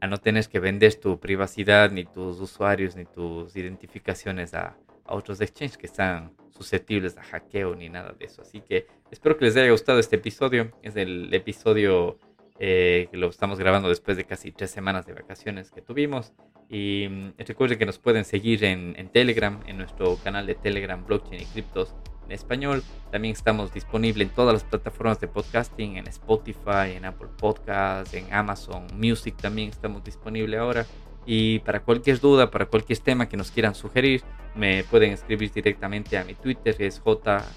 a, 0.00 0.06
no 0.06 0.18
tener 0.18 0.46
que 0.48 0.60
vender 0.60 0.94
tu 0.94 1.18
privacidad, 1.18 1.90
ni 1.90 2.04
tus 2.04 2.40
usuarios, 2.40 2.96
ni 2.96 3.04
tus 3.04 3.56
identificaciones 3.56 4.54
a, 4.54 4.76
a 5.04 5.14
otros 5.14 5.40
exchanges 5.40 5.76
que 5.76 5.86
están 5.86 6.32
susceptibles 6.50 7.16
a 7.16 7.22
hackeo 7.22 7.74
ni 7.74 7.88
nada 7.88 8.14
de 8.18 8.26
eso. 8.26 8.42
Así 8.42 8.60
que 8.60 8.86
espero 9.10 9.36
que 9.36 9.44
les 9.44 9.56
haya 9.56 9.70
gustado 9.70 9.98
este 9.98 10.16
episodio. 10.16 10.72
Es 10.82 10.96
el 10.96 11.32
episodio 11.32 12.18
eh, 12.58 13.08
lo 13.12 13.28
estamos 13.28 13.58
grabando 13.58 13.88
después 13.88 14.16
de 14.16 14.24
casi 14.24 14.52
tres 14.52 14.70
semanas 14.70 15.06
de 15.06 15.12
vacaciones 15.12 15.70
que 15.70 15.80
tuvimos. 15.80 16.32
Y 16.68 17.06
mm, 17.08 17.32
recuerden 17.38 17.78
que 17.78 17.86
nos 17.86 17.98
pueden 17.98 18.24
seguir 18.24 18.64
en, 18.64 18.94
en, 18.96 19.08
Telegram, 19.08 19.60
en 19.66 19.78
nuestro 19.78 20.16
canal 20.16 20.46
de 20.46 20.54
Telegram, 20.54 21.04
Blockchain 21.04 21.42
y 21.42 21.46
Criptos 21.46 21.94
en 22.26 22.32
español. 22.32 22.82
También 23.10 23.32
estamos 23.32 23.72
disponibles 23.72 24.28
en 24.28 24.34
todas 24.34 24.52
las 24.52 24.64
plataformas 24.64 25.20
de 25.20 25.28
podcasting, 25.28 25.96
en 25.96 26.06
Spotify, 26.08 26.96
en 26.96 27.04
Apple 27.04 27.28
Podcasts, 27.38 28.14
en 28.14 28.32
Amazon 28.32 28.86
Music 28.94 29.36
también 29.40 29.70
estamos 29.70 30.04
disponibles 30.04 30.60
ahora. 30.60 30.86
Y 31.26 31.58
para 31.60 31.80
cualquier 31.80 32.20
duda, 32.20 32.50
para 32.50 32.66
cualquier 32.66 32.98
tema 33.00 33.28
que 33.28 33.36
nos 33.36 33.50
quieran 33.50 33.74
sugerir, 33.74 34.22
me 34.54 34.82
pueden 34.84 35.12
escribir 35.12 35.52
directamente 35.52 36.16
a 36.16 36.24
mi 36.24 36.34
Twitter, 36.34 36.74
que 36.74 36.86
es 36.86 37.02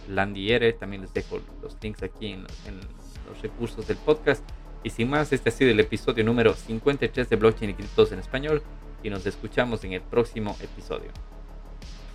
jlandier. 0.07 0.75
También 0.77 1.01
les 1.01 1.13
dejo 1.13 1.39
los 1.61 1.77
links 1.81 2.03
aquí 2.03 2.33
en, 2.33 2.45
en 2.67 2.81
los 3.29 3.41
recursos 3.41 3.87
del 3.87 3.97
podcast. 3.97 4.43
Y 4.83 4.89
sin 4.89 5.09
más, 5.09 5.31
este 5.31 5.49
ha 5.49 5.51
sido 5.51 5.71
el 5.71 5.79
episodio 5.79 6.23
número 6.23 6.53
53 6.53 7.29
de 7.29 7.35
Blockchain 7.35 7.71
y 7.71 7.73
Criptos 7.75 8.11
en 8.11 8.19
Español 8.19 8.63
y 9.03 9.09
nos 9.09 9.25
escuchamos 9.25 9.83
en 9.83 9.93
el 9.93 10.01
próximo 10.01 10.55
episodio. 10.61 11.11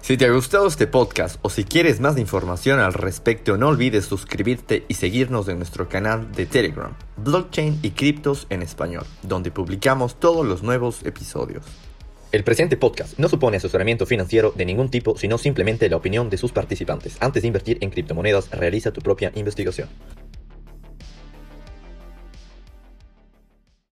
Si 0.00 0.16
te 0.16 0.26
ha 0.26 0.30
gustado 0.30 0.68
este 0.68 0.86
podcast 0.86 1.38
o 1.42 1.50
si 1.50 1.64
quieres 1.64 1.98
más 1.98 2.16
información 2.16 2.78
al 2.78 2.92
respecto, 2.92 3.56
no 3.56 3.68
olvides 3.68 4.04
suscribirte 4.04 4.84
y 4.86 4.94
seguirnos 4.94 5.48
en 5.48 5.58
nuestro 5.58 5.88
canal 5.88 6.30
de 6.32 6.46
Telegram, 6.46 6.92
Blockchain 7.16 7.80
y 7.82 7.90
Criptos 7.90 8.46
en 8.50 8.62
Español, 8.62 9.04
donde 9.22 9.50
publicamos 9.50 10.20
todos 10.20 10.46
los 10.46 10.62
nuevos 10.62 11.04
episodios. 11.04 11.64
El 12.30 12.44
presente 12.44 12.76
podcast 12.76 13.18
no 13.18 13.28
supone 13.28 13.56
asesoramiento 13.56 14.06
financiero 14.06 14.52
de 14.54 14.64
ningún 14.64 14.90
tipo, 14.90 15.16
sino 15.16 15.38
simplemente 15.38 15.88
la 15.88 15.96
opinión 15.96 16.30
de 16.30 16.36
sus 16.36 16.52
participantes. 16.52 17.16
Antes 17.20 17.42
de 17.42 17.48
invertir 17.48 17.78
en 17.80 17.90
criptomonedas, 17.90 18.50
realiza 18.50 18.92
tu 18.92 19.00
propia 19.00 19.32
investigación. 19.34 19.88